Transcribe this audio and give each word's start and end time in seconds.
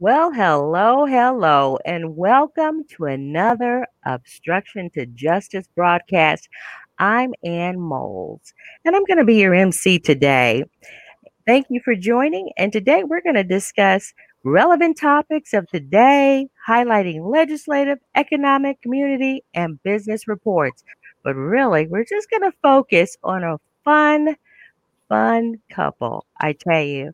Well, 0.00 0.32
hello, 0.32 1.06
hello, 1.06 1.78
and 1.84 2.16
welcome 2.16 2.82
to 2.90 3.04
another 3.04 3.86
Obstruction 4.04 4.90
to 4.94 5.06
Justice 5.06 5.68
broadcast. 5.76 6.48
I'm 6.98 7.32
Ann 7.44 7.78
Moles, 7.78 8.54
and 8.84 8.96
I'm 8.96 9.04
going 9.04 9.18
to 9.18 9.24
be 9.24 9.36
your 9.36 9.54
MC 9.54 10.00
today. 10.00 10.64
Thank 11.46 11.66
you 11.70 11.80
for 11.84 11.94
joining, 11.94 12.50
and 12.56 12.72
today 12.72 13.04
we're 13.04 13.22
going 13.22 13.36
to 13.36 13.44
discuss 13.44 14.12
relevant 14.42 14.98
topics 14.98 15.54
of 15.54 15.68
the 15.72 15.78
day, 15.78 16.48
highlighting 16.68 17.30
legislative, 17.30 18.00
economic, 18.16 18.82
community, 18.82 19.44
and 19.54 19.80
business 19.84 20.26
reports. 20.26 20.82
But 21.22 21.36
really, 21.36 21.86
we're 21.86 22.04
just 22.04 22.28
going 22.30 22.42
to 22.42 22.56
focus 22.64 23.16
on 23.22 23.44
a 23.44 23.60
fun, 23.84 24.34
fun 25.08 25.60
couple. 25.70 26.26
I 26.40 26.54
tell 26.54 26.82
you, 26.82 27.12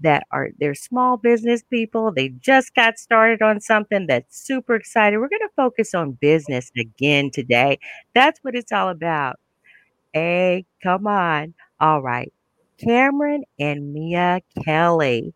that 0.00 0.26
are 0.30 0.50
they're 0.60 0.74
small 0.74 1.16
business 1.16 1.62
people. 1.62 2.12
They 2.12 2.28
just 2.28 2.74
got 2.74 2.98
started 2.98 3.42
on 3.42 3.60
something 3.60 4.06
that's 4.06 4.38
super 4.38 4.74
excited. 4.74 5.18
We're 5.18 5.28
going 5.28 5.40
to 5.40 5.54
focus 5.56 5.94
on 5.94 6.12
business 6.12 6.70
again 6.76 7.30
today. 7.30 7.78
That's 8.14 8.38
what 8.42 8.54
it's 8.54 8.72
all 8.72 8.88
about. 8.88 9.38
Hey, 10.12 10.66
come 10.82 11.06
on. 11.06 11.54
All 11.80 12.02
right. 12.02 12.32
Cameron 12.78 13.44
and 13.58 13.92
Mia 13.92 14.40
Kelly. 14.64 15.34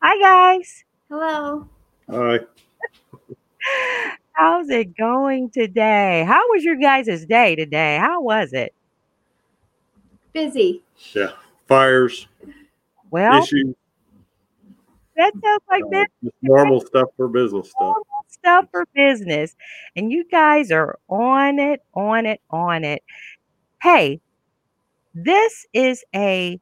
Hi, 0.00 0.20
guys. 0.20 0.84
Hello. 1.10 1.68
Hi. 2.10 2.38
How's 4.32 4.68
it 4.68 4.96
going 4.96 5.50
today? 5.50 6.24
How 6.26 6.46
was 6.50 6.62
your 6.62 6.76
guys' 6.76 7.24
day 7.26 7.56
today? 7.56 7.98
How 7.98 8.20
was 8.20 8.52
it? 8.52 8.74
Busy. 10.32 10.82
Yeah. 11.14 11.32
Fires, 11.66 12.28
Well, 13.10 13.44
that 15.16 15.32
sounds 15.32 15.62
like 15.70 15.82
uh, 15.84 15.88
business 15.88 16.34
normal 16.42 16.80
stuff 16.80 17.08
for 17.16 17.28
business 17.28 17.70
stuff. 17.70 17.80
normal 17.80 18.04
stuff 18.28 18.66
for 18.70 18.86
business. 18.94 19.56
And 19.94 20.12
you 20.12 20.24
guys 20.28 20.70
are 20.70 20.98
on 21.08 21.58
it, 21.58 21.80
on 21.94 22.26
it, 22.26 22.40
on 22.50 22.84
it. 22.84 23.02
Hey, 23.82 24.20
this 25.14 25.66
is 25.72 26.04
a 26.14 26.60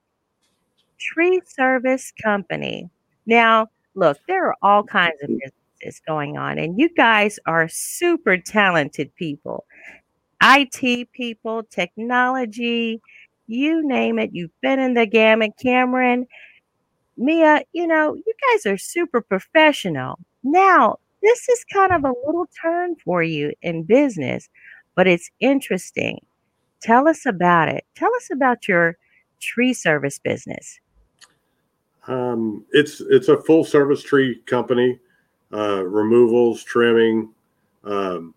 tree 0.98 1.40
service 1.46 2.12
company. 2.22 2.90
Now, 3.26 3.68
look, 3.94 4.18
there 4.28 4.46
are 4.48 4.56
all 4.62 4.84
kinds 4.84 5.20
of 5.22 5.28
businesses 5.28 6.00
going 6.06 6.36
on, 6.36 6.58
and 6.58 6.78
you 6.78 6.88
guys 6.94 7.38
are 7.46 7.68
super 7.68 8.36
talented 8.36 9.14
people. 9.16 9.64
IT 10.42 11.10
people, 11.12 11.62
technology, 11.64 13.00
you 13.46 13.86
name 13.86 14.18
it. 14.18 14.30
You've 14.32 14.58
been 14.60 14.78
in 14.78 14.94
the 14.94 15.06
gamut, 15.06 15.52
Cameron. 15.60 16.26
Mia, 17.16 17.62
you 17.72 17.86
know, 17.86 18.14
you 18.14 18.34
guys 18.50 18.66
are 18.66 18.78
super 18.78 19.20
professional. 19.20 20.18
Now, 20.42 20.98
this 21.22 21.48
is 21.48 21.64
kind 21.72 21.92
of 21.92 22.04
a 22.04 22.14
little 22.26 22.48
turn 22.60 22.96
for 23.04 23.22
you 23.22 23.52
in 23.62 23.84
business, 23.84 24.48
but 24.94 25.06
it's 25.06 25.30
interesting. 25.40 26.24
Tell 26.82 27.08
us 27.08 27.24
about 27.24 27.68
it. 27.68 27.84
Tell 27.94 28.14
us 28.16 28.28
about 28.30 28.68
your 28.68 28.98
tree 29.40 29.72
service 29.72 30.18
business. 30.18 30.80
Um, 32.06 32.66
it's 32.72 33.00
it's 33.00 33.28
a 33.28 33.40
full 33.40 33.64
service 33.64 34.02
tree 34.02 34.40
company, 34.44 34.98
uh, 35.52 35.82
removals, 35.84 36.62
trimming, 36.62 37.30
um, 37.84 38.34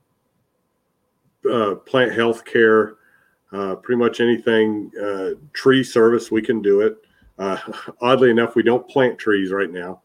uh, 1.51 1.75
plant 1.75 2.13
health 2.13 2.45
care, 2.45 2.95
uh, 3.51 3.75
pretty 3.75 3.99
much 3.99 4.19
anything 4.19 4.91
uh, 5.01 5.31
tree 5.53 5.83
service 5.83 6.31
we 6.31 6.41
can 6.41 6.61
do 6.61 6.81
it. 6.81 6.97
Uh, 7.39 7.57
oddly 8.01 8.29
enough, 8.29 8.55
we 8.55 8.63
don't 8.63 8.87
plant 8.87 9.17
trees 9.17 9.51
right 9.51 9.71
now, 9.71 10.01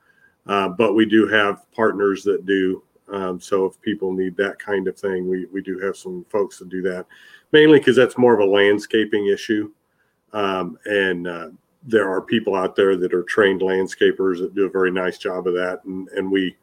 uh, 0.46 0.68
but 0.68 0.94
we 0.94 1.06
do 1.06 1.26
have 1.26 1.70
partners 1.72 2.22
that 2.22 2.46
do. 2.46 2.82
Um, 3.12 3.40
so 3.40 3.66
if 3.66 3.80
people 3.80 4.12
need 4.12 4.36
that 4.36 4.58
kind 4.58 4.88
of 4.88 4.98
thing, 4.98 5.28
we 5.28 5.46
we 5.46 5.60
do 5.60 5.78
have 5.80 5.96
some 5.96 6.24
folks 6.30 6.58
that 6.58 6.68
do 6.68 6.82
that, 6.82 7.06
mainly 7.52 7.78
because 7.78 7.96
that's 7.96 8.16
more 8.16 8.32
of 8.32 8.40
a 8.40 8.50
landscaping 8.50 9.26
issue, 9.26 9.70
um, 10.32 10.78
and 10.86 11.26
uh, 11.26 11.48
there 11.82 12.08
are 12.08 12.22
people 12.22 12.54
out 12.54 12.76
there 12.76 12.96
that 12.96 13.12
are 13.12 13.24
trained 13.24 13.60
landscapers 13.60 14.38
that 14.38 14.54
do 14.54 14.66
a 14.66 14.70
very 14.70 14.90
nice 14.90 15.18
job 15.18 15.46
of 15.46 15.54
that, 15.54 15.80
and 15.84 16.08
and 16.10 16.30
we 16.30 16.56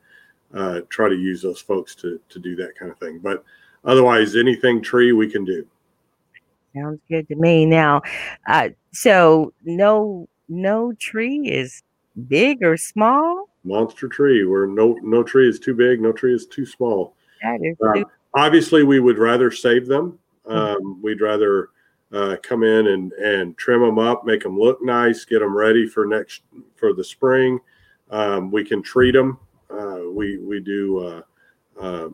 uh, 0.54 0.82
try 0.90 1.10
to 1.10 1.16
use 1.16 1.42
those 1.42 1.62
folks 1.62 1.94
to 1.96 2.20
to 2.30 2.40
do 2.40 2.56
that 2.56 2.76
kind 2.76 2.90
of 2.90 2.98
thing. 2.98 3.20
But 3.20 3.44
otherwise, 3.84 4.36
anything 4.36 4.82
tree 4.82 5.12
we 5.12 5.30
can 5.30 5.44
do. 5.44 5.68
Sounds 6.76 7.00
good 7.10 7.28
to 7.30 7.36
me. 7.36 7.66
Now, 7.66 8.02
uh, 8.48 8.70
so 8.92 9.54
no 9.64 10.28
no 10.48 10.94
tree 10.94 11.50
is 11.50 11.84
big 12.28 12.64
or 12.64 12.78
small. 12.78 13.50
Monster 13.64 14.08
tree, 14.08 14.46
where 14.46 14.68
no 14.68 14.98
no 15.02 15.24
tree 15.24 15.48
is 15.48 15.60
too 15.60 15.74
big, 15.74 16.02
no 16.02 16.12
tree 16.12 16.34
is 16.34 16.46
too 16.46 16.66
small. 16.66 17.16
That 17.42 17.60
is 17.64 17.76
Uh, 17.82 18.04
obviously, 18.34 18.84
we 18.84 19.00
would 19.00 19.18
rather 19.18 19.52
save 19.52 19.88
them. 19.88 20.20
Um, 20.46 21.02
we'd 21.02 21.22
rather 21.22 21.70
uh, 22.12 22.38
come 22.42 22.64
in 22.64 22.88
and 22.88 23.12
and 23.14 23.58
trim 23.58 23.82
them 23.82 24.00
up, 24.00 24.26
make 24.26 24.44
them 24.44 24.58
look 24.58 24.82
nice, 24.82 25.26
get 25.26 25.40
them 25.40 25.56
ready 25.56 25.88
for 25.88 26.06
next 26.06 26.42
for 26.76 26.94
the 26.94 27.04
spring. 27.04 27.60
Um, 28.10 28.52
we 28.52 28.64
can 28.64 28.82
treat 28.82 29.12
them. 29.12 29.38
Uh, 29.70 30.02
we 30.12 30.38
we 30.38 30.60
do 30.60 31.00
uh, 31.00 31.22
uh, 31.80 32.10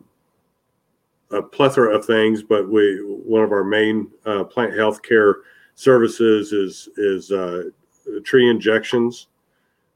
a 1.32 1.42
plethora 1.42 1.96
of 1.96 2.06
things, 2.06 2.44
but 2.44 2.70
we 2.70 2.98
one 3.04 3.44
of 3.44 3.52
our 3.52 3.64
main 3.64 4.08
uh, 4.26 4.44
plant 4.44 4.78
health 4.78 5.02
care 5.02 5.38
services 5.76 6.54
is 6.54 6.90
is 6.98 7.32
uh, 7.32 7.64
tree 8.24 8.50
injections. 8.50 9.28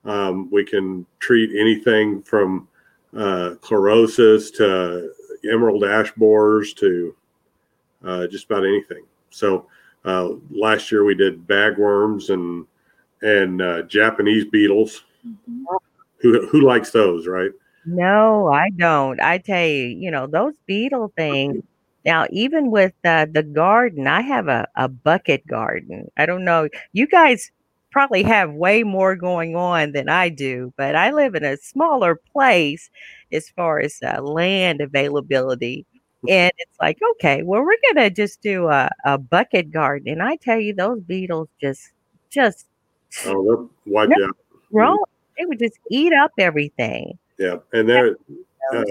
Um, 0.06 0.50
we 0.52 0.64
can 0.66 1.06
treat 1.20 1.52
anything 1.60 2.24
from 2.24 2.68
uh, 3.16 3.56
chlorosis 3.62 4.56
to 4.58 5.14
emerald 5.52 5.84
ash 5.84 6.12
borers 6.14 6.74
to 6.76 7.16
uh, 8.04 8.28
just 8.28 8.46
about 8.46 8.66
anything. 8.66 9.04
So 9.30 9.68
uh, 10.06 10.30
last 10.50 10.92
year 10.92 11.04
we 11.04 11.16
did 11.16 11.48
bagworms 11.48 12.30
and 12.30 12.66
and 13.22 13.62
uh, 13.62 13.82
Japanese 13.84 14.46
beetles. 14.46 15.04
Who 16.22 16.48
who 16.48 16.62
likes 16.62 16.92
those, 16.92 17.28
right? 17.28 17.52
No, 17.86 18.48
I 18.48 18.70
don't. 18.78 19.22
I 19.22 19.38
tell 19.40 19.66
you, 19.66 19.86
you 19.88 20.12
know, 20.12 20.28
those 20.28 20.54
beetle 20.68 21.12
things. 21.16 21.64
Now, 22.06 22.26
even 22.32 22.72
with 22.72 22.94
uh, 23.06 23.26
the 23.32 23.44
garden, 23.44 24.08
I 24.08 24.22
have 24.22 24.48
a, 24.48 24.68
a 24.76 24.88
bucket 24.88 25.46
garden. 25.48 26.08
I 26.18 26.26
don't 26.26 26.46
know. 26.46 26.68
You 26.94 27.08
guys 27.08 27.52
probably 27.92 28.24
have 28.24 28.54
way 28.54 28.84
more 28.84 29.16
going 29.16 29.56
on 29.56 29.92
than 29.94 30.08
I 30.10 30.30
do, 30.30 30.74
but 30.78 30.96
I 30.96 31.12
live 31.12 31.36
in 31.36 31.44
a 31.44 31.58
smaller 31.58 32.16
place 32.32 32.90
as 33.32 33.50
far 33.50 33.80
as 33.80 33.98
uh, 34.06 34.22
land 34.22 34.82
availability. 34.82 35.86
And 36.28 36.52
it's 36.58 36.78
like, 36.82 36.98
okay, 37.14 37.44
well, 37.44 37.62
we're 37.64 37.78
going 37.94 38.10
to 38.10 38.10
just 38.16 38.42
do 38.42 38.68
a, 38.68 38.90
a 39.06 39.18
bucket 39.18 39.72
garden. 39.72 40.10
And 40.14 40.22
I 40.24 40.36
tell 40.38 40.60
you, 40.60 40.74
those 40.76 41.02
beetles 41.02 41.50
just, 41.62 41.92
just 42.32 42.68
Oh, 43.26 43.70
wiped 43.86 44.12
No. 44.12 44.26
out. 44.26 44.36
grow. 44.72 44.98
They 45.38 45.46
would 45.46 45.60
just 45.60 45.80
eat 45.90 46.14
up 46.14 46.32
everything. 46.38 47.18
Yeah, 47.40 47.56
and 47.74 47.88
they're 47.90 48.18
uh, 48.74 48.84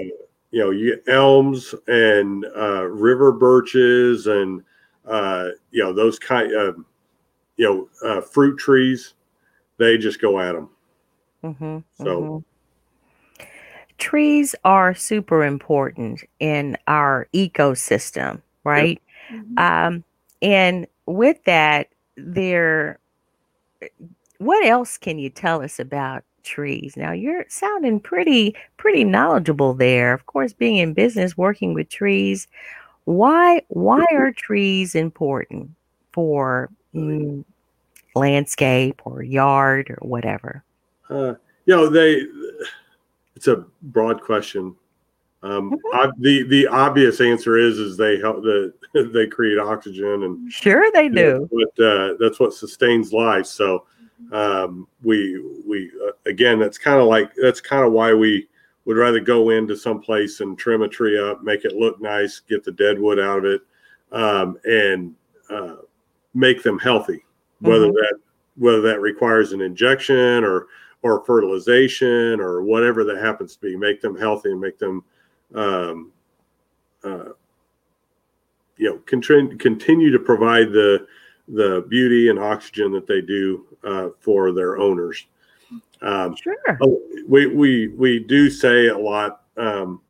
you 0.51 0.59
know 0.59 0.71
you 0.71 0.99
elms 1.07 1.75
and 1.87 2.45
uh, 2.57 2.85
river 2.85 3.31
birches 3.31 4.25
and 4.27 4.63
uh, 5.05 5.49
you 5.71 5.83
know 5.83 5.93
those 5.93 6.17
kind 6.19 6.51
of 6.51 6.83
you 7.57 7.65
know 8.03 8.09
uh, 8.09 8.21
fruit 8.21 8.57
trees. 8.57 9.13
They 9.77 9.97
just 9.97 10.19
go 10.19 10.39
at 10.39 10.53
them. 10.53 10.69
hmm 11.41 11.77
So- 12.03 12.43
trees 13.97 14.55
are 14.63 14.95
super 14.95 15.43
important 15.43 16.23
in 16.39 16.77
our 16.87 17.27
ecosystem, 17.33 18.41
right? 18.63 19.01
Mhm. 19.29 19.59
Um, 19.59 20.03
and 20.41 20.87
with 21.05 21.43
that, 21.43 21.89
there, 22.15 22.97
what 24.37 24.65
else 24.65 24.97
can 24.97 25.19
you 25.19 25.29
tell 25.29 25.61
us 25.61 25.79
about 25.79 26.23
trees? 26.43 26.95
Now, 26.97 27.11
you're 27.11 27.45
sounding 27.49 27.99
pretty, 27.99 28.55
pretty 28.77 29.03
knowledgeable 29.03 29.73
there. 29.73 30.13
Of 30.13 30.25
course, 30.25 30.53
being 30.53 30.77
in 30.77 30.93
business, 30.93 31.37
working 31.37 31.73
with 31.73 31.89
trees, 31.89 32.47
why, 33.05 33.61
why 33.69 34.05
are 34.11 34.31
trees 34.31 34.95
important 34.95 35.71
for 36.11 36.69
mm, 36.93 37.43
landscape 38.15 39.01
or 39.05 39.23
yard 39.23 39.89
or 39.89 39.97
whatever? 40.07 40.63
Uh, 41.09 41.33
you 41.65 41.75
know 41.75 41.87
they. 41.89 42.25
It's 43.35 43.47
a 43.47 43.65
broad 43.81 44.21
question. 44.21 44.75
Um, 45.41 45.71
Mhm. 45.71 45.93
ob- 45.93 46.19
the 46.19 46.43
the 46.43 46.67
obvious 46.67 47.21
answer 47.21 47.57
is 47.57 47.79
is 47.79 47.95
they 47.95 48.19
help 48.19 48.43
the 48.43 48.73
they 49.13 49.27
create 49.27 49.57
oxygen 49.57 50.23
and 50.23 50.51
Sure, 50.51 50.85
they 50.93 51.07
do. 51.07 51.47
But 51.51 51.83
uh, 51.83 52.13
that's 52.19 52.39
what 52.39 52.53
sustains 52.53 53.13
life. 53.13 53.45
So 53.45 53.85
um, 54.31 54.87
we 55.03 55.41
we 55.65 55.91
uh, 56.07 56.11
again, 56.25 56.59
that's 56.59 56.77
kind 56.77 56.99
of 56.99 57.07
like 57.07 57.31
that's 57.41 57.61
kind 57.61 57.85
of 57.85 57.91
why 57.91 58.13
we 58.13 58.47
would 58.85 58.97
rather 58.97 59.19
go 59.19 59.49
into 59.51 59.75
some 59.75 60.01
place 60.01 60.39
and 60.39 60.57
trim 60.57 60.81
a 60.81 60.87
tree 60.87 61.19
up, 61.19 61.43
make 61.43 61.65
it 61.65 61.75
look 61.75 62.01
nice, 62.01 62.39
get 62.39 62.63
the 62.63 62.71
dead 62.71 62.99
wood 62.99 63.19
out 63.19 63.39
of 63.39 63.45
it, 63.45 63.61
um, 64.11 64.57
and 64.65 65.13
uh, 65.49 65.75
make 66.33 66.63
them 66.63 66.79
healthy. 66.79 67.23
Whether 67.61 67.87
Mhm. 67.87 67.93
that 67.93 68.15
whether 68.57 68.81
that 68.81 68.99
requires 69.01 69.51
an 69.53 69.61
injection 69.61 70.43
or 70.43 70.67
or 71.01 71.23
fertilization 71.23 72.39
or 72.41 72.61
whatever 72.61 73.03
that 73.05 73.17
happens 73.21 73.55
to 73.55 73.61
be, 73.61 73.75
make 73.77 74.01
them 74.01 74.17
healthy 74.17 74.51
and 74.51 74.59
make 74.59 74.77
them, 74.77 75.03
um, 75.55 76.11
uh, 77.05 77.29
you 78.77 78.89
know, 78.89 78.97
continue 79.05 79.55
continue 79.57 80.11
to 80.11 80.19
provide 80.19 80.71
the 80.71 81.07
the 81.49 81.85
beauty 81.89 82.29
and 82.29 82.39
oxygen 82.39 82.91
that 82.93 83.07
they 83.07 83.21
do 83.21 83.65
uh, 83.83 84.09
for 84.19 84.51
their 84.51 84.77
owners. 84.77 85.25
Um, 86.01 86.35
Sure. 86.35 86.55
Oh, 86.81 87.01
we 87.27 87.47
we 87.47 87.87
we 87.89 88.19
do 88.19 88.49
say 88.49 88.87
a 88.87 88.97
lot. 88.97 89.41
Um, 89.57 90.01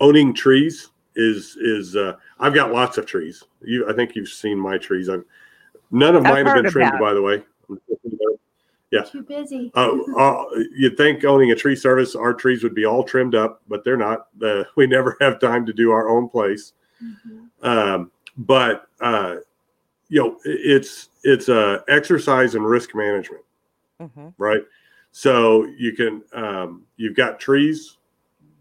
owning 0.00 0.34
trees 0.34 0.90
is 1.14 1.56
is 1.56 1.94
uh, 1.94 2.16
I've 2.40 2.54
got 2.54 2.72
lots 2.72 2.98
of 2.98 3.06
trees. 3.06 3.44
You, 3.62 3.88
I 3.88 3.92
think 3.92 4.16
you've 4.16 4.28
seen 4.28 4.58
my 4.58 4.78
trees. 4.78 5.08
I've 5.08 5.24
none 5.90 6.16
of 6.16 6.24
I've 6.26 6.32
mine 6.32 6.46
have 6.46 6.62
been 6.62 6.72
trimmed, 6.72 6.98
by 6.98 7.14
the 7.14 7.22
way. 7.22 7.42
Yeah. 8.90 9.02
Too 9.02 9.22
busy. 9.22 9.72
Uh, 9.74 9.96
uh, 10.18 10.44
you'd 10.74 10.98
think 10.98 11.24
owning 11.24 11.50
a 11.50 11.54
tree 11.54 11.74
service, 11.74 12.14
our 12.14 12.34
trees 12.34 12.62
would 12.62 12.74
be 12.74 12.84
all 12.84 13.02
trimmed 13.02 13.34
up, 13.34 13.62
but 13.66 13.84
they're 13.84 13.96
not. 13.96 14.26
The, 14.36 14.66
we 14.76 14.86
never 14.86 15.16
have 15.20 15.40
time 15.40 15.64
to 15.64 15.72
do 15.72 15.90
our 15.92 16.10
own 16.10 16.28
place. 16.28 16.74
Mhm. 17.02 17.48
Um, 17.62 18.10
but 18.36 18.86
uh, 19.00 19.36
you 20.08 20.20
know, 20.20 20.38
it's 20.44 21.08
it's 21.24 21.48
a 21.48 21.84
exercise 21.88 22.54
in 22.54 22.62
risk 22.62 22.94
management 22.94 23.42
hmm 24.00 24.28
right? 24.38 24.62
So 25.12 25.66
you 25.76 25.92
can 25.92 26.22
um, 26.32 26.84
you've 26.96 27.16
got 27.16 27.38
trees. 27.38 27.98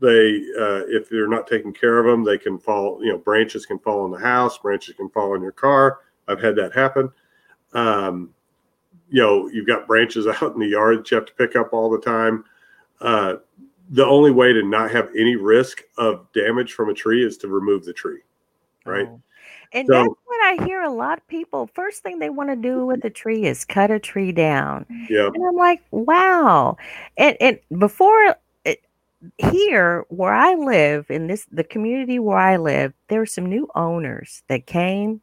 They 0.01 0.43
uh, 0.59 0.83
if 0.87 1.09
they're 1.09 1.27
not 1.27 1.47
taking 1.47 1.73
care 1.73 1.99
of 1.99 2.05
them, 2.05 2.23
they 2.23 2.37
can 2.37 2.57
fall. 2.57 3.03
You 3.03 3.13
know, 3.13 3.17
branches 3.17 3.65
can 3.65 3.79
fall 3.79 4.03
on 4.03 4.11
the 4.11 4.19
house. 4.19 4.57
Branches 4.57 4.95
can 4.95 5.09
fall 5.09 5.33
on 5.33 5.41
your 5.41 5.51
car. 5.51 5.99
I've 6.27 6.41
had 6.41 6.55
that 6.57 6.73
happen. 6.73 7.09
Um, 7.73 8.33
you 9.09 9.21
know, 9.21 9.47
you've 9.49 9.67
got 9.67 9.87
branches 9.87 10.27
out 10.41 10.53
in 10.53 10.59
the 10.59 10.67
yard 10.67 10.99
that 10.99 11.11
you 11.11 11.15
have 11.15 11.25
to 11.25 11.33
pick 11.33 11.55
up 11.55 11.73
all 11.73 11.89
the 11.89 11.99
time. 12.01 12.43
Uh, 12.99 13.35
the 13.89 14.05
only 14.05 14.31
way 14.31 14.53
to 14.53 14.63
not 14.63 14.91
have 14.91 15.09
any 15.17 15.35
risk 15.35 15.81
of 15.97 16.31
damage 16.33 16.73
from 16.73 16.89
a 16.89 16.93
tree 16.93 17.25
is 17.25 17.37
to 17.37 17.47
remove 17.47 17.83
the 17.83 17.93
tree. 17.93 18.21
Right. 18.85 19.07
Oh. 19.07 19.21
And 19.73 19.87
So- 19.87 19.93
that's 19.93 20.07
what 20.25 20.39
I 20.43 20.65
hear 20.65 20.81
a 20.81 20.89
lot 20.89 21.17
of 21.17 21.27
people. 21.27 21.67
First 21.73 22.03
thing 22.03 22.19
they 22.19 22.29
want 22.29 22.49
to 22.49 22.55
do 22.55 22.85
with 22.85 23.03
a 23.05 23.09
tree 23.09 23.45
is 23.45 23.63
cut 23.65 23.91
a 23.91 23.99
tree 23.99 24.31
down. 24.31 24.85
Yeah. 25.09 25.29
And 25.33 25.45
I'm 25.45 25.55
like, 25.55 25.81
wow. 25.91 26.77
And 27.17 27.37
and 27.39 27.59
before 27.77 28.35
it, 28.65 28.81
here 29.37 30.05
where 30.09 30.33
I 30.33 30.55
live 30.55 31.05
in 31.09 31.27
this 31.27 31.45
the 31.51 31.63
community 31.63 32.19
where 32.19 32.37
I 32.37 32.57
live, 32.57 32.93
there 33.07 33.19
were 33.19 33.25
some 33.25 33.45
new 33.45 33.69
owners 33.75 34.43
that 34.47 34.65
came 34.65 35.21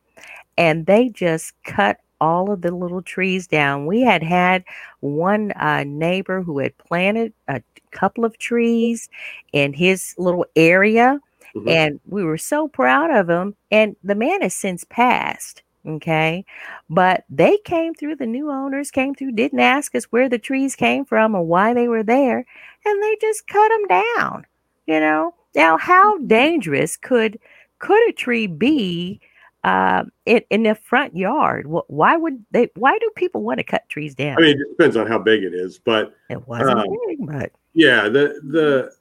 and 0.57 0.87
they 0.87 1.09
just 1.11 1.53
cut 1.65 1.99
all 2.21 2.51
of 2.51 2.63
the 2.63 2.75
little 2.75 3.03
trees 3.03 3.47
down. 3.47 3.87
We 3.87 4.01
had 4.01 4.23
had 4.23 4.65
one 5.01 5.53
uh, 5.53 5.85
neighbor 5.87 6.43
who 6.43 6.59
had 6.59 6.77
planted 6.79 7.33
a 7.47 7.63
couple 7.93 8.25
of 8.25 8.39
trees 8.39 9.09
in 9.53 9.73
his 9.73 10.15
little 10.19 10.45
area 10.57 11.21
Mhm. 11.55 11.69
and 11.69 12.01
we 12.07 12.25
were 12.25 12.39
so 12.39 12.69
proud 12.69 13.11
of 13.11 13.29
him 13.29 13.55
and 13.71 13.97
the 14.03 14.15
man 14.15 14.43
has 14.43 14.55
since 14.55 14.85
passed 14.85 15.63
okay? 15.87 16.45
But 16.91 17.25
they 17.31 17.57
came 17.65 17.95
through 17.95 18.17
the 18.17 18.27
new 18.27 18.51
owners 18.51 18.91
came 18.91 19.15
through 19.15 19.33
didn't 19.33 19.61
ask 19.61 19.95
us 19.95 20.05
where 20.05 20.29
the 20.29 20.39
trees 20.39 20.77
came 20.77 21.05
from 21.05 21.35
or 21.35 21.43
why 21.43 21.73
they 21.73 21.89
were 21.89 22.03
there 22.03 22.45
and 22.85 23.03
they 23.03 23.17
just 23.21 23.47
cut 23.47 23.69
them 23.69 23.87
down 23.87 24.45
you 24.89 24.99
know? 24.99 25.35
Now 25.55 25.77
how 25.77 26.19
dangerous 26.19 26.97
could 26.97 27.39
could 27.79 28.09
a 28.09 28.13
tree 28.13 28.49
be 28.49 29.21
uh, 29.63 30.05
in, 30.27 30.43
in 30.51 30.63
the 30.65 30.75
front 30.75 31.17
yard? 31.17 31.67
Why 31.67 32.17
would 32.17 32.45
they 32.51 32.71
why 32.75 32.99
do 32.99 33.11
people 33.15 33.43
want 33.43 33.59
to 33.59 33.65
cut 33.65 33.89
trees 33.89 34.15
down? 34.15 34.39
I 34.39 34.41
mean, 34.41 34.61
it 34.61 34.69
depends 34.71 34.97
on 34.97 35.07
how 35.07 35.19
big 35.19 35.45
it 35.45 35.55
is, 35.55 35.79
but 35.79 36.15
it 36.29 36.49
wasn't 36.49 36.81
um, 36.81 36.87
big 37.07 37.27
but 37.27 37.53
Yeah, 37.75 38.09
the 38.09 38.41
the 38.43 38.93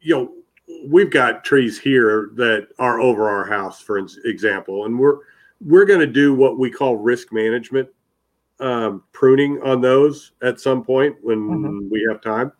you 0.00 0.14
know 0.14 0.32
we've 0.86 1.10
got 1.10 1.44
trees 1.44 1.78
here 1.78 2.30
that 2.34 2.68
are 2.78 3.00
over 3.00 3.28
our 3.28 3.44
house, 3.44 3.80
for 3.80 3.98
example, 3.98 4.84
and 4.84 4.98
we're 4.98 5.18
we're 5.60 5.84
going 5.84 6.00
to 6.00 6.06
do 6.06 6.34
what 6.34 6.58
we 6.58 6.70
call 6.70 6.96
risk 6.96 7.32
management 7.32 7.88
um, 8.60 9.02
pruning 9.12 9.60
on 9.62 9.80
those 9.80 10.32
at 10.42 10.60
some 10.60 10.84
point 10.84 11.16
when 11.22 11.48
Mhm. 11.48 11.90
we 11.90 12.06
have 12.08 12.20
time, 12.20 12.52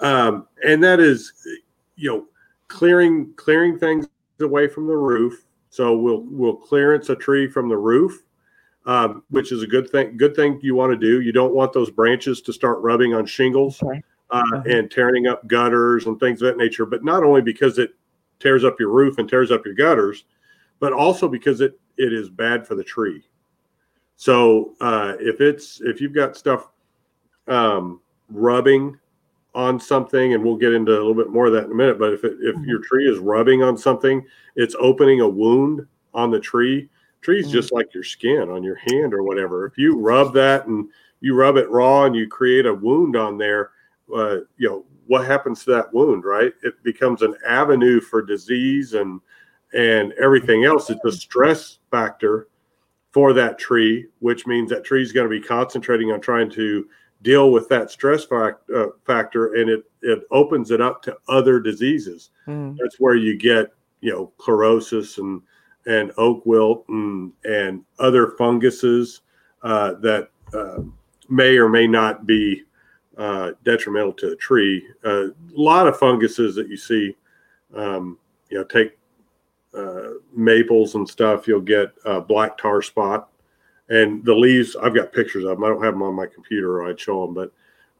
um, 0.00 0.46
and 0.64 0.82
that 0.82 1.00
is 1.00 1.32
you 1.96 2.10
know 2.10 2.26
clearing 2.68 3.32
clearing 3.36 3.78
things 3.78 4.08
away 4.40 4.68
from 4.68 4.86
the 4.86 4.96
roof. 4.96 5.44
So 5.70 5.96
we'll 5.96 6.22
we'll 6.22 6.56
clearance 6.56 7.10
a 7.10 7.16
tree 7.16 7.48
from 7.48 7.68
the 7.68 7.76
roof. 7.78 8.22
Um, 8.86 9.24
which 9.30 9.50
is 9.50 9.64
a 9.64 9.66
good 9.66 9.90
thing. 9.90 10.16
Good 10.16 10.36
thing 10.36 10.60
you 10.62 10.76
want 10.76 10.92
to 10.92 10.96
do. 10.96 11.20
You 11.20 11.32
don't 11.32 11.52
want 11.52 11.72
those 11.72 11.90
branches 11.90 12.40
to 12.42 12.52
start 12.52 12.78
rubbing 12.82 13.14
on 13.14 13.26
shingles 13.26 13.82
okay 13.82 14.00
uh, 14.30 14.42
Mhm. 14.42 14.78
and 14.78 14.90
tearing 14.90 15.26
up 15.26 15.46
gutters 15.46 16.06
and 16.06 16.18
things 16.18 16.42
of 16.42 16.48
that 16.48 16.56
nature. 16.56 16.86
But 16.86 17.04
not 17.04 17.22
only 17.22 17.42
because 17.42 17.78
it 17.78 17.94
tears 18.40 18.64
up 18.64 18.80
your 18.80 18.90
roof 18.90 19.18
and 19.18 19.28
tears 19.28 19.50
up 19.50 19.64
your 19.64 19.74
gutters, 19.74 20.24
but 20.80 20.92
also 20.92 21.28
because 21.28 21.60
it 21.60 21.78
it 21.96 22.12
is 22.12 22.28
bad 22.28 22.66
for 22.66 22.74
the 22.74 22.84
tree. 22.84 23.24
So 24.16 24.74
uh, 24.80 25.14
if 25.20 25.40
it's 25.40 25.80
if 25.80 26.00
you've 26.00 26.14
got 26.14 26.36
stuff 26.36 26.68
um, 27.48 28.00
rubbing 28.28 28.98
on 29.54 29.80
something, 29.80 30.34
and 30.34 30.44
we'll 30.44 30.56
get 30.56 30.74
into 30.74 30.92
a 30.92 30.98
little 30.98 31.14
bit 31.14 31.30
more 31.30 31.46
of 31.46 31.52
that 31.54 31.64
in 31.64 31.72
a 31.72 31.74
minute. 31.74 31.98
But 31.98 32.12
if 32.12 32.24
it, 32.24 32.36
if 32.40 32.56
Mhm. 32.56 32.66
your 32.66 32.80
tree 32.80 33.08
is 33.08 33.18
rubbing 33.18 33.62
on 33.62 33.76
something, 33.78 34.26
it's 34.54 34.76
opening 34.78 35.20
a 35.20 35.28
wound 35.28 35.86
on 36.12 36.30
the 36.30 36.40
tree. 36.40 36.90
Tree's 37.22 37.48
Mhm. 37.48 37.52
just 37.52 37.72
like 37.72 37.94
your 37.94 38.02
skin 38.02 38.50
on 38.50 38.62
your 38.62 38.74
hand 38.74 39.14
or 39.14 39.22
whatever. 39.22 39.64
If 39.64 39.78
you 39.78 39.98
rub 39.98 40.34
that 40.34 40.66
and 40.66 40.90
you 41.20 41.34
rub 41.34 41.56
it 41.56 41.70
raw 41.70 42.04
and 42.04 42.14
you 42.14 42.28
create 42.28 42.66
a 42.66 42.74
wound 42.74 43.16
on 43.16 43.38
there, 43.38 43.70
uh, 44.14 44.36
you 44.56 44.68
know 44.68 44.84
what 45.06 45.26
happens 45.26 45.64
to 45.64 45.70
that 45.72 45.92
wound, 45.92 46.24
right? 46.24 46.52
It 46.62 46.82
becomes 46.82 47.22
an 47.22 47.34
avenue 47.46 48.00
for 48.00 48.22
disease 48.22 48.94
and 48.94 49.20
and 49.72 50.12
everything 50.14 50.64
else. 50.64 50.90
It's 50.90 51.04
a 51.04 51.12
stress 51.12 51.78
factor 51.90 52.48
for 53.12 53.32
that 53.32 53.58
tree, 53.58 54.06
which 54.18 54.46
means 54.46 54.70
that 54.70 54.84
tree 54.84 55.02
is 55.02 55.12
going 55.12 55.28
to 55.28 55.40
be 55.40 55.44
concentrating 55.44 56.12
on 56.12 56.20
trying 56.20 56.50
to 56.50 56.86
deal 57.22 57.50
with 57.50 57.68
that 57.68 57.90
stress 57.90 58.24
fact, 58.24 58.68
uh, 58.70 58.88
factor, 59.06 59.54
and 59.54 59.70
it 59.70 59.84
it 60.02 60.20
opens 60.30 60.70
it 60.70 60.80
up 60.80 61.02
to 61.02 61.16
other 61.28 61.60
diseases. 61.60 62.30
Mm. 62.46 62.76
That's 62.78 63.00
where 63.00 63.16
you 63.16 63.36
get 63.36 63.72
you 64.00 64.12
know 64.12 64.32
chlorosis 64.38 65.18
and 65.18 65.40
and 65.86 66.12
oak 66.16 66.44
wilt 66.46 66.84
and 66.88 67.32
and 67.44 67.84
other 67.98 68.32
funguses 68.38 69.22
uh, 69.62 69.94
that 69.94 70.28
uh, 70.52 70.78
may 71.28 71.56
or 71.56 71.68
may 71.68 71.86
not 71.86 72.26
be 72.26 72.62
uh, 73.16 73.52
detrimental 73.64 74.12
to 74.14 74.30
the 74.30 74.36
tree. 74.36 74.86
Uh, 75.04 75.28
a 75.28 75.32
lot 75.54 75.86
of 75.86 75.98
funguses 75.98 76.54
that 76.54 76.68
you 76.68 76.76
see, 76.76 77.16
um, 77.74 78.18
you 78.50 78.58
know, 78.58 78.64
take 78.64 78.98
uh, 79.74 80.10
maples 80.34 80.94
and 80.94 81.08
stuff. 81.08 81.48
You'll 81.48 81.60
get 81.60 81.92
uh, 82.04 82.20
black 82.20 82.58
tar 82.58 82.82
spot, 82.82 83.28
and 83.88 84.24
the 84.24 84.34
leaves. 84.34 84.76
I've 84.76 84.94
got 84.94 85.12
pictures 85.12 85.44
of 85.44 85.50
them. 85.50 85.64
I 85.64 85.68
don't 85.68 85.82
have 85.82 85.94
them 85.94 86.02
on 86.02 86.14
my 86.14 86.26
computer, 86.26 86.80
or 86.80 86.88
I'd 86.88 87.00
show 87.00 87.26
them. 87.26 87.34
But 87.34 87.52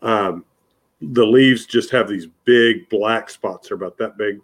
um, 0.07 0.45
the 1.01 1.25
leaves 1.25 1.67
just 1.67 1.91
have 1.91 2.09
these 2.09 2.27
big 2.45 2.89
black 2.89 3.31
spots. 3.31 3.69
They're 3.69 3.77
about 3.77 3.99
that 3.99 4.17
big. 4.17 4.41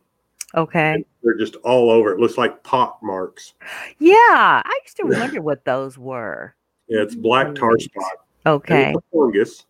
okay 0.54 1.04
They're 1.22 1.38
just 1.38 1.56
all 1.56 1.90
over. 1.90 2.12
It 2.12 2.20
looks 2.20 2.36
like 2.38 2.62
pot 2.62 2.98
marks. 3.02 3.54
yeah 3.98 4.62
i 4.64 4.80
used 4.84 4.96
to 4.98 5.04
wonder 5.18 5.40
what 5.40 5.64
those 5.64 5.96
were 5.96 6.54
Yeah, 6.88 7.02
it's 7.02 7.14
black 7.14 7.54
tar 7.54 7.78
spot. 7.78 8.12
And 8.44 8.54
okay 8.54 8.94
fungus. 9.12 9.64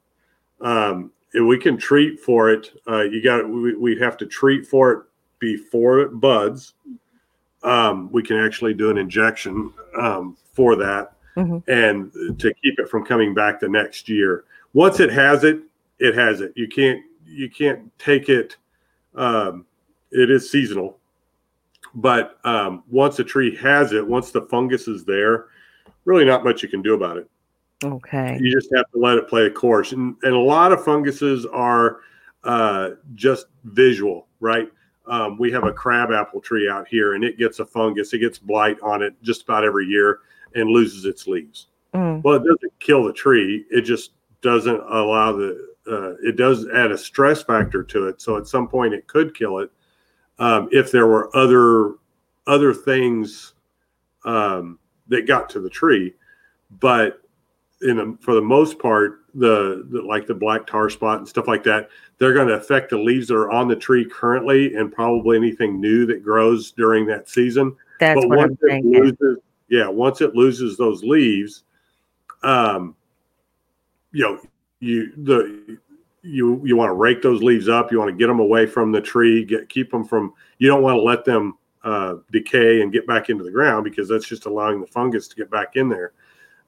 Um, 0.62 1.10
we 1.34 1.58
can 1.58 1.76
treat 1.76 2.20
for 2.20 2.50
it. 2.50 2.70
Uh, 2.88 3.02
you 3.02 3.22
got 3.22 3.48
we, 3.48 3.74
we 3.74 3.98
have 3.98 4.16
to 4.18 4.26
treat 4.26 4.66
for 4.66 4.92
it 4.92 5.02
before 5.38 6.00
it 6.00 6.20
buds. 6.20 6.74
Um, 7.62 8.10
we 8.12 8.22
can 8.22 8.36
actually 8.38 8.74
do 8.74 8.90
an 8.90 8.98
injection 8.98 9.72
um, 9.98 10.36
for 10.52 10.76
that 10.76 11.12
Mhm. 11.36 11.62
and 11.68 12.38
to 12.38 12.52
keep 12.54 12.78
it 12.78 12.88
from 12.88 13.04
coming 13.06 13.32
back 13.32 13.58
the 13.60 13.68
next 13.68 14.08
year. 14.08 14.44
Once 14.74 15.00
it 15.00 15.10
has 15.10 15.44
it, 15.44 15.62
it 15.98 16.14
has 16.14 16.40
it. 16.40 16.52
You 16.56 16.68
can't 16.68 17.02
you 17.26 17.48
can't 17.48 17.90
take 17.98 18.28
it. 18.28 18.56
Um, 19.14 19.64
it 20.10 20.30
is 20.30 20.50
seasonal, 20.50 20.98
but 21.94 22.38
um, 22.44 22.82
once 22.90 23.18
a 23.18 23.24
tree 23.24 23.56
has 23.56 23.92
it, 23.92 24.06
once 24.06 24.30
the 24.30 24.42
fungus 24.42 24.86
is 24.88 25.04
there, 25.04 25.46
really 26.04 26.24
not 26.26 26.44
much 26.44 26.62
you 26.62 26.68
can 26.68 26.82
do 26.82 26.94
about 26.94 27.16
it 27.16 27.28
okay 27.84 28.38
you 28.40 28.52
just 28.52 28.68
have 28.74 28.90
to 28.90 28.98
let 28.98 29.18
it 29.18 29.28
play 29.28 29.46
a 29.46 29.50
course 29.50 29.92
and, 29.92 30.16
and 30.22 30.34
a 30.34 30.38
lot 30.38 30.72
of 30.72 30.84
funguses 30.84 31.46
are 31.46 32.00
uh, 32.44 32.90
just 33.14 33.46
visual 33.64 34.26
right 34.40 34.68
um, 35.06 35.36
we 35.38 35.50
have 35.50 35.64
a 35.64 35.72
crabapple 35.72 36.40
tree 36.40 36.68
out 36.68 36.86
here 36.88 37.14
and 37.14 37.24
it 37.24 37.38
gets 37.38 37.58
a 37.58 37.66
fungus 37.66 38.12
it 38.12 38.18
gets 38.18 38.38
blight 38.38 38.78
on 38.82 39.02
it 39.02 39.14
just 39.22 39.42
about 39.42 39.64
every 39.64 39.86
year 39.86 40.20
and 40.54 40.68
loses 40.70 41.04
its 41.04 41.26
leaves 41.26 41.68
Mm. 41.94 42.24
well 42.24 42.36
it 42.36 42.38
doesn't 42.38 42.72
kill 42.80 43.04
the 43.04 43.12
tree 43.12 43.66
it 43.70 43.82
just 43.82 44.12
doesn't 44.40 44.80
allow 44.88 45.32
the 45.32 45.72
uh, 45.86 46.14
it 46.22 46.36
does 46.36 46.66
add 46.68 46.92
a 46.92 46.98
stress 46.98 47.42
factor 47.42 47.82
to 47.82 48.08
it. 48.08 48.20
So 48.20 48.36
at 48.36 48.46
some 48.46 48.68
point 48.68 48.94
it 48.94 49.06
could 49.06 49.34
kill 49.34 49.58
it 49.58 49.70
um, 50.38 50.68
if 50.72 50.92
there 50.92 51.06
were 51.06 51.34
other 51.36 51.94
other 52.46 52.74
things 52.74 53.54
um, 54.24 54.78
that 55.08 55.26
got 55.26 55.48
to 55.50 55.60
the 55.60 55.70
tree. 55.70 56.14
But 56.80 57.21
in 57.82 57.98
a, 57.98 58.24
for 58.24 58.34
the 58.34 58.40
most 58.40 58.78
part, 58.78 59.20
the, 59.34 59.86
the 59.90 60.02
like 60.02 60.26
the 60.26 60.34
black 60.34 60.66
tar 60.66 60.90
spot 60.90 61.18
and 61.18 61.28
stuff 61.28 61.48
like 61.48 61.64
that, 61.64 61.88
they're 62.18 62.34
going 62.34 62.48
to 62.48 62.54
affect 62.54 62.90
the 62.90 62.98
leaves 62.98 63.28
that 63.28 63.34
are 63.34 63.50
on 63.50 63.68
the 63.68 63.76
tree 63.76 64.04
currently, 64.04 64.74
and 64.74 64.92
probably 64.92 65.36
anything 65.36 65.80
new 65.80 66.06
that 66.06 66.22
grows 66.22 66.72
during 66.72 67.06
that 67.06 67.28
season. 67.28 67.74
That's 67.98 68.20
but 68.20 68.28
what 68.28 68.38
I'm 68.38 68.48
once 68.48 68.58
it 68.62 68.68
thinking. 68.68 68.92
loses, 68.92 69.38
yeah, 69.68 69.88
once 69.88 70.20
it 70.20 70.34
loses 70.34 70.76
those 70.76 71.02
leaves, 71.02 71.64
um, 72.42 72.94
you 74.12 74.22
know, 74.22 74.40
you 74.80 75.12
the 75.16 75.78
you 76.22 76.60
you 76.64 76.76
want 76.76 76.90
to 76.90 76.94
rake 76.94 77.22
those 77.22 77.42
leaves 77.42 77.68
up. 77.68 77.90
You 77.90 77.98
want 77.98 78.10
to 78.10 78.16
get 78.16 78.26
them 78.26 78.40
away 78.40 78.66
from 78.66 78.92
the 78.92 79.00
tree. 79.00 79.44
Get 79.44 79.68
keep 79.68 79.90
them 79.90 80.04
from. 80.04 80.34
You 80.58 80.68
don't 80.68 80.82
want 80.82 80.96
to 80.96 81.02
let 81.02 81.24
them 81.24 81.56
uh, 81.84 82.16
decay 82.30 82.82
and 82.82 82.92
get 82.92 83.06
back 83.06 83.28
into 83.30 83.44
the 83.44 83.50
ground 83.50 83.84
because 83.84 84.08
that's 84.08 84.26
just 84.26 84.46
allowing 84.46 84.80
the 84.80 84.86
fungus 84.86 85.26
to 85.28 85.36
get 85.36 85.50
back 85.50 85.76
in 85.76 85.88
there. 85.88 86.12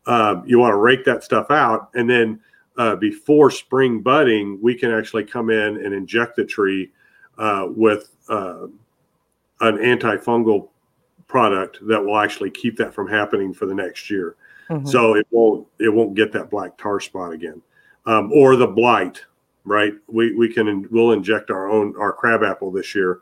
Um, 0.06 0.44
you 0.46 0.58
want 0.58 0.72
to 0.72 0.76
rake 0.76 1.04
that 1.04 1.24
stuff 1.24 1.50
out, 1.50 1.90
and 1.94 2.08
then 2.08 2.40
uh, 2.76 2.96
before 2.96 3.50
spring 3.50 4.00
budding, 4.00 4.58
we 4.60 4.74
can 4.74 4.90
actually 4.90 5.24
come 5.24 5.50
in 5.50 5.84
and 5.84 5.94
inject 5.94 6.36
the 6.36 6.44
tree 6.44 6.90
uh, 7.38 7.66
with 7.68 8.10
uh, 8.28 8.66
an 9.60 9.78
antifungal 9.78 10.68
product 11.26 11.78
that 11.86 12.04
will 12.04 12.18
actually 12.18 12.50
keep 12.50 12.76
that 12.76 12.92
from 12.92 13.08
happening 13.08 13.54
for 13.54 13.66
the 13.66 13.74
next 13.74 14.10
year. 14.10 14.36
Mhm. 14.68 14.86
So 14.86 15.14
it 15.14 15.26
won't 15.30 15.66
it 15.78 15.92
won't 15.92 16.14
get 16.14 16.32
that 16.32 16.50
black 16.50 16.76
tar 16.78 17.00
spot 17.00 17.32
again, 17.32 17.60
um, 18.06 18.32
or 18.32 18.56
the 18.56 18.66
blight. 18.66 19.24
Right? 19.64 19.94
We 20.08 20.34
we 20.34 20.52
can 20.52 20.86
we'll 20.90 21.12
inject 21.12 21.50
our 21.50 21.70
own 21.70 21.94
our 21.98 22.12
crabapple 22.12 22.70
this 22.70 22.94
year, 22.94 23.20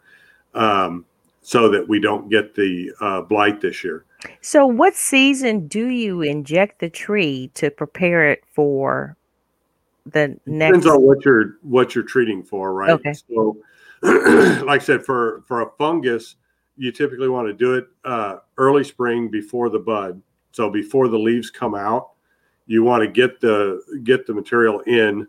um, 0.55 1.05
so 1.43 1.69
that 1.69 1.89
we 1.89 2.01
don't 2.01 2.29
get 2.29 2.55
the 2.55 2.91
uh, 3.01 3.21
blight 3.21 3.61
this 3.61 3.85
year. 3.85 4.05
So, 4.41 4.65
what 4.67 4.95
season 4.95 5.67
do 5.67 5.89
you 5.89 6.23
inject 6.23 6.79
the 6.79 6.89
tree 6.89 7.51
to 7.55 7.71
prepare 7.71 8.31
it 8.31 8.45
for 8.53 9.17
the 10.07 10.39
next? 10.47 10.79
Depends 10.79 10.87
on 10.87 11.03
what 11.03 11.25
you're 11.25 11.57
what 11.63 11.95
you're 11.95 12.05
treating 12.05 12.43
for, 12.43 12.73
right? 12.73 12.91
Okay. 12.91 13.13
So, 13.13 13.57
like 14.03 14.81
I 14.81 14.85
said, 14.85 15.05
for 15.05 15.43
for 15.47 15.63
a 15.63 15.71
fungus, 15.77 16.37
you 16.77 16.93
typically 16.93 17.29
want 17.29 17.49
to 17.49 17.53
do 17.53 17.75
it 17.75 17.89
uh, 18.05 18.37
early 18.57 18.85
spring 18.85 19.29
before 19.29 19.69
the 19.69 19.79
bud. 19.79 20.23
So 20.53 20.71
before 20.71 21.09
the 21.09 21.19
leaves 21.19 21.51
come 21.51 21.75
out, 21.75 22.11
you 22.67 22.83
want 22.83 23.03
to 23.03 23.09
get 23.09 23.41
the 23.41 23.83
get 24.05 24.27
the 24.27 24.35
material 24.35 24.81
in, 24.81 25.27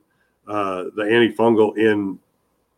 uh, 0.47 0.85
the 0.95 1.03
antifungal 1.03 1.77
in 1.77 2.19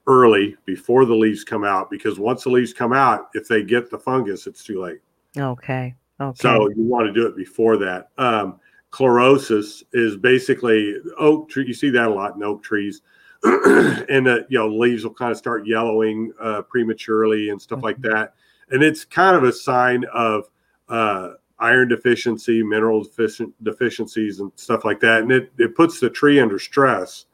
early 0.08 0.56
before 0.66 1.06
the 1.06 1.16
leaves 1.16 1.44
come 1.44 1.64
out 1.64 1.90
because 1.90 2.20
once 2.20 2.44
the 2.44 2.50
leaves 2.50 2.74
come 2.74 2.94
out, 2.94 3.30
if 3.34 3.48
they 3.48 3.64
get 3.64 3.90
the 3.90 3.98
fungus, 3.98 4.48
it's 4.48 4.64
too 4.64 4.82
late. 4.82 5.00
Okay. 5.38 5.96
Okay. 6.20 6.38
So 6.40 6.70
you 6.70 6.84
want 6.84 7.08
to 7.08 7.14
do 7.14 7.28
it 7.28 7.36
before 7.36 7.78
that. 7.78 8.10
Um, 8.18 8.60
chlorosis 8.92 9.84
is 9.92 10.16
basically 10.16 10.96
oak 11.18 11.50
tree. 11.50 11.66
You 11.68 11.74
see 11.74 11.90
that 11.90 12.08
a 12.08 12.14
lot 12.14 12.36
in 12.36 12.44
oak 12.44 12.64
trees, 12.64 13.02
and 13.44 14.26
the 14.26 14.46
you 14.50 14.58
know 14.58 14.70
leaves 14.70 15.04
will 15.04 15.14
kind 15.14 15.32
of 15.32 15.38
start 15.38 15.68
yellowing 15.68 16.32
uh, 16.40 16.62
prematurely 16.62 17.50
and 17.50 17.62
stuff 17.62 17.84
like 17.84 18.02
that. 18.02 18.34
And 18.70 18.82
it's 18.82 19.04
kind 19.04 19.36
of 19.36 19.44
a 19.44 19.52
sign 19.52 20.06
of 20.14 20.50
uh, 20.88 21.32
iron 21.60 21.90
deficiency, 21.90 22.64
mineral 22.64 23.04
deficient 23.04 23.54
deficiencies, 23.64 24.40
and 24.40 24.52
stuff 24.56 24.86
like 24.86 25.02
that. 25.02 25.24
And 25.24 25.32
it 25.32 25.52
it 25.58 25.76
puts 25.76 26.00
the 26.00 26.10
tree 26.10 26.40
under 26.40 26.58
stress. 26.58 27.26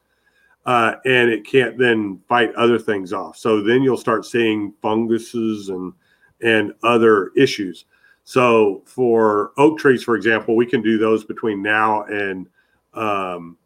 Uh, 0.64 0.94
and 1.04 1.28
it 1.28 1.44
can't 1.44 1.76
then 1.76 2.20
fight 2.28 2.54
other 2.54 2.78
things 2.78 3.12
off. 3.12 3.36
So 3.36 3.60
then 3.62 3.82
you'll 3.82 3.96
start 3.96 4.24
seeing 4.24 4.72
funguses 4.80 5.70
and 5.70 5.92
and 6.40 6.72
other 6.82 7.30
issues. 7.36 7.84
So 8.24 8.82
for 8.84 9.52
oak 9.58 9.78
trees, 9.78 10.02
for 10.02 10.16
example, 10.16 10.54
we 10.56 10.66
can 10.66 10.82
do 10.82 10.98
those 10.98 11.24
between 11.24 11.62
now 11.62 12.02
and 12.04 12.48
um, 12.94 13.56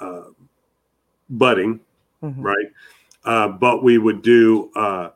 uh, 0.00 0.24
budding, 1.30 1.80
Mhm. 2.22 2.42
right? 2.42 2.66
Uh, 3.24 3.48
but 3.48 3.82
we 3.82 3.98
would 3.98 4.22
do 4.22 4.70
uh, 4.74 5.10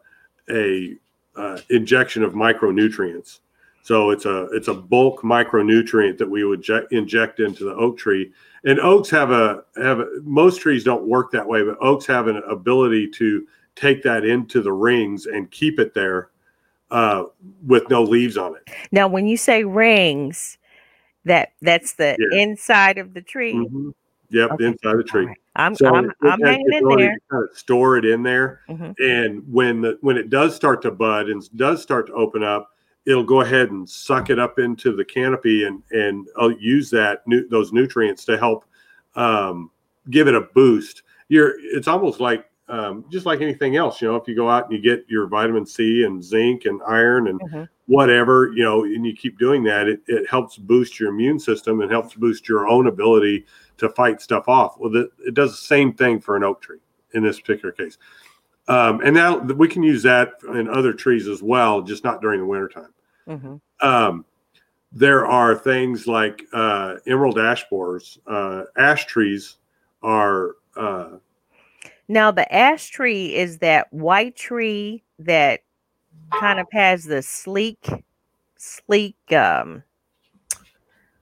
a 0.50 0.96
uh, 1.34 1.58
injection 1.70 2.22
of 2.22 2.34
micronutrients. 2.34 3.40
So 3.82 4.10
it's 4.10 4.24
a 4.26 4.44
it's 4.52 4.68
a 4.68 4.74
bulk 4.74 5.22
micronutrient 5.22 6.16
that 6.18 6.30
we 6.30 6.44
would 6.44 6.62
je- 6.62 6.86
inject 6.92 7.40
into 7.40 7.64
the 7.64 7.74
oak 7.74 7.98
tree. 7.98 8.32
And 8.64 8.78
oaks 8.78 9.10
have 9.10 9.32
a 9.32 9.64
have 9.76 9.98
a, 10.00 10.06
most 10.22 10.60
trees 10.60 10.84
don't 10.84 11.06
work 11.06 11.32
that 11.32 11.46
way, 11.46 11.62
but 11.64 11.76
oaks 11.80 12.06
have 12.06 12.28
an 12.28 12.36
ability 12.48 13.08
to 13.10 13.46
take 13.74 14.02
that 14.04 14.24
into 14.24 14.62
the 14.62 14.72
rings 14.72 15.26
and 15.26 15.50
keep 15.50 15.80
it 15.80 15.94
there 15.94 16.28
uh, 16.92 17.24
with 17.66 17.88
no 17.90 18.02
leaves 18.02 18.36
on 18.36 18.54
it. 18.54 18.68
Now, 18.92 19.08
when 19.08 19.26
you 19.26 19.36
say 19.36 19.64
rings, 19.64 20.58
that 21.24 21.52
that's 21.60 21.94
the 21.94 22.16
Yeah. 22.20 22.40
inside 22.40 22.98
of 22.98 23.14
the 23.14 23.22
tree. 23.22 23.54
Mhm. 23.54 23.94
Yep, 24.30 24.50
Okay. 24.52 24.64
inside 24.66 24.92
of 24.92 24.96
the 24.98 25.04
tree. 25.04 25.26
right. 25.26 25.36
I'm 25.56 25.74
So 25.74 25.92
I'm, 25.94 26.08
it 26.08 26.16
I'm 26.22 26.40
hanging 26.40 26.72
in 26.72 26.88
there. 26.96 27.18
kind 27.30 27.44
of 27.50 27.58
store 27.58 27.96
it 27.98 28.04
in 28.04 28.22
there, 28.22 28.60
Mhm. 28.68 28.94
and 28.98 29.42
when 29.52 29.80
the 29.82 29.98
when 30.02 30.16
it 30.16 30.30
does 30.30 30.54
start 30.54 30.80
to 30.82 30.90
bud 30.92 31.28
and 31.28 31.42
does 31.56 31.82
start 31.82 32.06
to 32.06 32.12
open 32.14 32.42
up, 32.44 32.70
it'll 33.06 33.24
go 33.24 33.40
ahead 33.40 33.70
and 33.70 33.88
suck 33.88 34.30
it 34.30 34.38
up 34.38 34.58
into 34.58 34.94
the 34.94 35.04
canopy 35.04 35.64
and 35.64 35.82
and 35.90 36.28
uh, 36.40 36.50
use 36.58 36.90
that 36.90 37.22
those 37.50 37.72
nutrients 37.72 38.24
to 38.24 38.38
help 38.38 38.64
um, 39.14 39.70
give 40.10 40.28
it 40.28 40.34
a 40.34 40.42
boost. 40.54 41.02
You're 41.28 41.54
it's 41.58 41.88
almost 41.88 42.20
like 42.20 42.46
um, 42.68 43.04
just 43.10 43.26
like 43.26 43.40
anything 43.40 43.76
else, 43.76 44.00
you 44.00 44.08
know, 44.08 44.16
if 44.16 44.26
you 44.26 44.34
go 44.34 44.48
out 44.48 44.64
and 44.64 44.72
you 44.72 44.80
get 44.80 45.04
your 45.08 45.26
vitamin 45.26 45.66
C 45.66 46.04
and 46.04 46.22
zinc 46.22 46.64
and 46.64 46.80
iron 46.86 47.28
and 47.28 47.40
Mhm. 47.40 47.68
whatever, 47.86 48.52
you 48.54 48.62
know, 48.62 48.84
and 48.84 49.04
you 49.04 49.14
keep 49.14 49.38
doing 49.38 49.62
that, 49.64 49.88
it, 49.88 50.00
it 50.06 50.28
helps 50.28 50.56
boost 50.56 50.98
your 50.98 51.10
immune 51.10 51.38
system 51.38 51.80
and 51.80 51.90
helps 51.90 52.14
boost 52.14 52.48
your 52.48 52.68
own 52.68 52.86
ability 52.86 53.44
to 53.76 53.88
fight 53.90 54.22
stuff 54.22 54.48
off. 54.48 54.78
Well, 54.78 54.90
the, 54.90 55.10
it 55.26 55.34
does 55.34 55.50
the 55.50 55.66
same 55.66 55.92
thing 55.92 56.20
for 56.20 56.36
an 56.36 56.44
oak 56.44 56.62
tree 56.62 56.78
in 57.12 57.22
this 57.22 57.40
particular 57.40 57.72
case. 57.72 57.98
Um, 58.68 59.00
and 59.04 59.14
now 59.14 59.38
we 59.38 59.66
can 59.68 59.82
use 59.82 60.02
that 60.04 60.34
in 60.54 60.68
other 60.68 60.92
trees 60.92 61.26
as 61.28 61.42
well, 61.42 61.82
just 61.82 62.04
not 62.04 62.20
during 62.20 62.40
the 62.40 62.46
wintertime. 62.46 62.94
Mhm. 63.28 63.60
Um, 63.80 64.24
there 64.92 65.26
are 65.26 65.54
things 65.54 66.06
like 66.06 66.42
uh, 66.52 66.96
emerald 67.06 67.38
ash 67.38 67.64
borers. 67.70 68.18
Uh, 68.26 68.64
ash 68.76 69.06
trees 69.06 69.56
are 70.02 70.56
uh, 70.76 71.16
Now, 72.08 72.30
the 72.30 72.52
ash 72.54 72.90
tree 72.90 73.34
is 73.34 73.58
that 73.58 73.92
white 73.92 74.36
tree 74.36 75.02
that 75.18 75.60
kind 76.38 76.60
of 76.60 76.66
has 76.72 77.04
the 77.04 77.22
sleek, 77.22 77.88
sleek 78.56 79.16
um, 79.32 79.82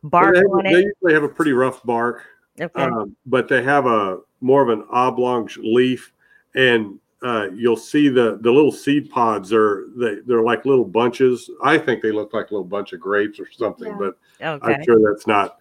bark 0.02 0.35
they, 0.35 0.40
on 0.42 0.64
they 0.64 0.70
it. 0.70 0.94
usually 0.94 1.14
have 1.14 1.23
a 1.23 1.28
pretty 1.28 1.52
rough 1.52 1.82
bark. 1.85 2.25
Okay. 2.61 2.82
um, 2.82 3.16
but 3.25 3.49
they 3.49 3.62
have 3.62 3.87
a 3.87 4.18
more 4.42 4.62
of 4.62 4.68
an 4.68 4.85
oblong 4.90 5.49
leaf, 5.59 6.12
and 6.54 6.99
uh, 7.23 7.49
you'll 7.55 7.77
see 7.77 8.09
the 8.09 8.39
the 8.41 8.50
little 8.50 8.73
seed 8.73 9.11
pods 9.11 9.53
are 9.53 9.87
they 9.97 10.17
they're 10.27 10.43
like 10.43 10.65
little 10.65 10.85
bunches. 10.85 11.50
I 11.62 11.77
think 11.77 12.03
they 12.03 12.12
look 12.12 12.33
like 12.33 12.50
a 12.50 12.55
little 12.55 12.65
bunch 12.65 12.93
of 12.93 13.00
grapes 13.00 13.39
or 13.39 13.50
something, 13.50 13.89
Yeah. 13.89 13.99
but 13.99 14.19
okay. 14.62 14.75
I'm 14.75 14.85
sure 14.85 15.12
that's 15.12 15.27
not. 15.27 15.59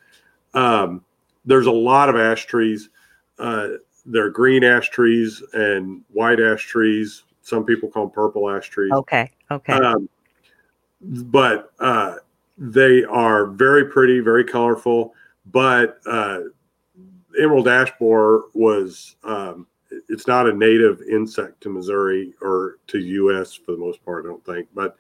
Um, 0.54 1.04
there's 1.46 1.68
a 1.68 1.72
lot 1.72 2.10
of 2.10 2.16
ash 2.16 2.46
trees. 2.46 2.90
Uh, 3.38 3.70
they're 4.06 4.30
green 4.30 4.64
ash 4.64 4.90
trees 4.90 5.44
and 5.54 6.02
white 6.12 6.40
ash 6.40 6.66
trees. 6.66 7.24
Some 7.42 7.66
people 7.66 7.90
call 7.90 8.06
them 8.06 8.14
purple 8.14 8.50
ash 8.50 8.70
trees. 8.70 8.92
Okay. 8.94 9.32
Okay. 9.52 9.74
Um, 9.74 10.08
but 11.02 11.72
uh, 11.80 12.16
they 12.58 13.04
are 13.04 13.48
very 13.48 13.86
pretty, 13.86 14.20
very 14.20 14.44
colorful. 14.44 15.14
But 15.52 16.00
uh, 16.06 16.42
emerald 17.40 17.68
ash 17.68 17.92
borer 18.00 18.44
was 18.54 19.16
um, 19.24 19.68
it's 20.10 20.28
not 20.28 20.50
a 20.50 20.54
native 20.54 21.02
insect 21.04 21.62
to 21.62 21.70
Missouri 21.70 22.34
or 22.42 22.78
to 22.88 23.00
U.S. 23.00 23.54
for 23.54 23.72
the 23.74 23.78
most 23.78 24.04
part, 24.04 24.26
I 24.26 24.30
don't 24.30 24.46
think. 24.46 24.68
But 24.74 24.98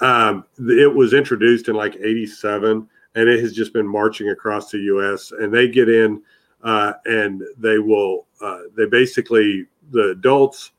um, 0.00 0.44
it 0.58 0.92
was 0.92 1.12
introduced 1.12 1.68
in 1.68 1.74
like 1.74 1.96
'87, 1.96 2.88
and 3.14 3.28
it 3.28 3.40
has 3.40 3.52
just 3.52 3.72
been 3.72 3.86
marching 3.86 4.30
across 4.30 4.70
the 4.70 4.78
U.S. 4.78 5.32
And 5.32 5.52
they 5.52 5.68
get 5.68 5.88
in, 5.88 6.22
uh, 6.62 6.94
and 7.04 7.42
they 7.58 7.78
will 7.78 8.26
uh, 8.40 8.60
they 8.76 8.86
basically 8.86 9.66
the 9.90 10.10
adults 10.10 10.70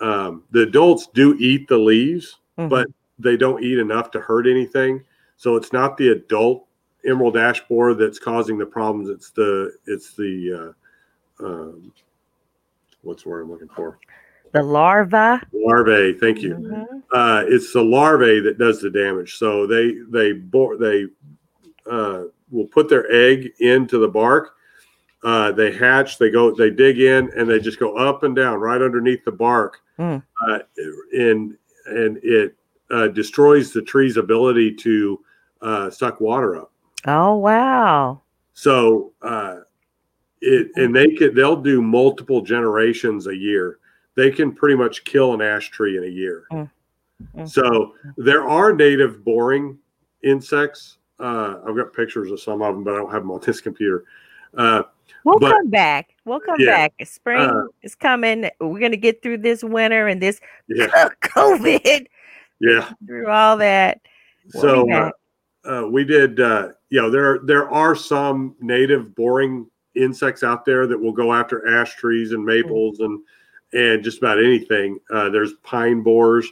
um, 0.00 0.44
the 0.50 0.62
adults 0.62 1.08
do 1.14 1.36
eat 1.38 1.68
the 1.68 1.78
leaves 1.78 2.38
Mhm. 2.58 2.68
but 2.68 2.86
they 3.18 3.36
don't 3.36 3.62
eat 3.62 3.78
enough 3.78 4.10
to 4.12 4.20
hurt 4.20 4.46
anything. 4.46 5.02
So 5.36 5.56
it's 5.56 5.72
not 5.72 5.96
the 5.96 6.10
adult 6.10 6.66
emerald 7.06 7.36
ash 7.36 7.66
borer 7.68 7.94
that's 7.94 8.18
causing 8.18 8.58
the 8.58 8.66
problems. 8.66 9.08
It's 9.08 9.30
the 9.30 9.72
it's 9.86 10.14
the 10.14 10.74
uh, 11.40 11.44
um, 11.44 11.92
what's 13.04 13.22
the 13.24 13.28
word 13.28 13.42
I'm 13.42 13.50
looking 13.50 13.68
for? 13.68 13.98
the 14.52 14.62
larva. 14.62 15.42
Larvae. 15.52 16.12
Thank 16.12 16.40
you. 16.40 16.54
Mhm. 16.54 17.02
Uh, 17.12 17.42
it's 17.48 17.72
the 17.72 17.82
larvae 17.82 18.38
that 18.38 18.56
does 18.56 18.80
the 18.80 18.88
damage. 18.88 19.36
So 19.36 19.66
they 19.66 19.96
they 20.10 20.32
bore 20.32 20.76
they 20.76 21.06
uh, 21.90 22.24
will 22.52 22.66
put 22.68 22.88
their 22.88 23.10
egg 23.12 23.50
into 23.58 23.98
the 23.98 24.06
bark. 24.06 24.54
Uh, 25.24 25.50
they 25.50 25.72
hatch, 25.72 26.18
they 26.18 26.30
go, 26.30 26.54
they 26.54 26.70
dig 26.70 27.00
in, 27.00 27.30
and 27.36 27.48
they 27.50 27.58
just 27.58 27.80
go 27.80 27.96
up 27.96 28.22
and 28.22 28.36
down 28.36 28.60
right 28.60 28.80
underneath 28.80 29.24
the 29.24 29.32
bark, 29.32 29.80
Mm. 29.98 30.22
uh, 30.48 30.58
and 31.12 31.56
and 31.86 32.18
it 32.22 32.54
uh, 32.92 33.08
destroys 33.08 33.72
the 33.72 33.82
tree's 33.82 34.18
ability 34.18 34.72
to 34.74 35.18
uh, 35.62 35.90
suck 35.90 36.20
water 36.20 36.56
up. 36.56 36.70
Oh 37.08 37.36
wow. 37.38 38.20
So 38.52 39.12
uh, 39.20 39.60
it 40.44 40.70
and 40.76 40.94
they 40.94 41.08
could 41.14 41.34
they'll 41.34 41.60
do 41.60 41.80
multiple 41.82 42.40
generations 42.42 43.26
a 43.26 43.36
year. 43.36 43.78
They 44.16 44.30
can 44.30 44.52
pretty 44.52 44.76
much 44.76 45.04
kill 45.04 45.34
an 45.34 45.42
ash 45.42 45.70
tree 45.70 45.96
in 45.96 46.04
a 46.04 46.08
year. 46.08 46.44
Mm. 46.52 46.70
Mm. 47.36 47.48
So 47.48 47.94
there 48.16 48.48
are 48.48 48.72
native 48.72 49.24
boring 49.24 49.78
insects. 50.22 50.98
Uh, 51.18 51.56
I've 51.66 51.76
got 51.76 51.92
pictures 51.92 52.30
of 52.30 52.40
some 52.40 52.62
of 52.62 52.74
them, 52.74 52.84
but 52.84 52.94
I 52.94 52.98
don't 52.98 53.10
have 53.12 53.22
them 53.22 53.30
on 53.30 53.40
this 53.44 53.60
computer. 53.60 54.04
Uh, 54.56 54.82
We'll 55.24 55.38
But- 55.38 55.52
come 55.52 55.70
back. 55.70 56.10
We'll 56.26 56.40
come 56.40 56.56
Yeah, 56.58 56.88
back. 56.88 56.94
Spring 57.06 57.40
uh, 57.40 57.64
is 57.82 57.94
coming. 57.94 58.48
We're 58.60 58.78
gonna 58.80 58.96
get 58.96 59.22
through 59.22 59.38
this 59.38 59.64
winter 59.64 60.06
and 60.06 60.20
this 60.22 60.40
yeah, 60.68 60.86
COVID 61.22 62.06
yeah. 62.60 62.90
through 63.06 63.28
all 63.28 63.56
that. 63.58 64.00
We'll 64.52 64.62
So 64.62 64.90
uh, 64.92 65.10
uh, 65.64 65.88
we 65.88 66.04
did. 66.04 66.40
Uh, 66.40 66.68
you 66.90 67.00
know, 67.00 67.10
there 67.10 67.40
there 67.44 67.70
are 67.70 67.94
some 67.96 68.54
native 68.60 69.14
boring 69.14 69.66
insects 69.96 70.42
out 70.42 70.64
there 70.64 70.86
that 70.86 70.98
will 70.98 71.12
go 71.12 71.32
after 71.32 71.80
ash 71.80 71.94
trees 71.96 72.32
and 72.32 72.44
maples 72.44 73.00
and 73.00 73.20
and 73.72 74.04
just 74.04 74.18
about 74.18 74.38
anything. 74.38 74.98
Uh, 75.12 75.28
there's 75.30 75.54
pine 75.64 76.02
borers. 76.02 76.46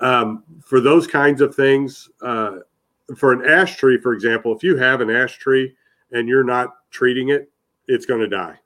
Um, 0.00 0.44
for 0.64 0.80
those 0.80 1.06
kinds 1.06 1.40
of 1.40 1.54
things, 1.54 2.08
uh, 2.22 2.58
for 3.16 3.32
an 3.32 3.44
ash 3.44 3.76
tree, 3.76 3.98
for 3.98 4.12
example, 4.12 4.54
if 4.56 4.62
you 4.62 4.76
have 4.76 5.00
an 5.00 5.10
ash 5.10 5.38
tree 5.38 5.74
and 6.12 6.28
you're 6.28 6.44
not 6.44 6.74
treating 6.90 7.30
it, 7.30 7.50
it's 7.86 8.06
going 8.06 8.20
to 8.20 8.28
die. 8.28 8.58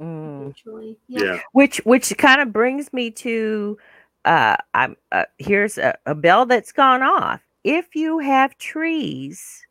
Mm. 0.00 0.28
Eventually. 0.42 0.98
Yeah. 1.08 1.40
which 1.52 1.78
which 1.84 2.16
kind 2.16 2.40
of 2.40 2.52
brings 2.52 2.92
me 2.92 3.10
to 3.10 3.76
uh 4.24 4.56
i'm 4.72 4.96
uh, 5.12 5.24
here's 5.38 5.76
a, 5.76 5.96
a 6.06 6.14
bell 6.14 6.46
that's 6.46 6.72
gone 6.72 7.02
off 7.02 7.40
if 7.64 7.94
you 7.94 8.18
have 8.18 8.56
trees 8.58 9.66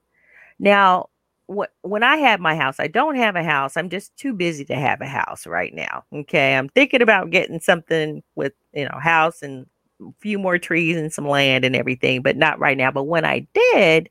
now 0.59 1.01
wh- 1.01 1.16
when 1.47 2.03
i 2.03 2.17
have 2.17 2.39
my 2.39 2.55
house 2.55 2.79
i 2.79 2.87
don't 2.87 3.15
have 3.15 3.35
a 3.35 3.43
house 3.43 3.77
i'm 3.77 3.89
just 3.89 4.15
too 4.17 4.33
busy 4.33 4.65
to 4.65 4.75
have 4.75 5.01
a 5.01 5.07
house 5.07 5.47
right 5.47 5.73
now 5.73 6.03
okay 6.13 6.55
i'm 6.55 6.69
thinking 6.69 7.01
about 7.01 7.29
getting 7.29 7.59
something 7.59 8.21
with 8.35 8.53
you 8.73 8.83
know 8.83 8.99
house 8.99 9.41
and 9.41 9.65
a 10.01 10.11
few 10.19 10.37
more 10.37 10.57
trees 10.57 10.97
and 10.97 11.13
some 11.13 11.27
land 11.27 11.63
and 11.65 11.75
everything 11.75 12.21
but 12.21 12.37
not 12.37 12.59
right 12.59 12.77
now 12.77 12.91
but 12.91 13.03
when 13.03 13.23
i 13.25 13.47
did 13.53 14.09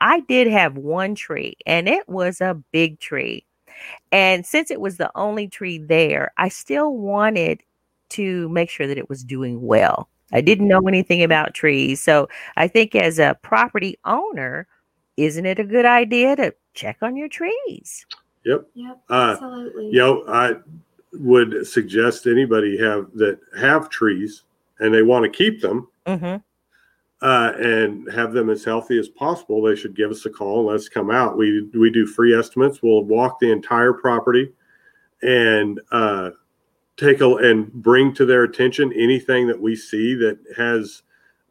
i 0.00 0.20
did 0.20 0.46
have 0.46 0.76
one 0.76 1.14
tree 1.14 1.56
and 1.66 1.88
it 1.88 2.08
was 2.08 2.40
a 2.40 2.60
big 2.72 2.98
tree 3.00 3.44
and 4.12 4.46
since 4.46 4.70
it 4.70 4.80
was 4.80 4.96
the 4.96 5.10
only 5.14 5.48
tree 5.48 5.78
there, 5.78 6.32
I 6.36 6.48
still 6.48 6.96
wanted 6.96 7.62
to 8.10 8.48
make 8.48 8.70
sure 8.70 8.86
that 8.86 8.98
it 8.98 9.08
was 9.08 9.24
doing 9.24 9.62
well. 9.62 10.08
I 10.32 10.40
didn't 10.40 10.68
know 10.68 10.80
anything 10.86 11.22
about 11.22 11.54
trees. 11.54 12.02
So 12.02 12.28
I 12.56 12.68
think 12.68 12.94
as 12.94 13.18
a 13.18 13.38
property 13.42 13.98
owner, 14.04 14.66
isn't 15.16 15.46
it 15.46 15.58
a 15.58 15.64
good 15.64 15.84
idea 15.86 16.36
to 16.36 16.54
check 16.78 16.98
on 17.02 17.16
your 17.16 17.28
trees? 17.28 18.06
Yep. 18.44 18.68
Yep. 18.74 19.00
Uh, 19.10 19.30
Absolutely. 19.32 19.86
you 19.86 19.98
know, 19.98 20.24
I 20.28 20.54
would 21.12 21.66
suggest 21.66 22.26
anybody 22.26 22.78
have 22.78 23.06
that 23.14 23.40
have 23.58 23.88
trees 23.88 24.44
and 24.78 24.94
they 24.94 25.02
want 25.02 25.24
to 25.24 25.30
keep 25.30 25.60
them 25.60 25.88
Mm-hmm. 26.06 26.36
uh, 27.20 27.52
and 27.58 28.10
have 28.12 28.32
them 28.32 28.48
as 28.48 28.64
healthy 28.64 28.98
as 28.98 29.08
possible, 29.08 29.60
they 29.60 29.76
should 29.76 29.94
give 29.96 30.10
us 30.10 30.24
a 30.24 30.30
call 30.30 30.60
and 30.60 30.68
let 30.68 30.76
us 30.76 30.88
come 30.88 31.10
out. 31.10 31.36
We 31.36 31.68
we 31.74 31.90
do 31.90 32.06
free 32.06 32.38
estimates. 32.38 32.82
We'll 32.82 33.04
walk 33.04 33.40
the 33.40 33.50
entire 33.50 33.92
property 33.92 34.52
and 35.22 35.80
uh, 35.90 36.30
take 36.96 37.20
a 37.20 37.34
and 37.36 37.70
bring 37.72 38.14
to 38.14 38.24
their 38.24 38.44
attention 38.44 38.92
anything 38.94 39.46
that 39.48 39.60
we 39.60 39.74
see 39.76 40.14
that 40.14 40.38
has 40.56 41.02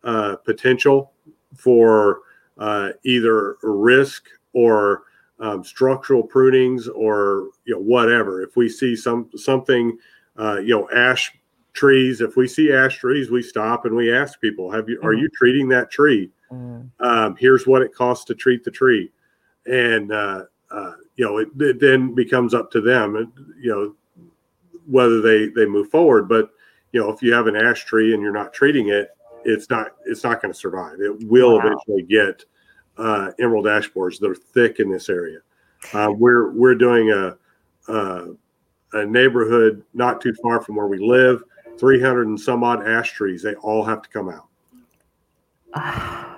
uh, 0.04 0.38
potential 0.38 1.12
for 1.56 2.22
uh, 2.58 2.92
either 3.04 3.58
risk 3.62 4.24
or 4.54 5.04
um, 5.40 5.64
structural 5.64 6.24
prunings 6.24 6.88
or 6.88 7.50
you 7.66 7.74
know 7.76 7.82
whatever. 7.82 8.42
If 8.42 8.56
we 8.56 8.70
see 8.70 8.96
some 8.96 9.30
something, 9.36 9.98
uh, 10.38 10.60
you 10.60 10.76
know, 10.76 10.90
ash 10.92 11.32
trees. 11.74 12.22
If 12.22 12.36
we 12.36 12.48
see 12.48 12.74
ash 12.74 12.98
trees, 12.98 13.30
we 13.30 13.44
stop 13.44 13.86
and 13.86 13.96
we 13.96 14.12
ask 14.12 14.42
people, 14.42 14.72
"Have 14.72 14.90
you? 14.90 15.00
Are 15.04 15.14
Mhm. 15.14 15.22
you 15.22 15.30
treating 15.36 15.70
that 15.70 15.92
tree? 15.92 16.32
Mm. 16.52 16.90
Um, 17.00 17.36
here's 17.36 17.68
what 17.68 17.82
it 17.84 17.94
costs 17.94 18.26
to 18.26 18.36
treat 18.36 18.64
the 18.64 18.72
tree," 18.72 19.12
and 19.66 20.12
uh, 20.12 20.46
uh, 20.72 20.94
you 21.16 21.26
know, 21.26 21.38
it, 21.38 21.50
it 21.60 21.80
then 21.80 22.14
becomes 22.16 22.54
up 22.54 22.72
to 22.72 22.82
them, 22.82 23.16
and 23.16 23.32
you 23.60 23.72
know, 23.72 23.96
whether 24.88 25.22
they 25.22 25.50
they 25.50 25.66
move 25.66 25.90
forward. 25.90 26.28
But 26.28 26.50
you 26.94 27.00
know, 27.00 27.12
if 27.12 27.22
you 27.22 27.34
have 27.34 27.48
an 27.48 27.56
ash 27.56 27.86
tree 27.86 28.14
and 28.14 28.24
you're 28.24 28.32
not 28.32 28.54
treating 28.54 28.90
it, 28.90 29.10
it's 29.44 29.70
not 29.70 29.96
it's 30.06 30.24
not 30.24 30.42
going 30.42 30.54
to 30.54 30.60
survive. 30.60 31.00
It 31.00 31.24
will 31.28 31.58
Wow. 31.58 31.60
eventually 31.60 32.04
get 32.04 32.44
uh, 32.98 33.32
emerald 33.40 33.68
ash 33.68 33.88
borers. 33.90 34.20
They're 34.20 34.36
thick 34.36 34.80
in 34.80 34.90
this 34.90 35.10
area. 35.10 35.40
Uh, 35.94 36.12
we're 36.16 36.52
we're 36.52 36.76
doing 36.76 37.12
a, 37.12 37.38
a 37.92 38.28
a 38.94 39.06
neighborhood 39.06 39.84
not 39.94 40.22
too 40.22 40.34
far 40.42 40.62
from 40.62 40.76
where 40.76 40.88
we 40.88 40.98
live. 40.98 41.44
300 41.78 42.28
and 42.28 42.40
some 42.40 42.64
odd 42.64 42.88
ash 42.88 43.12
trees. 43.12 43.44
They 43.44 43.54
all 43.56 43.84
have 43.84 44.02
to 44.02 44.10
come 44.10 44.30
out. 44.30 44.48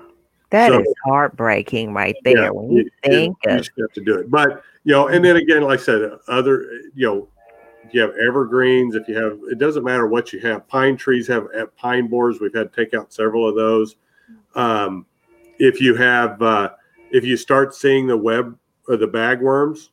That 0.52 0.72
is 0.72 0.80
So- 0.80 0.94
heartbreaking 1.06 1.94
right 1.94 2.16
there. 2.24 2.46
Yeah, 2.46 2.50
when 2.50 2.72
you, 2.72 2.78
you, 2.84 2.90
think 3.04 3.38
you 3.46 3.52
of 3.52 3.58
just 3.60 3.72
have 3.78 3.94
to 3.94 4.02
do 4.04 4.16
it. 4.16 4.32
But 4.32 4.64
you 4.84 4.94
know, 4.94 5.08
and 5.10 5.24
then 5.24 5.36
again, 5.36 5.62
like 5.62 5.80
I 5.80 5.84
said, 5.84 6.12
other 6.28 6.64
you 6.96 7.06
know, 7.06 7.28
if 7.84 7.94
you 7.94 8.02
have 8.02 8.16
evergreens, 8.16 8.96
if 8.96 9.08
you 9.08 9.16
have, 9.16 9.38
it 9.52 9.60
doesn't 9.60 9.84
matter 9.84 10.08
what 10.08 10.34
you 10.34 10.40
have. 10.40 10.68
Pine 10.68 10.98
trees 10.98 11.28
have 11.28 11.48
at 11.56 11.76
pine 11.78 12.08
borers. 12.08 12.40
We've 12.40 12.54
had 12.54 12.74
to 12.74 12.84
take 12.84 12.96
out 12.96 13.14
several 13.14 13.48
of 13.48 13.56
those. 13.56 13.98
Um, 14.56 15.06
if 15.60 15.80
you 15.80 15.96
have, 15.96 16.42
uh, 16.42 16.70
if 17.12 17.24
you 17.24 17.38
start 17.38 17.76
seeing 17.76 18.08
the 18.08 18.18
web 18.18 18.58
or 18.88 18.98
the 18.98 19.08
bagworms, 19.08 19.90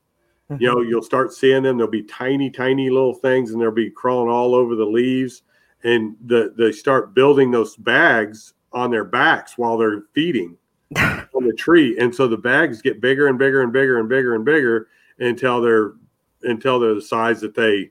you 0.59 0.73
know, 0.73 0.81
you'll 0.81 1.03
start 1.03 1.33
seeing 1.33 1.65
them. 1.65 1.77
There'll 1.77 1.91
be 1.91 2.05
tiny, 2.05 2.51
tiny 2.51 2.89
little 2.89 3.15
things, 3.15 3.51
and 3.51 3.61
they'll 3.61 3.73
be 3.73 3.91
crawling 3.91 4.31
all 4.31 4.55
over 4.55 4.77
the 4.77 4.85
leaves. 4.85 5.43
And 5.83 6.17
the 6.25 6.55
they 6.57 6.73
start 6.73 7.15
building 7.15 7.51
those 7.51 7.77
bags 7.77 8.55
on 8.73 8.91
their 8.91 9.05
backs 9.05 9.59
while 9.59 9.77
they're 9.77 10.03
feeding 10.15 10.57
on 10.97 11.45
the 11.45 11.53
tree, 11.53 11.99
and 11.99 12.15
so 12.15 12.29
the 12.29 12.37
bags 12.37 12.81
get 12.81 13.01
bigger 13.01 13.27
and 13.27 13.39
bigger 13.39 13.63
and 13.63 13.73
bigger 13.73 13.99
and 13.99 14.09
bigger 14.09 14.35
and 14.35 14.45
bigger 14.45 14.89
until 15.19 15.61
they're 15.61 15.95
until 16.43 16.79
they're 16.79 16.95
the 16.95 17.03
size 17.03 17.41
that 17.41 17.55
they 17.55 17.91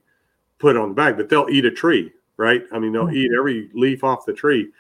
put 0.58 0.78
on 0.78 0.90
the 0.90 0.96
bag. 0.96 1.18
But 1.18 1.28
they'll 1.28 1.50
eat 1.50 1.66
a 1.66 1.72
tree, 1.72 2.12
right? 2.38 2.64
I 2.72 2.80
mean, 2.80 2.94
they'll 2.94 3.12
eat 3.12 3.32
every 3.38 3.70
leaf 3.74 4.04
off 4.04 4.26
the 4.26 4.34
tree. 4.34 4.72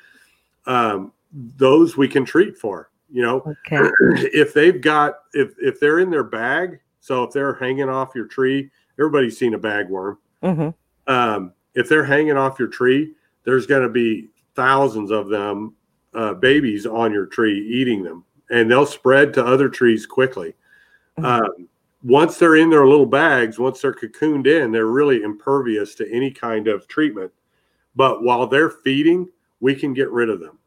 Um, 0.65 1.11
those 1.57 1.97
we 1.97 2.07
can 2.07 2.25
treat 2.25 2.57
for. 2.57 2.89
You 3.11 3.21
know, 3.21 3.55
okay. 3.67 3.89
if 4.33 4.53
they've 4.53 4.81
got 4.81 5.19
if 5.33 5.53
if 5.59 5.79
they're 5.79 5.99
in 5.99 6.09
their 6.09 6.23
bag, 6.23 6.79
so 6.99 7.23
if 7.23 7.31
they're 7.31 7.53
hanging 7.53 7.89
off 7.89 8.15
your 8.15 8.25
tree, 8.25 8.71
everybody's 8.99 9.37
seen 9.37 9.53
a 9.53 9.59
bagworm. 9.59 10.17
hmm 10.41 10.69
Um, 11.07 11.53
if 11.75 11.87
they're 11.89 12.05
hanging 12.05 12.37
off 12.37 12.57
your 12.57 12.67
tree, 12.69 13.13
there's 13.43 13.67
going 13.67 13.83
to 13.83 13.89
be 13.89 14.29
thousands 14.55 15.11
of 15.11 15.27
them, 15.27 15.75
uh, 16.13 16.33
babies 16.33 16.85
on 16.85 17.11
your 17.11 17.25
tree 17.25 17.67
eating 17.67 18.01
them, 18.01 18.23
and 18.49 18.71
they'll 18.71 18.85
spread 18.85 19.33
to 19.33 19.45
other 19.45 19.69
trees 19.69 20.05
quickly. 20.05 20.55
Mhm. 21.19 21.25
Um, 21.25 21.67
once 22.03 22.37
they're 22.37 22.55
in 22.55 22.69
their 22.69 22.87
little 22.87 23.05
bags, 23.05 23.59
once 23.59 23.81
they're 23.81 23.93
cocooned 23.93 24.47
in, 24.47 24.71
they're 24.71 24.85
really 24.85 25.23
impervious 25.23 25.95
to 25.95 26.11
any 26.11 26.31
kind 26.31 26.67
of 26.67 26.87
treatment. 26.87 27.31
But 27.95 28.23
while 28.23 28.47
they're 28.47 28.69
feeding, 28.69 29.29
we 29.59 29.73
can 29.75 29.93
get 29.93 30.11
rid 30.11 30.29
of 30.29 30.39
them. 30.39 30.59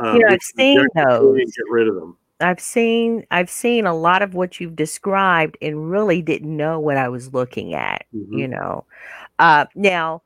Um, 0.00 0.16
You 0.16 0.22
know, 0.22 0.28
I've 0.30 0.42
seen 0.42 0.78
inject 0.78 0.94
the 0.94 1.18
food 1.20 1.40
and 1.40 1.46
those. 1.46 1.56
Get 1.56 1.70
rid 1.70 1.88
of 1.88 1.94
them. 1.94 2.16
I've 2.40 2.60
seen 2.60 3.26
I've 3.30 3.50
seen 3.50 3.86
a 3.86 3.94
lot 3.94 4.22
of 4.22 4.34
what 4.34 4.58
you've 4.60 4.76
described 4.76 5.58
and 5.60 5.90
really 5.90 6.22
didn't 6.22 6.56
know 6.56 6.80
what 6.80 6.96
I 6.96 7.08
was 7.08 7.34
looking 7.34 7.74
at. 7.74 8.06
Mhm. 8.16 8.38
You 8.38 8.48
know, 8.48 8.84
uh, 9.38 9.66
now 9.74 10.22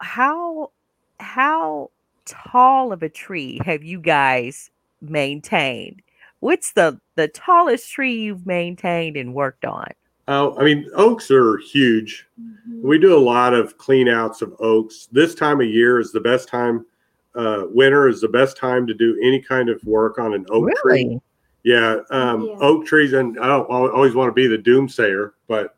how 0.00 0.70
how 1.18 1.90
tall 2.26 2.92
of 2.92 3.02
a 3.02 3.08
tree 3.08 3.60
have 3.64 3.82
you 3.82 4.00
guys 4.00 4.70
maintained? 5.00 6.00
What's 6.40 6.72
the 6.72 7.00
the 7.16 7.26
tallest 7.28 7.90
tree 7.90 8.14
you've 8.14 8.46
maintained 8.46 9.16
and 9.16 9.34
worked 9.34 9.64
on? 9.64 9.88
Oh, 10.28 10.56
I 10.58 10.62
mean, 10.64 10.88
oaks 10.94 11.28
are 11.32 11.56
huge. 11.58 12.24
Mhm. 12.40 12.82
We 12.82 12.98
do 12.98 13.16
a 13.16 13.18
lot 13.18 13.52
of 13.52 13.78
clean 13.78 14.08
outs 14.08 14.42
of 14.42 14.54
oaks. 14.60 15.08
This 15.10 15.34
time 15.34 15.60
of 15.60 15.66
year 15.66 15.98
is 15.98 16.12
the 16.12 16.20
best 16.20 16.48
time. 16.48 16.86
Uh, 17.34 17.64
winter 17.68 18.08
is 18.08 18.20
the 18.20 18.28
best 18.28 18.56
time 18.56 18.86
to 18.86 18.94
do 18.94 19.18
any 19.22 19.40
kind 19.40 19.68
of 19.68 19.82
work 19.84 20.18
on 20.18 20.34
an 20.34 20.44
oak 20.50 20.68
tree. 20.82 21.20
Yeah, 21.62 21.98
um, 22.10 22.44
Yeah. 22.44 22.56
oak 22.60 22.86
trees, 22.86 23.12
and 23.12 23.38
I 23.38 23.46
don't 23.46 23.70
al- 23.70 23.90
always 23.90 24.14
want 24.14 24.28
to 24.28 24.32
be 24.32 24.46
the 24.46 24.58
doomsayer, 24.58 25.32
but 25.46 25.76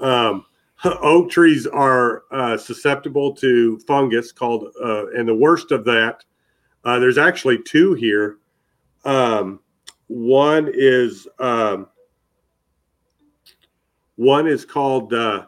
um, 0.00 0.44
oak 0.84 1.30
trees 1.30 1.66
are 1.66 2.24
uh, 2.30 2.56
susceptible 2.56 3.32
to 3.36 3.78
fungus 3.86 4.32
called, 4.32 4.74
uh, 4.82 5.06
and 5.12 5.28
the 5.28 5.34
worst 5.34 5.70
of 5.72 5.84
that, 5.84 6.24
uh, 6.84 6.98
there's 6.98 7.18
actually 7.18 7.62
two 7.62 7.94
here. 7.94 8.38
Um, 9.04 9.60
one 10.08 10.70
is 10.72 11.26
um, 11.38 11.86
One 14.16 14.46
is 14.46 14.64
called 14.64 15.12
uh, 15.12 15.46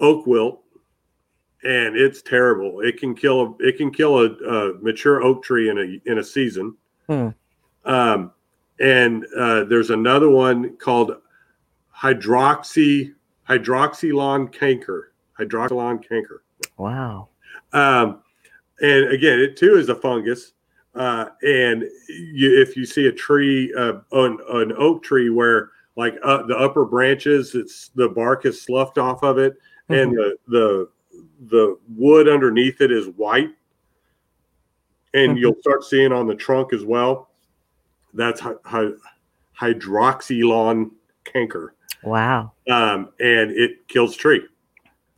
oak 0.00 0.26
wilt, 0.26 0.62
and 1.66 1.96
it's 1.96 2.22
terrible. 2.22 2.80
It 2.80 2.98
can 2.98 3.14
kill 3.14 3.42
a 3.42 3.54
it 3.58 3.76
can 3.76 3.90
kill 3.90 4.20
a, 4.20 4.26
a 4.26 4.74
mature 4.80 5.22
oak 5.22 5.42
tree 5.42 5.68
in 5.68 5.78
a 5.78 6.10
in 6.10 6.18
a 6.18 6.24
season. 6.24 6.76
Hmm. 7.08 7.28
Um, 7.84 8.32
and 8.78 9.26
uh, 9.36 9.64
there's 9.64 9.90
another 9.90 10.30
one 10.30 10.76
called 10.76 11.16
hydroxy 11.94 13.14
hypoxylon 13.48 14.52
canker. 14.52 15.12
Hypoxylon 15.38 16.06
canker. 16.06 16.42
Wow. 16.76 17.28
Um, 17.72 18.22
and 18.80 19.08
again, 19.12 19.38
it 19.38 19.56
too 19.56 19.76
is 19.76 19.88
a 19.88 19.94
fungus. 19.94 20.52
Uh, 20.94 21.26
and 21.42 21.82
you, 22.08 22.60
if 22.60 22.76
you 22.76 22.86
see 22.86 23.06
a 23.06 23.12
tree, 23.12 23.72
uh, 23.76 23.94
an, 24.12 24.38
an 24.50 24.72
oak 24.78 25.02
tree 25.02 25.30
where 25.30 25.70
like 25.96 26.14
uh, 26.22 26.42
the 26.46 26.56
upper 26.56 26.84
branches, 26.84 27.54
it's 27.54 27.90
the 27.94 28.08
bark 28.08 28.46
is 28.46 28.62
sloughed 28.62 28.98
off 28.98 29.22
of 29.22 29.38
it, 29.38 29.56
and 29.88 30.12
the 30.12 30.36
the 30.48 30.88
the 31.48 31.78
wood 31.96 32.28
underneath 32.28 32.80
it 32.80 32.90
is 32.90 33.08
white, 33.08 33.50
and 35.14 35.38
you'll 35.38 35.60
start 35.60 35.84
seeing 35.84 36.12
on 36.12 36.26
the 36.26 36.34
trunk 36.34 36.72
as 36.72 36.84
well. 36.84 37.30
That's 38.14 38.40
hy- 38.40 38.54
hy- 38.64 38.92
hypoxylon 39.58 40.90
canker 41.24 41.74
Wow. 42.02 42.52
um, 42.70 43.10
and 43.20 43.50
it 43.50 43.86
kills 43.88 44.16
tree. 44.16 44.46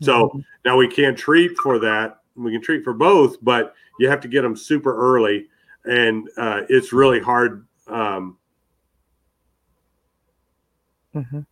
So 0.00 0.28
Mhm. 0.28 0.44
now 0.64 0.76
we 0.76 0.86
can't 0.88 1.18
treat 1.18 1.56
for 1.58 1.78
that. 1.80 2.22
We 2.36 2.52
can 2.52 2.60
treat 2.62 2.84
for 2.84 2.92
both, 2.92 3.36
but 3.42 3.74
you 3.98 4.08
have 4.08 4.20
to 4.20 4.28
get 4.28 4.42
them 4.42 4.54
super 4.56 4.94
early, 4.96 5.48
and 5.84 6.28
uh, 6.36 6.62
it's 6.68 6.92
really 6.92 7.18
hard. 7.20 7.66
Um, 7.88 8.38
Mhm. 11.14 11.46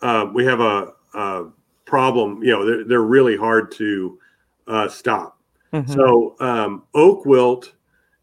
uh, 0.00 0.30
we 0.32 0.44
have 0.44 0.60
a, 0.60 0.94
a 1.14 1.44
problem. 1.92 2.42
You 2.42 2.52
know, 2.52 2.64
they're, 2.64 2.84
they're 2.84 3.02
really 3.02 3.36
hard 3.36 3.70
to 3.72 4.18
uh, 4.66 4.88
stop. 4.88 5.38
Mhm. 5.74 5.92
So 5.92 6.36
um, 6.40 6.84
oak 6.94 7.26
wilt 7.26 7.74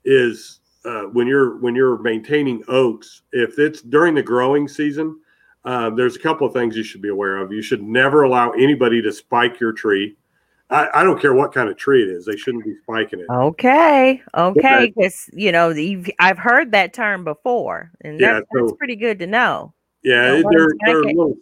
is 0.06 0.62
uh, 0.86 1.04
when 1.14 1.28
you're 1.28 1.60
when 1.60 1.76
you're 1.76 2.00
maintaining 2.00 2.64
oaks. 2.68 3.22
If 3.32 3.60
it's 3.60 3.84
during 3.84 4.16
the 4.16 4.24
growing 4.24 4.68
season, 4.68 5.20
uh, 5.66 5.92
there's 5.92 6.16
a 6.16 6.20
couple 6.20 6.48
of 6.48 6.54
things 6.54 6.76
you 6.76 6.82
should 6.82 7.04
be 7.04 7.10
aware 7.10 7.38
of. 7.38 7.52
You 7.52 7.62
should 7.62 7.84
never 7.84 8.24
allow 8.24 8.50
anybody 8.54 9.04
to 9.04 9.12
spike 9.12 9.60
your 9.60 9.72
tree. 9.72 10.18
I, 10.72 10.88
I 10.96 11.04
don't 11.04 11.22
care 11.22 11.36
what 11.36 11.54
kind 11.54 11.70
of 11.70 11.78
tree 11.78 12.02
it 12.02 12.10
is; 12.10 12.26
they 12.26 12.38
shouldn't 12.38 12.66
be 12.66 12.74
spiking 12.82 13.20
it. 13.20 13.28
Okay. 13.32 14.20
Okay. 14.36 14.92
Because 14.96 15.30
you 15.32 15.52
know, 15.52 15.76
I've 16.18 16.40
heard 16.40 16.72
that 16.72 16.94
term 16.96 17.24
before, 17.24 17.92
and 18.02 18.20
Yeah, 18.20 18.34
that, 18.34 18.46
that's 18.52 18.74
pretty 18.80 18.96
good 18.96 19.20
to 19.20 19.28
know. 19.28 19.76
Yeah, 20.02 20.42
they're 20.50 20.74
they're 20.86 21.04
little 21.04 21.38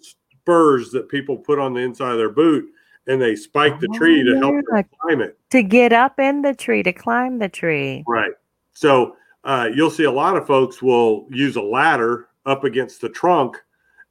spurs 0.52 0.92
that 0.92 1.10
people 1.10 1.36
put 1.36 1.60
on 1.60 1.74
the 1.74 1.82
inside 1.82 2.12
of 2.14 2.18
their 2.18 2.30
boot, 2.30 2.66
and 3.08 3.22
they 3.22 3.36
spike 3.36 3.80
the 3.82 3.88
tree 3.90 4.24
to 4.24 4.38
help 4.38 4.56
Oh, 4.56 4.62
them 4.76 4.86
climb 5.02 5.22
it. 5.22 5.38
To 5.52 5.62
get 5.62 5.92
up 5.92 6.20
in 6.20 6.42
the 6.42 6.54
tree, 6.56 6.84
to 6.84 6.94
climb 6.94 7.38
the 7.40 7.50
tree. 7.50 8.06
Right. 8.08 8.32
So 8.74 9.18
uh, 9.44 9.70
you'll 9.76 9.90
see 9.90 10.06
a 10.06 10.12
lot 10.12 10.38
of 10.38 10.48
folks 10.48 10.82
will 10.82 11.28
use 11.30 11.58
a 11.58 11.62
ladder 11.62 12.30
up 12.46 12.64
against 12.64 13.02
the 13.02 13.10
trunk, 13.10 13.58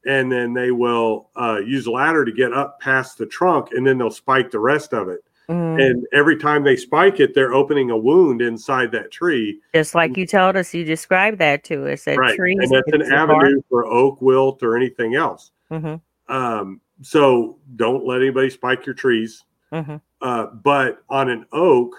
and 0.04 0.30
then 0.30 0.52
they 0.52 0.72
will 0.72 1.30
uh, 1.36 1.60
use 1.64 1.86
a 1.86 1.90
ladder 1.90 2.24
to 2.26 2.32
get 2.32 2.52
up 2.52 2.80
past 2.80 3.16
the 3.16 3.24
trunk, 3.26 3.68
and 3.72 3.86
then 3.86 3.96
they'll 3.96 4.10
spike 4.10 4.50
the 4.50 4.58
rest 4.60 4.92
of 4.92 5.08
it. 5.08 5.20
Mm, 5.48 5.80
And 5.80 6.06
every 6.12 6.36
time 6.36 6.64
they 6.64 6.76
spike 6.76 7.18
it, 7.20 7.34
they're 7.34 7.54
opening 7.54 7.90
a 7.90 7.96
wound 7.96 8.42
inside 8.42 8.92
that 8.92 9.10
tree. 9.10 9.60
Just 9.74 9.94
like 9.94 10.16
you 10.18 10.26
told 10.26 10.56
us, 10.56 10.74
you 10.74 10.84
described 10.84 11.38
that 11.38 11.64
to 11.64 11.90
us. 11.90 12.04
That 12.04 12.18
right. 12.18 12.36
trees. 12.36 12.58
And 12.60 12.70
that's 12.72 12.92
an 12.92 13.00
it's 13.00 13.10
a 13.10 13.12
bark- 13.14 13.30
avenue 13.30 13.62
for 13.70 13.86
oak 13.86 14.20
wilt 14.20 14.62
or 14.62 14.76
anything 14.76 15.14
else. 15.14 15.52
Mhm, 15.70 16.00
Um, 16.28 16.80
so 17.02 17.58
don't 17.76 18.06
let 18.06 18.20
anybody 18.20 18.50
spike 18.50 18.86
your 18.86 18.94
trees. 18.94 19.44
mhm. 19.72 20.00
Uh, 20.20 20.46
but 20.46 21.02
on 21.10 21.28
an 21.28 21.44
oak, 21.52 21.94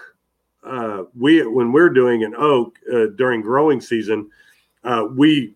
uh, 0.64 1.04
we 1.16 1.46
when 1.46 1.72
we're 1.72 1.90
doing 1.90 2.24
an 2.24 2.34
oak 2.36 2.78
uh, 2.92 3.06
during 3.16 3.40
growing 3.40 3.80
season, 3.80 4.28
uh, 4.84 5.06
we 5.10 5.54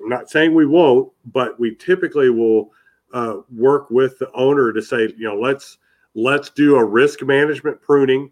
I'm 0.00 0.08
not 0.08 0.30
saying 0.30 0.54
we 0.54 0.66
won't, 0.66 1.10
but 1.32 1.58
we 1.58 1.74
typically 1.74 2.30
will 2.30 2.70
uh, 3.12 3.38
work 3.54 3.90
with 3.90 4.18
the 4.18 4.30
owner 4.32 4.72
to 4.72 4.82
say, 4.82 5.12
you 5.16 5.28
know, 5.28 5.38
let's 5.38 5.78
let's 6.14 6.50
do 6.50 6.76
a 6.76 6.84
risk 6.84 7.22
management 7.22 7.80
pruning. 7.80 8.30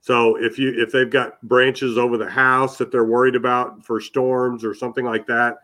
So 0.00 0.36
if 0.36 0.58
you 0.58 0.72
if 0.76 0.92
they've 0.92 1.10
got 1.10 1.42
branches 1.42 1.98
over 1.98 2.16
the 2.16 2.30
house 2.30 2.78
that 2.78 2.92
they're 2.92 3.04
worried 3.04 3.34
about 3.34 3.84
for 3.84 4.00
storms 4.00 4.64
or 4.64 4.74
something 4.74 5.04
like 5.04 5.26
that, 5.26 5.58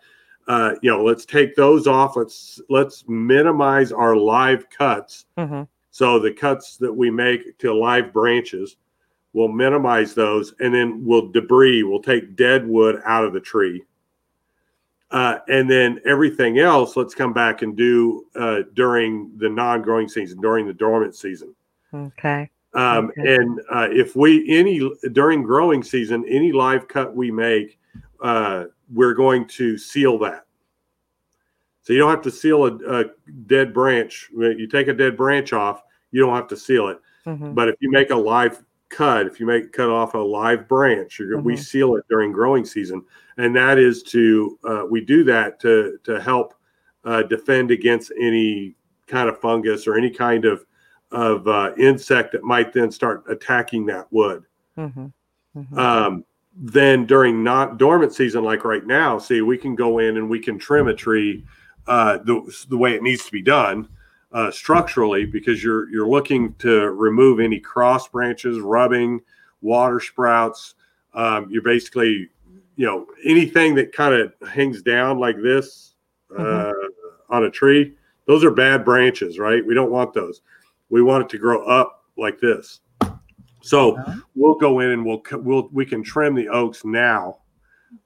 uh, 0.49 0.75
you 0.83 0.91
know, 0.91 1.05
let's 1.05 1.25
take 1.25 1.55
those 1.55 1.87
off. 1.87 2.17
Let's 2.17 2.61
let's 2.69 3.05
minimize 3.09 3.93
our 3.93 4.17
live 4.17 4.69
cuts. 4.71 5.27
Mhm. 5.39 5.69
So 5.91 6.19
the 6.19 6.33
cuts 6.33 6.77
that 6.79 6.93
we 6.93 7.11
make 7.11 7.59
to 7.59 7.73
live 7.73 8.13
branches, 8.13 8.77
we'll 9.35 9.49
minimize 9.49 10.15
those, 10.15 10.55
and 10.61 10.75
then 10.75 11.05
we'll 11.05 11.29
debris. 11.29 11.83
We'll 11.83 12.03
take 12.03 12.35
dead 12.35 12.67
wood 12.67 13.01
out 13.05 13.25
of 13.25 13.33
the 13.33 13.41
tree, 13.41 13.85
uh, 15.11 15.39
and 15.49 15.71
then 15.71 16.01
everything 16.05 16.59
else. 16.59 16.97
Let's 16.97 17.15
come 17.15 17.33
back 17.33 17.63
and 17.63 17.77
do 17.77 18.27
uh, 18.35 18.63
during 18.75 19.31
the 19.37 19.49
non-growing 19.49 20.09
season, 20.09 20.41
during 20.41 20.67
the 20.67 20.73
dormant 20.73 21.15
season. 21.15 21.55
Okay. 21.95 22.51
Um, 22.75 23.11
Okay. 23.11 23.35
And 23.37 23.61
uh, 23.71 23.89
if 23.91 24.17
we 24.17 24.49
any 24.49 24.81
during 25.13 25.43
growing 25.43 25.83
season, 25.83 26.25
any 26.27 26.53
live 26.53 26.89
cut 26.89 27.15
we 27.15 27.31
make, 27.31 27.79
uh, 28.23 28.65
we're 28.93 29.15
going 29.15 29.47
to 29.47 29.79
seal 29.79 30.19
that. 30.21 30.45
So 31.83 31.93
you 31.93 31.99
don't 31.99 32.11
have 32.11 32.23
to 32.23 32.31
seal 32.31 32.65
a, 32.67 33.01
a 33.01 33.05
dead 33.47 33.75
branch. 33.75 34.31
You 34.33 34.67
take 34.69 34.89
a 34.89 34.93
dead 34.95 35.17
branch 35.17 35.53
off, 35.53 35.83
you 36.13 36.21
don't 36.21 36.35
have 36.35 36.49
to 36.49 36.57
seal 36.57 36.89
it. 36.89 37.01
Mhm. 37.27 37.55
But 37.55 37.69
if 37.69 37.77
you 37.81 37.91
make 37.91 38.11
a 38.11 38.17
live 38.17 38.63
cut, 38.89 39.27
if 39.27 39.41
you 39.41 39.47
make 39.47 39.73
cut 39.73 39.91
off 39.91 40.15
a 40.15 40.19
live 40.19 40.69
branch, 40.69 41.19
you're, 41.19 41.41
we 41.41 41.57
seal 41.57 41.97
it 41.97 42.05
during 42.09 42.31
growing 42.33 42.65
season, 42.65 43.03
and 43.37 43.55
that 43.57 43.79
is 43.79 44.03
to 44.05 44.59
uh, 44.65 44.85
we 44.89 45.01
do 45.01 45.25
that 45.25 45.59
to 45.61 45.99
to 46.05 46.21
help 46.21 46.55
uh, 47.05 47.23
defend 47.23 47.71
against 47.71 48.13
any 48.21 48.75
kind 49.07 49.29
of 49.29 49.41
fungus 49.41 49.87
or 49.87 49.97
any 49.97 50.11
kind 50.11 50.45
of 50.45 50.65
of 51.11 51.47
uh, 51.49 51.73
insect 51.79 52.33
that 52.33 52.43
might 52.43 52.73
then 52.73 52.91
start 52.91 53.25
attacking 53.29 53.87
that 53.87 54.07
wood. 54.13 54.45
Mhm. 54.77 55.13
Mhm. 55.57 55.77
Um, 55.79 56.25
then 56.55 57.07
during 57.07 57.43
not 57.43 57.79
dormant 57.79 58.13
season, 58.13 58.45
like 58.45 58.65
right 58.65 58.87
now, 58.87 59.19
see, 59.19 59.41
we 59.41 59.57
can 59.57 59.75
go 59.75 59.99
in 59.99 60.17
and 60.17 60.29
we 60.29 60.39
can 60.39 60.59
trim 60.59 60.89
a 60.89 60.95
tree 60.95 61.45
uh, 61.87 62.19
the, 62.19 62.65
the 62.69 62.77
way 62.77 62.95
it 62.95 63.03
needs 63.03 63.25
to 63.25 63.33
be 63.33 63.43
done 63.43 63.89
uh, 64.33 64.51
structurally 64.51 65.25
because 65.25 65.63
you're 65.63 65.89
you're 65.91 66.09
looking 66.09 66.55
to 66.55 66.91
remove 66.91 67.41
any 67.41 67.59
cross 67.59 68.09
branches, 68.09 68.59
rubbing, 68.61 69.21
water 69.61 70.01
sprouts. 70.01 70.75
Um, 71.15 71.49
you're 71.51 71.63
basically, 71.63 72.31
you 72.77 72.87
know, 72.87 73.07
anything 73.25 73.75
that 73.77 73.93
kind 73.93 74.15
of 74.15 74.33
hangs 74.49 74.83
down 74.83 75.19
like 75.19 75.37
this 75.43 75.95
uh, 76.39 76.73
on 77.29 77.45
a 77.45 77.51
tree. 77.51 77.95
Those 78.27 78.45
are 78.45 78.51
bad 78.51 78.85
branches, 78.85 79.39
right? 79.39 79.65
We 79.65 79.75
don't 79.75 79.91
want 79.91 80.15
those. 80.15 80.41
We 80.89 81.03
want 81.03 81.25
it 81.25 81.29
to 81.31 81.39
grow 81.39 81.67
up 81.67 82.05
like 82.17 82.39
this. 82.41 82.81
So 83.63 84.03
we'll 84.35 84.55
go 84.55 84.81
in 84.81 84.91
and 84.91 85.05
we'll 85.05 85.23
we'll 85.33 85.69
we 85.73 85.87
can 85.87 86.03
trim 86.03 86.35
the 86.35 86.49
oaks 86.49 86.85
now 86.85 87.39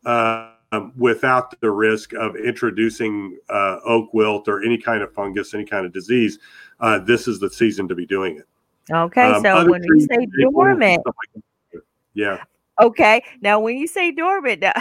uh, 0.04 0.50
without 0.96 1.58
the 1.60 1.70
risk 1.70 2.12
of 2.12 2.36
introducing 2.36 3.38
uh, 3.48 3.78
oak 3.84 4.12
wilt 4.12 4.48
or 4.48 4.62
any 4.62 4.78
kind 4.78 5.02
of 5.02 5.12
fungus, 5.12 5.54
any 5.54 5.64
kind 5.64 5.86
of 5.86 5.92
disease. 5.92 6.38
Uh, 6.80 6.98
this 6.98 7.26
is 7.26 7.40
the 7.40 7.50
season 7.50 7.88
to 7.88 7.94
be 7.94 8.06
doing 8.06 8.36
it. 8.36 8.46
Okay. 8.90 9.22
Um, 9.22 9.42
so 9.42 9.70
when 9.70 9.82
you 9.82 10.00
say 10.00 10.26
dormant, 10.40 11.02
like 11.04 11.82
yeah, 12.14 12.42
okay. 12.80 13.24
Now 13.40 13.60
when 13.60 13.76
you 13.76 13.86
say 13.86 14.12
dormant, 14.12 14.60
now, 14.60 14.72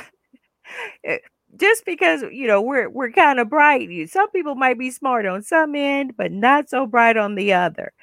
eh, 1.03 1.17
just 1.57 1.85
because 1.85 2.23
you 2.31 2.47
know 2.47 2.61
we're 2.61 2.89
we're 2.89 3.11
kind 3.11 3.39
of 3.39 3.49
bright, 3.49 3.89
you 3.89 4.07
some 4.07 4.29
people 4.31 4.55
might 4.55 4.77
be 4.77 4.91
smart 4.91 5.25
on 5.25 5.41
some 5.41 5.75
end, 5.75 6.15
but 6.17 6.31
not 6.31 6.69
so 6.69 6.85
bright 6.85 7.17
on 7.17 7.35
the 7.35 7.53
other. 7.53 7.93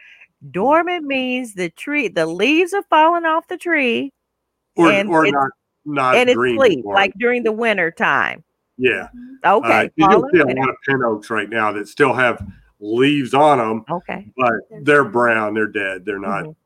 Dormant 0.51 1.05
means 1.05 1.55
the 1.55 1.71
tree, 1.71 2.09
the 2.09 2.27
leaves 2.27 2.73
are 2.73 2.83
falling 2.91 3.25
off 3.25 3.47
the 3.49 3.57
tree, 3.57 4.13
or 4.77 4.91
And 4.91 5.09
or 5.09 5.25
it's- 5.27 5.33
not 5.33 5.51
not 5.85 6.15
and 6.17 6.31
it's 6.31 6.37
sleep, 6.39 6.85
like 6.85 7.13
during 7.19 7.43
the 7.43 7.53
winter 7.53 7.91
time. 7.91 8.43
yeah, 8.79 9.09
Okay. 9.45 9.73
uh, 9.87 9.89
you 9.97 10.07
fall 10.07 10.23
can 10.23 10.31
see 10.33 10.41
a 10.41 10.47
winter. 10.47 10.61
lot 10.63 10.71
of 10.71 10.77
pin 10.87 11.03
oaks 11.05 11.29
right 11.31 11.49
now 11.51 11.73
that 11.73 11.89
still 11.89 12.13
have 12.13 12.45
leaves 12.81 13.35
on 13.35 13.59
them, 13.59 13.85
Okay. 13.91 14.27
but 14.37 14.55
they're 14.85 15.05
brown. 15.05 15.55
They're 15.55 15.67
dead. 15.67 16.05
They're 16.05 16.19
not. 16.19 16.45
Mhm. 16.45 16.57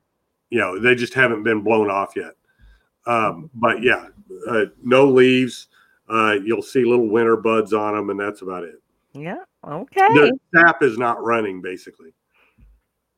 you 0.50 0.60
know 0.60 0.78
they 0.78 0.94
just 0.94 1.12
haven't 1.14 1.42
been 1.42 1.60
blown 1.62 1.90
off 1.90 2.14
yet 2.14 2.34
um, 3.06 3.50
but 3.54 3.82
yeah 3.82 4.06
uh, 4.48 4.66
no 4.80 5.04
leaves 5.08 5.66
uh, 6.08 6.36
you'll 6.44 6.62
see 6.62 6.84
little 6.84 7.08
winter 7.08 7.36
buds 7.36 7.72
on 7.72 7.96
them 7.96 8.10
and 8.10 8.20
that's 8.20 8.42
about 8.42 8.62
it 8.62 8.80
Yeah. 9.12 9.38
Okay. 9.66 10.06
the 10.14 10.38
sap 10.54 10.84
is 10.84 10.98
not 10.98 11.20
running 11.24 11.60
basically 11.60 12.14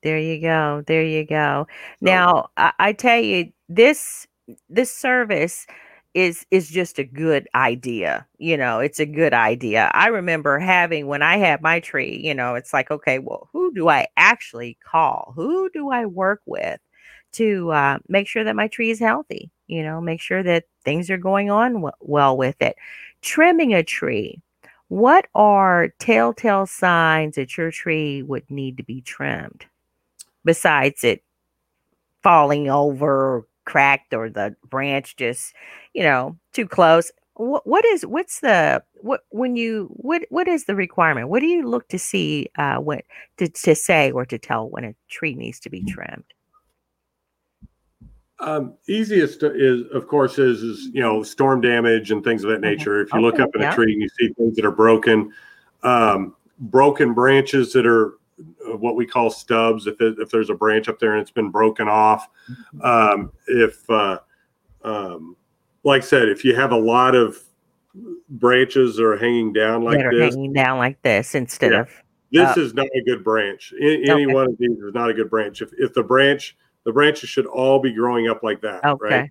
There 0.02 0.18
you 0.18 0.40
go. 0.40 0.82
There 0.86 1.02
you 1.04 1.24
go. 1.26 1.66
Now, 2.00 2.50
I, 2.56 2.72
I 2.78 2.92
tell 2.92 3.18
you, 3.20 3.52
this 3.68 4.26
this 4.68 4.94
service 4.94 5.66
is 6.14 6.46
is 6.50 6.68
just 6.70 6.98
a 6.98 7.04
good 7.04 7.48
idea. 7.54 8.26
You 8.38 8.56
know, 8.56 8.78
it's 8.80 9.00
a 9.00 9.06
good 9.06 9.34
idea. 9.34 9.90
I 9.94 10.08
remember 10.08 10.58
having 10.58 11.06
when 11.08 11.22
I 11.22 11.36
had 11.38 11.62
my 11.62 11.80
tree, 11.80 12.20
you 12.22 12.34
know, 12.34 12.54
it's 12.54 12.72
like, 12.72 12.90
okay, 12.90 13.18
well, 13.18 13.48
who 13.52 13.72
do 13.74 13.88
I 13.88 14.06
actually 14.16 14.78
call? 14.84 15.32
Who 15.36 15.68
do 15.70 15.90
I 15.90 16.06
work 16.06 16.42
with 16.46 16.80
to 17.32 17.70
uh, 17.72 17.98
make 18.08 18.28
sure 18.28 18.44
that 18.44 18.56
my 18.56 18.68
tree 18.68 18.90
is 18.90 19.00
healthy? 19.00 19.50
You 19.66 19.82
know, 19.82 20.00
make 20.00 20.20
sure 20.20 20.42
that 20.44 20.64
things 20.84 21.10
are 21.10 21.18
going 21.18 21.50
on 21.50 21.74
w- 21.74 21.92
well 22.00 22.36
with 22.36 22.56
it. 22.62 22.76
Trimming 23.20 23.74
a 23.74 23.82
tree. 23.82 24.40
What 24.88 25.26
are 25.34 25.88
telltale 25.98 26.66
signs 26.66 27.34
that 27.36 27.56
your 27.58 27.70
tree 27.70 28.22
would 28.22 28.50
need 28.50 28.78
to 28.78 28.82
be 28.84 29.02
trimmed 29.02 29.66
besides 30.44 31.04
it 31.04 31.22
falling 32.22 32.68
over, 32.68 33.46
cracked, 33.64 34.14
or 34.14 34.30
the 34.30 34.54
branch 34.64 35.16
just, 35.16 35.54
you 35.94 36.02
know, 36.02 36.36
too 36.52 36.66
close? 36.66 37.10
What, 37.34 37.66
what 37.66 37.84
is 37.84 38.04
what's 38.04 38.40
the 38.40 38.82
what 38.96 39.20
when 39.30 39.54
you 39.56 39.88
what 39.92 40.22
what 40.30 40.48
is 40.48 40.64
the 40.64 40.74
requirement? 40.74 41.28
What 41.28 41.40
do 41.40 41.46
you 41.46 41.62
look 41.68 41.88
to 41.88 41.98
see 41.98 42.48
uh, 42.58 42.78
when 42.78 43.00
to, 43.36 43.48
to 43.48 43.74
say 43.76 44.10
or 44.10 44.26
to 44.26 44.38
tell 44.38 44.68
when 44.68 44.84
a 44.84 44.94
tree 45.08 45.34
needs 45.34 45.60
to 45.60 45.70
be 45.70 45.84
trimmed? 45.84 46.24
Um, 48.40 48.74
easiest 48.88 49.42
is, 49.42 49.82
of 49.92 50.06
course, 50.06 50.38
is 50.38 50.62
is 50.62 50.90
you 50.92 51.00
know 51.00 51.22
storm 51.22 51.60
damage 51.60 52.10
and 52.10 52.22
things 52.22 52.44
of 52.44 52.50
that 52.50 52.58
Mhm. 52.60 52.76
nature. 52.76 53.00
If 53.00 53.12
you 53.12 53.20
look 53.20 53.40
up 53.40 53.50
in 53.54 53.62
yeah. 53.62 53.72
a 53.72 53.74
tree 53.74 53.92
and 53.92 54.02
you 54.02 54.08
see 54.18 54.32
things 54.34 54.56
that 54.56 54.64
are 54.64 54.70
broken, 54.72 55.32
um, 55.82 56.34
broken 56.58 57.14
branches 57.14 57.72
that 57.72 57.86
are 57.86 58.17
what 58.64 58.96
we 58.96 59.06
call 59.06 59.30
stubs. 59.30 59.86
If 59.86 60.00
it, 60.00 60.18
if 60.18 60.30
there's 60.30 60.50
a 60.50 60.54
branch 60.54 60.88
up 60.88 60.98
there 60.98 61.12
and 61.12 61.20
it's 61.20 61.30
been 61.30 61.50
broken 61.50 61.88
off, 61.88 62.28
um, 62.82 63.32
if 63.46 63.88
uh, 63.90 64.18
um, 64.84 65.36
like 65.84 66.02
I 66.02 66.04
said, 66.04 66.28
if 66.28 66.44
you 66.44 66.54
have 66.54 66.72
a 66.72 66.76
lot 66.78 67.14
of 67.14 67.38
branches 68.28 68.96
that 68.96 69.04
are 69.04 69.16
hanging 69.16 69.52
down 69.52 69.82
like 69.82 69.98
this, 70.10 70.34
hanging 70.34 70.52
down 70.52 70.78
like 70.78 71.00
this 71.02 71.34
instead 71.34 71.72
Yeah. 71.72 71.80
of 71.80 71.88
this 72.30 72.56
Uh, 72.56 72.60
is 72.60 72.74
not 72.74 72.86
a 72.94 73.02
good 73.04 73.24
branch. 73.24 73.72
Any 73.80 74.10
Okay. 74.10 74.26
one 74.26 74.48
of 74.48 74.58
these 74.58 74.78
is 74.78 74.94
not 74.94 75.10
a 75.10 75.14
good 75.14 75.30
branch. 75.30 75.62
If 75.62 75.70
if 75.78 75.94
the 75.94 76.02
branch 76.02 76.56
the 76.84 76.92
branches 76.92 77.28
should 77.28 77.46
all 77.46 77.80
be 77.80 77.92
growing 77.92 78.28
up 78.28 78.42
like 78.42 78.60
that, 78.62 78.84
okay. 78.84 79.14
right? 79.14 79.30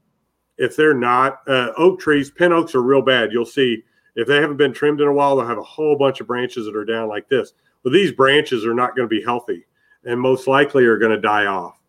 if 0.58 0.76
they're 0.76 0.94
not 0.96 1.42
uh, 1.48 1.72
oak 1.78 2.00
trees, 2.00 2.32
pin 2.32 2.52
oaks 2.52 2.74
are 2.74 2.82
real 2.82 3.02
bad. 3.02 3.32
You'll 3.32 3.46
see 3.46 3.84
if 4.16 4.28
they 4.28 4.38
haven't 4.42 4.58
been 4.58 4.74
trimmed 4.74 5.00
in 5.00 5.08
a 5.08 5.14
while, 5.14 5.36
they'll 5.36 5.46
have 5.46 5.60
a 5.60 5.64
whole 5.64 5.96
bunch 5.96 6.20
of 6.20 6.26
branches 6.26 6.66
that 6.66 6.76
are 6.76 6.84
down 6.84 7.08
like 7.08 7.30
this. 7.30 7.54
Well, 7.84 7.94
these 7.94 8.12
branches 8.12 8.66
are 8.66 8.74
not 8.74 8.96
going 8.96 9.08
to 9.08 9.16
be 9.16 9.24
healthy 9.24 9.66
and 10.04 10.20
most 10.20 10.48
likely 10.48 10.86
are 10.86 10.98
going 10.98 11.12
to 11.12 11.22
die 11.22 11.46
off. 11.46 11.80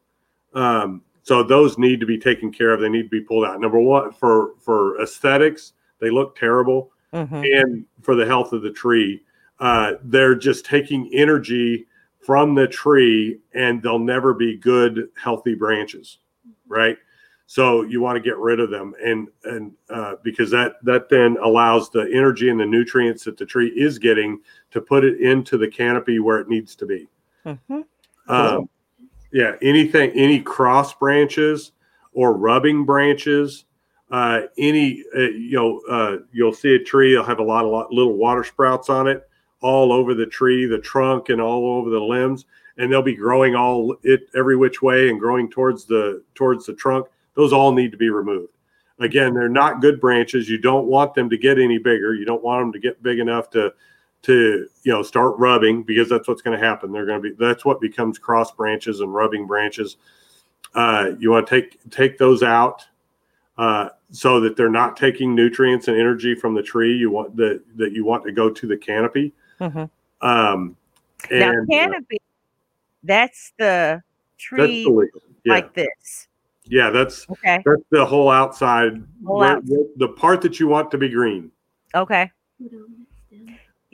Um, 0.54 1.02
so 1.22 1.42
those 1.42 1.78
need 1.78 2.00
to 2.00 2.06
be 2.06 2.18
taken 2.18 2.50
care 2.50 2.72
of. 2.72 2.80
They 2.80 2.88
need 2.88 3.04
to 3.04 3.08
be 3.08 3.20
pulled 3.20 3.44
out. 3.44 3.60
Number 3.60 3.78
one, 3.78 4.12
for 4.12 4.54
for 4.58 5.00
aesthetics, 5.00 5.74
they 6.00 6.10
look 6.10 6.36
terrible, 6.36 6.90
Mhm. 7.12 7.60
and 7.60 7.84
for 8.02 8.14
the 8.14 8.24
health 8.24 8.52
of 8.52 8.62
the 8.62 8.70
tree, 8.70 9.22
uh, 9.60 9.94
they're 10.04 10.34
just 10.34 10.64
taking 10.64 11.10
energy 11.12 11.86
from 12.20 12.54
the 12.54 12.66
tree, 12.66 13.38
and 13.54 13.82
they'll 13.82 13.98
never 13.98 14.32
be 14.34 14.56
good, 14.56 15.08
healthy 15.16 15.54
branches, 15.54 16.18
right? 16.66 16.98
So 17.50 17.80
you 17.80 18.02
want 18.02 18.16
to 18.16 18.20
get 18.20 18.36
rid 18.36 18.60
of 18.60 18.68
them, 18.68 18.92
and 19.02 19.28
and 19.44 19.72
uh, 19.88 20.16
because 20.22 20.50
that 20.50 20.74
that 20.82 21.08
then 21.08 21.38
allows 21.42 21.88
the 21.88 22.02
energy 22.12 22.50
and 22.50 22.60
the 22.60 22.66
nutrients 22.66 23.24
that 23.24 23.38
the 23.38 23.46
tree 23.46 23.68
is 23.68 23.98
getting 23.98 24.40
to 24.70 24.82
put 24.82 25.02
it 25.02 25.18
into 25.22 25.56
the 25.56 25.66
canopy 25.66 26.18
where 26.18 26.40
it 26.40 26.48
needs 26.50 26.76
to 26.76 26.84
be. 26.84 27.08
Mhm. 27.46 27.84
Um, 28.28 28.68
yeah, 29.32 29.56
anything, 29.62 30.10
any 30.10 30.40
cross 30.40 30.92
branches 30.92 31.72
or 32.12 32.34
rubbing 32.34 32.84
branches, 32.84 33.64
uh, 34.10 34.42
any, 34.58 35.02
uh, 35.16 35.20
you 35.20 35.56
know, 35.56 35.80
uh, 35.88 36.18
you'll 36.30 36.52
see 36.52 36.74
a 36.74 36.78
tree, 36.78 37.14
it'll 37.14 37.24
have 37.24 37.38
a 37.38 37.42
lot 37.42 37.64
of 37.64 37.70
lot, 37.70 37.90
little 37.90 38.18
water 38.18 38.44
sprouts 38.44 38.90
on 38.90 39.06
it 39.08 39.26
all 39.62 39.90
over 39.90 40.12
the 40.12 40.26
tree, 40.26 40.66
the 40.66 40.78
trunk, 40.78 41.30
and 41.30 41.40
all 41.40 41.78
over 41.78 41.88
the 41.88 41.98
limbs, 41.98 42.44
and 42.76 42.92
they'll 42.92 43.00
be 43.00 43.16
growing 43.16 43.54
all 43.54 43.96
it 44.02 44.28
every 44.36 44.54
which 44.54 44.82
way 44.82 45.08
and 45.08 45.18
growing 45.18 45.48
towards 45.48 45.86
the 45.86 46.22
towards 46.34 46.66
the 46.66 46.74
trunk. 46.74 47.06
Those 47.38 47.52
all 47.52 47.72
need 47.72 47.92
to 47.92 47.96
be 47.96 48.10
removed. 48.10 48.52
Again, 48.98 49.32
they're 49.32 49.48
not 49.48 49.80
good 49.80 50.00
branches. 50.00 50.48
You 50.48 50.58
don't 50.58 50.88
want 50.88 51.14
them 51.14 51.30
to 51.30 51.38
get 51.38 51.56
any 51.56 51.78
bigger. 51.78 52.12
You 52.14 52.24
don't 52.24 52.42
want 52.42 52.62
them 52.62 52.72
to 52.72 52.80
get 52.80 53.00
big 53.00 53.20
enough 53.20 53.48
to 53.50 53.72
to 54.22 54.68
you 54.82 54.92
know 54.92 55.00
start 55.00 55.38
rubbing 55.38 55.84
because 55.84 56.08
that's 56.08 56.26
what's 56.26 56.42
going 56.42 56.58
to 56.58 56.66
happen 56.66 56.90
they're 56.90 57.06
going 57.06 57.22
to 57.22 57.30
be 57.30 57.36
that's 57.38 57.64
what 57.64 57.80
becomes 57.80 58.18
cross 58.18 58.50
branches 58.50 58.98
and 58.98 59.14
rubbing 59.14 59.46
branches 59.46 59.96
uh, 60.74 61.12
you 61.20 61.30
want 61.30 61.46
to 61.46 61.60
take 61.60 61.78
take 61.90 62.18
those 62.18 62.42
out 62.42 62.84
uh, 63.58 63.90
so 64.10 64.40
that 64.40 64.56
they're 64.56 64.68
not 64.68 64.96
taking 64.96 65.36
nutrients 65.36 65.86
and 65.86 65.96
energy 65.96 66.34
from 66.34 66.52
the 66.52 66.62
tree 66.62 66.92
you 66.96 67.12
want 67.12 67.36
that 67.36 67.62
that 67.76 67.92
you 67.92 68.04
want 68.04 68.24
to 68.24 68.32
go 68.32 68.50
to 68.50 68.66
the 68.66 68.76
canopy 68.76 69.32
Mhm. 69.60 69.88
um 70.20 70.76
Now, 71.30 71.50
and 71.50 71.70
uh, 71.70 71.72
canopy, 71.72 72.18
that's 73.04 73.52
the 73.56 74.02
that's 74.02 74.02
tree 74.38 74.82
the 74.82 75.08
yeah 75.44 75.54
like 75.54 75.72
this. 75.74 76.26
Yeah 76.70 76.90
that's 76.90 77.28
Okay. 77.30 77.62
that's 77.64 77.82
the 77.90 78.04
whole 78.04 78.30
outside 78.30 79.02
Whole 79.26 79.38
where- 79.38 79.60
where- 79.60 79.86
the 79.96 80.08
part 80.08 80.40
that 80.42 80.58
you 80.60 80.68
want 80.68 80.90
to 80.90 80.98
be 80.98 81.08
green 81.08 81.50
Okay. 81.94 82.30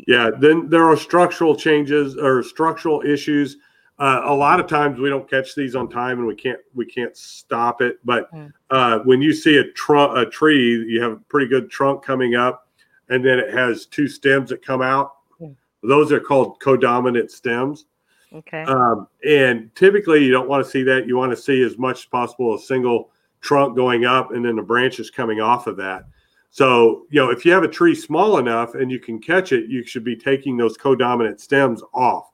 Yeah, 0.09 0.31
then 0.39 0.69
there 0.69 0.85
are 0.85 0.97
structural 0.97 1.55
changes 1.55 2.17
or 2.17 2.43
structural 2.43 3.03
issues. 3.03 3.57
Uh, 4.01 4.23
a 4.25 4.35
lot 4.35 4.59
of 4.59 4.67
times 4.67 4.99
we 4.99 5.09
don't 5.09 5.31
catch 5.31 5.55
these 5.55 5.77
on 5.77 5.89
time 5.89 6.19
and 6.19 6.27
we 6.27 6.35
can't 6.35 6.59
we 6.75 6.85
can't 6.85 7.17
stop 7.17 7.81
it. 7.81 7.99
But 8.05 8.31
Mm. 8.33 8.53
uh, 8.71 8.99
when 9.01 9.23
you 9.23 9.33
see 9.33 9.59
a 9.59 9.71
trunk 9.73 10.17
a 10.19 10.27
tree, 10.29 10.85
you 10.89 11.01
have 11.01 11.13
a 11.13 11.17
pretty 11.29 11.47
good 11.47 11.71
trunk 11.71 12.03
coming 12.05 12.35
up, 12.35 12.69
and 13.09 13.25
then 13.25 13.39
it 13.39 13.55
has 13.55 13.87
two 13.87 14.09
stems 14.09 14.51
that 14.51 14.63
come 14.67 14.83
out. 14.83 15.13
Mm. 15.41 15.55
Those 15.85 16.11
are 16.11 16.21
called 16.21 16.59
codominant 16.61 17.31
stems. 17.31 17.87
Okay. 18.35 18.63
Um, 18.63 19.07
and 19.27 19.75
typically, 19.75 20.25
you 20.25 20.33
don't 20.33 20.49
want 20.49 20.65
to 20.65 20.71
see 20.71 20.83
that. 20.85 21.07
You 21.07 21.17
want 21.17 21.31
to 21.33 21.37
see 21.37 21.63
as 21.63 21.79
much 21.79 22.01
as 22.01 22.05
possible 22.07 22.55
a 22.55 22.59
single 22.59 23.11
trunk 23.41 23.77
going 23.77 24.05
up 24.05 24.33
and 24.33 24.45
then 24.45 24.57
the 24.57 24.63
branches 24.63 25.11
coming 25.11 25.41
off 25.41 25.67
of 25.67 25.77
that. 25.77 26.05
So, 26.51 27.07
you 27.11 27.21
know, 27.21 27.31
if 27.31 27.45
you 27.45 27.53
have 27.53 27.65
a 27.65 27.69
tree 27.69 27.95
small 27.95 28.39
enough 28.39 28.75
and 28.75 28.91
you 28.91 28.99
can 28.99 29.21
catch 29.21 29.53
it, 29.53 29.69
you 29.69 29.85
should 29.85 30.05
be 30.05 30.17
taking 30.17 30.57
those 30.57 30.77
codominant 30.79 31.41
stems 31.41 31.83
off. 31.93 32.31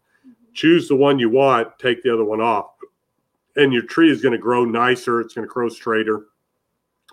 Choose 0.52 0.88
the 0.88 0.96
one 0.96 1.18
you 1.18 1.30
want, 1.30 1.68
take 1.78 2.02
the 2.02 2.12
other 2.12 2.24
one 2.24 2.40
off, 2.40 2.72
and 3.56 3.72
your 3.72 3.82
tree 3.82 4.10
is 4.10 4.20
going 4.20 4.32
to 4.32 4.38
grow 4.38 4.64
nicer. 4.64 5.20
It's 5.20 5.34
going 5.34 5.46
to 5.46 5.52
grow 5.52 5.68
straighter 5.68 6.26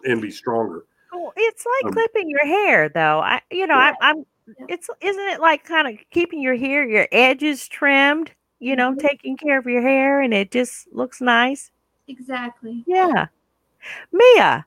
and 0.06 0.22
be 0.22 0.32
stronger. 0.32 0.86
It's 1.38 1.66
like 1.66 1.86
um, 1.86 1.94
clipping 1.94 2.30
your 2.30 2.46
hair, 2.46 2.90
though. 2.90 3.20
I, 3.20 3.42
you 3.52 3.68
know, 3.68 3.76
Yeah. 3.76 3.94
I, 4.02 4.10
I'm. 4.10 4.26
It's 4.70 4.90
isn't 5.02 5.28
it 5.28 5.42
like 5.42 5.66
kind 5.66 5.88
of 5.88 6.04
keeping 6.10 6.42
your 6.42 6.56
hair, 6.56 6.88
your 6.88 7.08
edges 7.12 7.68
trimmed? 7.68 8.32
You 8.60 8.76
know, 8.76 8.96
taking 8.96 9.38
care 9.38 9.58
of 9.60 9.66
your 9.68 9.82
hair, 9.82 10.22
and 10.22 10.34
it 10.34 10.52
just 10.52 10.88
looks 10.94 11.22
nice. 11.22 11.72
Exactly. 12.08 12.84
Yeah, 12.88 13.28
Mia, 14.12 14.66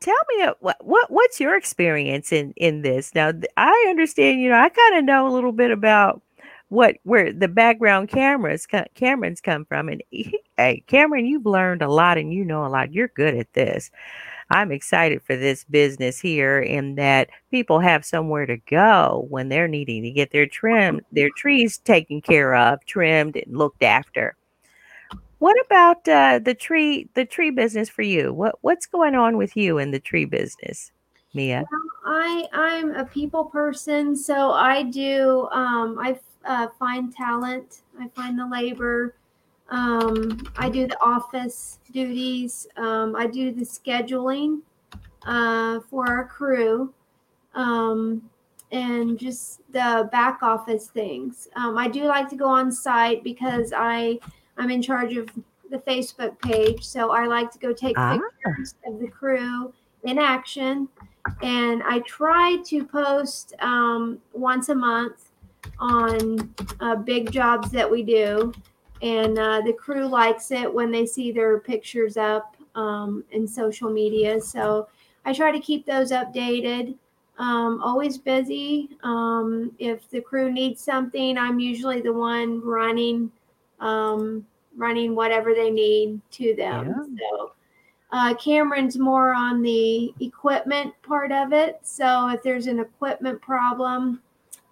tell 0.00 0.16
me 0.36 0.44
uh, 0.44 0.54
what 0.60 0.76
what 0.84 1.10
what's 1.10 1.40
your 1.40 1.56
experience 1.56 2.32
in 2.32 2.52
in 2.56 2.82
this? 2.82 3.14
Now, 3.14 3.32
I 3.56 3.86
understand. 3.90 4.40
You 4.40 4.50
know, 4.50 4.58
I 4.60 4.68
kind 4.68 4.96
of 4.98 5.04
know 5.04 5.26
a 5.28 5.32
little 5.34 5.52
bit 5.52 5.70
about 5.70 6.22
what 6.68 6.96
where 7.04 7.32
the 7.32 7.48
background 7.48 8.08
cameras 8.08 8.66
Cameron's 8.94 9.40
come 9.40 9.64
from, 9.64 9.88
and 9.88 10.02
hey, 10.10 10.82
Cameron, 10.86 11.26
you've 11.26 11.46
learned 11.46 11.82
a 11.82 11.88
lot, 11.88 12.18
and 12.18 12.32
you 12.32 12.44
know 12.44 12.64
a 12.64 12.68
lot. 12.68 12.92
You're 12.92 13.08
good 13.08 13.34
at 13.34 13.52
this. 13.54 13.90
I'm 14.50 14.72
excited 14.72 15.22
for 15.22 15.36
this 15.36 15.64
business 15.64 16.18
here 16.18 16.58
in 16.58 16.94
that 16.94 17.28
people 17.50 17.80
have 17.80 18.04
somewhere 18.04 18.46
to 18.46 18.56
go 18.56 19.26
when 19.28 19.48
they're 19.48 19.68
needing 19.68 20.02
to 20.04 20.10
get 20.10 20.30
their 20.30 20.46
trim 20.46 21.00
their 21.12 21.28
trees 21.36 21.78
taken 21.78 22.20
care 22.20 22.54
of, 22.54 22.84
trimmed 22.86 23.36
and 23.36 23.56
looked 23.56 23.82
after. 23.82 24.36
What 25.38 25.56
about 25.66 26.08
uh, 26.08 26.40
the 26.40 26.54
tree 26.54 27.08
the 27.14 27.24
tree 27.24 27.50
business 27.50 27.88
for 27.88 28.02
you? 28.02 28.32
What 28.32 28.56
what's 28.62 28.86
going 28.86 29.14
on 29.14 29.36
with 29.36 29.56
you 29.56 29.78
in 29.78 29.90
the 29.90 30.00
tree 30.00 30.24
business, 30.24 30.90
Mia? 31.34 31.64
I 32.06 32.48
I'm 32.52 32.94
a 32.94 33.04
people 33.04 33.44
person, 33.44 34.16
so 34.16 34.50
I 34.52 34.82
do. 34.82 35.48
Um, 35.52 35.98
I 36.00 36.18
uh, 36.44 36.68
find 36.78 37.14
talent. 37.14 37.82
I 38.00 38.08
find 38.08 38.38
the 38.38 38.48
labor. 38.48 39.14
Um, 39.70 40.40
I 40.56 40.68
do 40.68 40.86
the 40.86 41.00
office 41.02 41.78
duties. 41.92 42.66
Um, 42.76 43.14
I 43.16 43.26
do 43.26 43.52
the 43.52 43.64
scheduling 43.64 44.60
uh, 45.26 45.80
for 45.90 46.06
our 46.08 46.24
crew, 46.26 46.92
um, 47.54 48.28
and 48.72 49.18
just 49.18 49.60
the 49.72 50.08
back 50.12 50.42
office 50.42 50.88
things. 50.88 51.48
Um, 51.56 51.76
I 51.76 51.88
do 51.88 52.04
like 52.04 52.28
to 52.30 52.36
go 52.36 52.48
on 52.48 52.70
site 52.72 53.22
because 53.24 53.72
I 53.76 54.18
I'm 54.56 54.70
in 54.70 54.82
charge 54.82 55.16
of 55.16 55.28
the 55.70 55.78
Facebook 55.78 56.38
page, 56.40 56.82
so 56.84 57.10
I 57.10 57.26
like 57.26 57.50
to 57.52 57.58
go 57.58 57.72
take 57.72 57.96
Ah. 57.98 58.18
pictures 58.18 58.74
of 58.86 58.98
the 59.00 59.08
crew 59.08 59.72
in 60.04 60.18
action 60.18 60.88
and 61.42 61.82
I 61.82 61.98
try 62.00 62.56
to 62.64 62.84
post 62.86 63.52
um, 63.60 64.18
once 64.32 64.70
a 64.70 64.74
month 64.74 65.30
on 65.78 66.54
uh, 66.80 66.96
big 66.96 67.30
jobs 67.30 67.70
that 67.72 67.90
we 67.90 68.02
do, 68.02 68.52
and 69.02 69.38
uh, 69.38 69.60
the 69.62 69.72
crew 69.72 70.06
likes 70.06 70.50
it 70.50 70.72
when 70.72 70.90
they 70.90 71.06
see 71.06 71.32
their 71.32 71.58
pictures 71.60 72.16
up. 72.16 72.56
um, 72.74 73.24
and 73.32 73.48
social 73.48 73.90
media. 73.90 74.40
So 74.40 74.88
I 75.24 75.32
try 75.32 75.50
to 75.50 75.58
keep 75.58 75.84
those 75.84 76.12
updated. 76.12 76.94
Um, 77.38 77.80
always 77.82 78.18
busy. 78.18 78.90
Um, 79.02 79.72
if 79.78 80.08
the 80.10 80.20
crew 80.20 80.50
needs 80.52 80.80
something, 80.80 81.36
I'm 81.36 81.58
usually 81.58 82.00
the 82.00 82.12
one 82.12 82.60
running, 82.64 83.30
um, 83.80 84.46
running 84.76 85.14
whatever 85.14 85.54
they 85.54 85.70
need 85.70 86.20
to 86.32 86.54
them. 86.56 87.16
So 87.18 87.52
uh, 88.12 88.34
Cameron's 88.34 88.96
more 88.96 89.34
on 89.34 89.60
the 89.62 90.14
equipment 90.20 90.94
part 91.02 91.32
of 91.32 91.52
it. 91.52 91.80
So 91.82 92.28
if 92.28 92.42
there's 92.42 92.66
an 92.66 92.78
equipment 92.80 93.40
problem, 93.40 94.20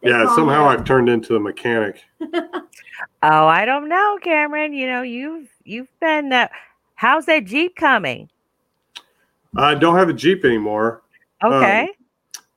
Yeah, 0.06 0.34
somehow. 0.34 0.66
I've 0.68 0.84
turned 0.84 1.08
into 1.08 1.32
the 1.32 1.40
mechanic. 1.40 2.02
Oh, 3.22 3.46
I 3.46 3.64
don't 3.64 3.88
know, 3.88 4.18
Cameron. 4.22 4.72
You 4.72 4.86
know, 4.86 5.02
you've 5.02 5.48
you've 5.64 5.88
been. 6.00 6.32
Uh, 6.32 6.48
how's 6.94 7.26
that 7.26 7.44
Jeep 7.44 7.74
coming? 7.74 8.28
I 9.56 9.74
don't 9.74 9.96
have 9.96 10.08
a 10.08 10.12
Jeep 10.12 10.44
anymore. 10.44 11.02
Okay, 11.42 11.88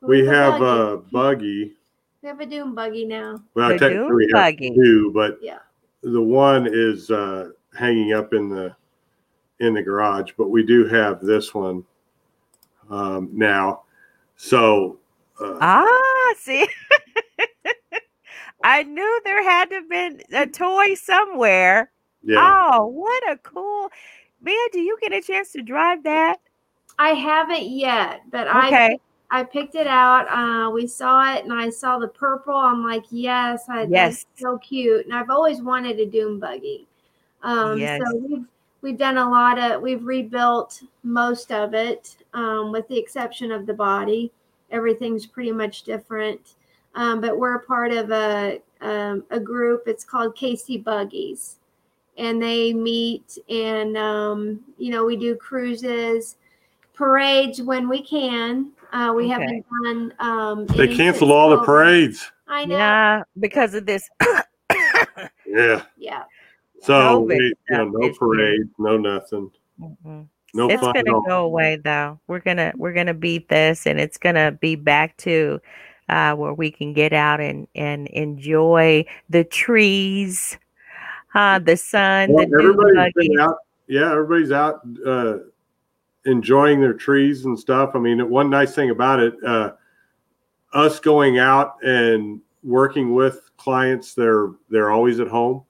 We 0.01 0.27
a 0.27 0.31
have 0.31 0.59
buggy. 0.59 0.93
a 0.93 0.97
buggy. 1.12 1.73
we 2.21 2.27
have 2.27 2.39
a 2.39 2.45
dune 2.45 2.75
buggy 2.75 3.05
now. 3.05 3.41
Well, 3.55 3.69
The 3.69 3.79
technically 3.79 4.15
we 4.15 4.23
have 4.33 4.43
buggy. 4.43 4.75
two, 4.75 5.12
but 5.13 5.39
Yeah. 5.41 5.59
the 6.03 6.21
one 6.21 6.67
is 6.71 7.09
uh, 7.09 7.49
hanging 7.77 8.13
up 8.13 8.33
in 8.33 8.49
the 8.49 8.75
in 9.59 9.73
the 9.73 9.81
garage. 9.81 10.31
But 10.38 10.49
we 10.49 10.63
do 10.63 10.85
have 10.88 11.19
this 11.21 11.53
one 11.53 11.83
um, 12.89 13.29
now. 13.33 13.83
So 14.35 14.99
uh, 15.41 15.57
ah, 15.62 16.33
see, 16.38 16.67
I 18.63 18.83
knew 18.83 19.21
there 19.23 19.43
had 19.43 19.69
to 19.69 19.75
have 19.75 19.89
been 19.89 20.21
a 20.33 20.45
toy 20.47 20.93
somewhere. 20.95 21.91
yeah, 22.23 22.53
Oh, 22.71 22.87
what 22.87 23.29
a 23.31 23.37
cool 23.37 23.89
man! 24.41 24.67
Do 24.71 24.79
you 24.79 24.97
get 25.01 25.13
a 25.13 25.21
chance 25.21 25.51
to 25.53 25.61
drive 25.61 26.03
that? 26.03 26.39
I 26.97 27.09
haven't 27.09 27.69
yet, 27.69 28.21
but 28.29 28.47
I 28.49 28.67
Okay, 28.69 28.99
I 29.31 29.43
picked 29.43 29.75
it 29.75 29.87
out. 29.87 30.27
Uh, 30.29 30.69
we 30.71 30.87
saw 30.87 31.33
it, 31.35 31.43
and 31.43 31.53
I 31.53 31.69
saw 31.69 31.97
the 31.99 32.07
purple. 32.07 32.55
I'm 32.55 32.83
like, 32.83 33.05
yes, 33.09 33.65
I, 33.69 33.83
Yes. 33.83 34.25
so 34.35 34.57
cute. 34.57 35.05
And 35.05 35.13
I've 35.15 35.29
always 35.29 35.61
wanted 35.61 35.99
a 35.99 36.05
dune 36.05 36.39
buggy. 36.39 36.87
Um, 37.43 37.79
Yes. 37.79 38.01
So 38.01 38.15
we've 38.17 38.45
we've 38.81 38.97
done 38.97 39.17
a 39.17 39.29
lot 39.29 39.57
of 39.59 39.81
we've 39.81 40.03
rebuilt 40.05 40.81
most 41.03 41.51
of 41.51 41.73
it, 41.73 42.17
um, 42.33 42.71
with 42.71 42.87
the 42.87 42.97
exception 42.97 43.51
of 43.51 43.65
the 43.65 43.73
body. 43.73 44.31
Everything's 44.71 45.25
pretty 45.25 45.51
much 45.51 45.83
different. 45.83 46.55
Um, 46.95 47.21
but 47.21 47.38
we're 47.38 47.56
a 47.56 47.63
part 47.63 47.91
of 47.91 48.12
a 48.12 48.62
um, 48.82 49.23
a 49.30 49.39
group. 49.39 49.84
It's 49.88 50.04
called 50.04 50.36
KC 50.36 50.84
Buggies, 50.84 51.58
and 52.17 52.41
they 52.41 52.73
meet 52.73 53.38
and 53.49 53.95
um, 53.97 54.62
you 54.78 54.91
know 54.91 55.06
we 55.06 55.15
do 55.15 55.36
cruises, 55.36 56.38
parades 56.93 57.62
when 57.62 57.88
we 57.88 58.02
can. 58.02 58.71
Uh, 58.91 59.13
we 59.15 59.25
Okay. 59.25 59.34
haven't 59.34 59.65
done. 59.84 60.13
Um, 60.19 60.65
they 60.67 60.84
any 60.88 60.97
canceled 60.97 61.32
all 61.32 61.49
the 61.52 61.60
parades. 61.60 62.32
I 62.47 62.65
know. 62.65 62.75
yeah, 62.75 63.23
because 63.39 63.73
of 63.73 63.86
this. 63.86 64.10
Yeah, 65.45 65.82
Yeah. 65.97 66.23
so 66.82 66.93
COVID 66.93 67.28
we, 67.28 67.54
you 67.69 67.78
know, 67.78 67.86
no 67.86 68.13
parade, 68.13 68.69
no 68.78 68.97
nothing, 68.97 69.49
Mhm. 69.82 70.28
no 70.54 70.69
it's 70.69 70.82
gonna 70.82 71.04
go 71.28 71.43
away 71.43 71.78
though. 71.78 72.19
We're 72.28 72.39
gonna 72.39 72.71
we're 72.78 72.93
gonna 72.93 73.15
beat 73.15 73.49
this, 73.49 73.88
and 73.88 73.99
it's 73.99 74.17
gonna 74.19 74.52
be 74.52 74.75
back 74.75 75.17
to 75.17 75.60
uh, 76.09 76.35
where 76.35 76.53
we 76.53 76.71
can 76.71 76.93
get 76.93 77.13
out 77.13 77.39
and 77.39 77.67
and 77.75 78.07
enjoy 78.07 79.05
the 79.29 79.43
trees, 79.43 80.57
uh, 81.35 81.59
the 81.59 81.77
sun, 81.77 82.33
Well, 82.33 82.45
the 82.45 82.57
dune 82.57 82.59
everybody's 82.79 83.13
been 83.15 83.39
out. 83.39 83.57
Yeah, 83.87 84.11
everybody's 84.11 84.51
out 84.51 84.81
uh, 85.05 85.37
enjoying 86.25 86.79
their 86.81 86.93
trees 86.93 87.45
and 87.45 87.57
stuff. 87.57 87.91
I 87.95 87.99
mean, 87.99 88.29
one 88.29 88.49
nice 88.49 88.75
thing 88.75 88.89
about 88.91 89.19
it, 89.19 89.33
uh, 89.45 89.71
us 90.73 90.99
going 90.99 91.39
out 91.39 91.75
and 91.83 92.41
working 92.63 93.13
with 93.15 93.49
clients, 93.57 94.13
they're 94.13 94.49
they're 94.69 94.91
always 94.91 95.19
at 95.19 95.27
home, 95.27 95.63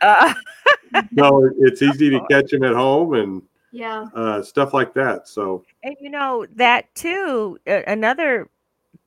Uh, 0.00 0.34
so 1.18 1.50
it's 1.58 1.82
easy 1.82 2.10
to 2.10 2.20
catch 2.30 2.50
them 2.50 2.64
at 2.64 2.74
home 2.74 3.14
and 3.14 3.42
Yeah. 3.72 4.06
uh, 4.14 4.42
stuff 4.42 4.72
like 4.74 4.94
that. 4.94 5.28
So 5.28 5.64
and 5.82 5.96
you 6.00 6.08
know 6.10 6.46
that 6.56 6.94
too. 6.94 7.58
Uh, 7.66 7.82
another 7.86 8.48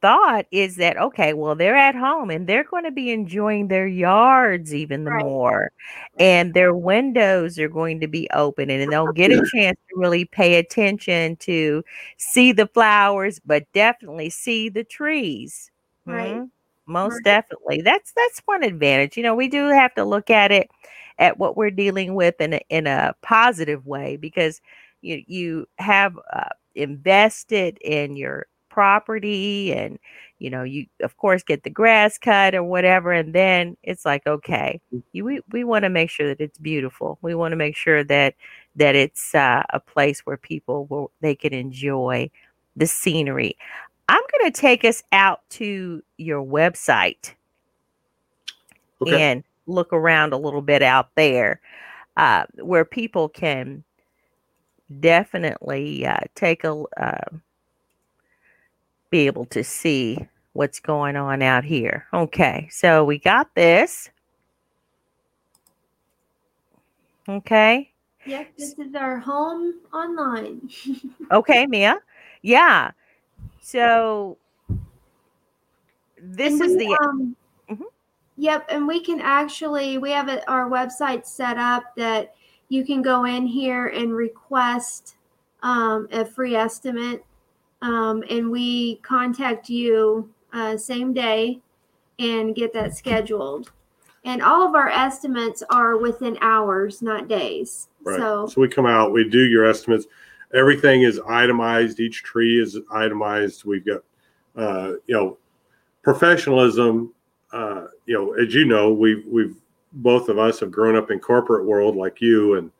thought 0.02 0.46
is 0.52 0.76
that 0.78 0.98
okay, 0.98 1.34
well 1.34 1.56
they're 1.56 1.76
at 1.76 1.96
home 1.96 2.30
and 2.30 2.48
they're 2.48 2.64
going 2.64 2.84
to 2.86 2.92
be 2.92 3.12
enjoying 3.12 3.68
their 3.68 3.88
yards 3.88 4.74
even 4.76 5.04
the 5.06 5.12
Right. 5.12 5.24
more, 5.26 5.72
and 6.20 6.54
their 6.54 6.74
windows 6.76 7.60
are 7.60 7.70
going 7.70 8.00
to 8.02 8.08
be 8.08 8.30
open, 8.34 8.70
and 8.70 8.92
they'll 8.92 9.08
get 9.10 9.32
a 9.32 9.42
chance 9.42 9.78
to 9.90 10.00
really 10.00 10.26
pay 10.26 10.56
attention 10.56 11.36
to 11.38 11.84
see 12.18 12.52
the 12.52 12.68
flowers, 12.68 13.40
but 13.46 13.64
definitely 13.74 14.30
see 14.30 14.70
the 14.70 14.84
trees. 14.84 15.72
Right. 16.06 16.44
Mhm. 16.44 16.50
Most 16.88 17.24
Right. 17.24 17.24
definitely. 17.24 17.82
That's 17.82 18.14
that's 18.14 18.42
one 18.46 18.64
advantage. 18.64 19.18
You 19.18 19.24
know, 19.24 19.36
we 19.36 19.48
do 19.50 19.68
have 19.70 19.94
to 19.96 20.06
look 20.06 20.30
at 20.30 20.52
it 20.52 20.70
at 21.20 21.38
what 21.40 21.58
we're 21.58 21.72
dealing 21.72 22.16
with 22.16 22.40
in 22.42 22.54
a, 22.54 22.62
in 22.70 22.88
a 22.88 23.14
positive 23.22 23.86
way 23.86 24.16
because 24.18 24.62
you 25.02 25.24
you 25.28 25.68
have 25.80 26.18
uh, 26.34 26.50
invested 26.76 27.78
in 27.82 28.16
your 28.16 28.48
property 28.78 29.74
and 29.74 29.98
you 30.38 30.52
know 30.52 30.62
you 30.62 30.86
of 31.02 31.18
course 31.18 31.42
get 31.42 31.64
the 31.64 31.70
grass 31.70 32.20
cut 32.20 32.54
or 32.54 32.64
whatever 32.64 33.12
and 33.12 33.34
then 33.34 33.76
it's 33.82 34.06
like 34.06 34.28
okay 34.28 34.80
you 35.12 35.26
we, 35.26 35.42
we 35.52 35.64
want 35.64 35.82
to 35.82 35.90
make 35.90 36.12
sure 36.12 36.28
that 36.28 36.40
it's 36.40 36.60
beautiful. 36.60 37.18
We 37.24 37.34
want 37.34 37.54
to 37.54 37.56
make 37.56 37.76
sure 37.76 38.04
that 38.04 38.36
that 38.76 38.96
it's 38.96 39.34
uh, 39.34 39.64
a 39.72 39.80
place 39.80 40.20
where 40.28 40.38
people 40.38 40.86
will 40.86 41.10
they 41.22 41.34
can 41.34 41.54
enjoy 41.54 42.30
the 42.76 42.86
scenery. 42.86 43.58
I'm 44.10 44.22
going 44.40 44.52
to 44.52 44.62
take 44.62 44.86
us 44.86 45.02
out 45.12 45.42
to 45.52 46.04
your 46.18 46.46
website 46.46 47.34
okay, 49.02 49.20
and 49.20 49.44
look 49.66 49.92
around 49.92 50.34
a 50.34 50.38
little 50.38 50.62
bit 50.62 50.84
out 50.84 51.10
there 51.16 51.62
uh, 52.16 52.46
where 52.62 52.86
people 52.86 53.28
can 53.28 53.84
definitely 55.00 56.06
uh, 56.06 56.20
take 56.36 56.64
a 56.64 56.84
uh, 57.02 57.38
be 59.10 59.26
able 59.28 59.46
to 59.46 59.64
see 59.64 60.28
what's 60.54 60.80
going 60.80 61.16
on 61.16 61.42
out 61.42 61.64
here. 61.64 62.06
Okay, 62.14 62.68
so 62.72 63.04
we 63.06 63.20
got 63.20 63.54
this. 63.56 64.10
Okay, 67.30 67.92
Yep. 68.28 68.48
This 68.58 68.78
is 68.78 68.94
our 68.94 69.18
home 69.20 69.76
online. 69.94 70.70
okay, 71.32 71.66
Mia. 71.66 72.00
Yeah. 72.42 72.92
So 73.62 74.38
this 76.22 76.60
And 76.60 76.62
is 76.62 76.76
we, 76.76 76.88
the 76.88 76.98
um, 77.02 77.36
Mhm. 77.70 77.84
Yep, 78.36 78.66
and 78.70 78.86
we 78.86 79.00
can 79.02 79.22
actually 79.22 79.98
we 79.98 80.12
have 80.12 80.28
a, 80.28 80.48
our 80.50 80.70
website 80.70 81.26
set 81.26 81.58
up 81.58 81.96
that 81.96 82.36
you 82.68 82.86
can 82.86 83.02
go 83.02 83.24
in 83.24 83.46
here 83.46 83.88
and 83.88 84.14
request 84.14 85.16
um, 85.64 86.08
a 86.12 86.26
free 86.26 86.56
estimate, 86.56 87.24
um, 87.82 88.24
and 88.30 88.50
we 88.50 88.98
contact 88.98 89.70
you 89.70 90.30
uh, 90.54 90.78
same 90.78 91.14
day 91.14 91.60
and 92.20 92.56
get 92.56 92.74
that 92.74 92.96
scheduled. 92.96 93.72
And 94.26 94.42
all 94.42 94.68
of 94.68 94.76
our 94.76 94.90
estimates 94.90 95.64
are 95.70 95.98
within 95.98 96.38
hours, 96.42 97.02
not 97.02 97.28
days. 97.28 97.88
right. 98.04 98.18
So 98.18 98.48
So 98.48 98.62
we 98.62 98.68
come 98.68 98.86
out, 98.86 99.14
we 99.14 99.30
do 99.30 99.46
your 99.46 99.66
estimates. 99.66 100.06
Everything 100.54 101.04
is 101.04 101.20
itemized. 101.28 102.00
Each 102.00 102.24
tree 102.24 102.60
is 102.60 102.78
itemized. 102.92 103.64
We've 103.66 103.86
got, 103.86 104.02
uh, 104.56 104.94
you 105.06 105.16
know, 105.16 105.38
professionalism. 106.04 107.14
Uh, 107.54 107.88
you 108.06 108.16
know, 108.18 108.34
as 108.34 108.54
you 108.54 108.66
know, 108.66 108.92
we've 108.92 109.26
we've 109.28 109.56
both 109.94 110.30
of 110.30 110.38
us 110.38 110.60
have 110.60 110.72
grown 110.72 110.96
up 110.96 111.12
in 111.12 111.20
corporate 111.20 111.66
world 111.66 111.96
like 111.96 112.20
you, 112.22 112.56
and 112.56 112.72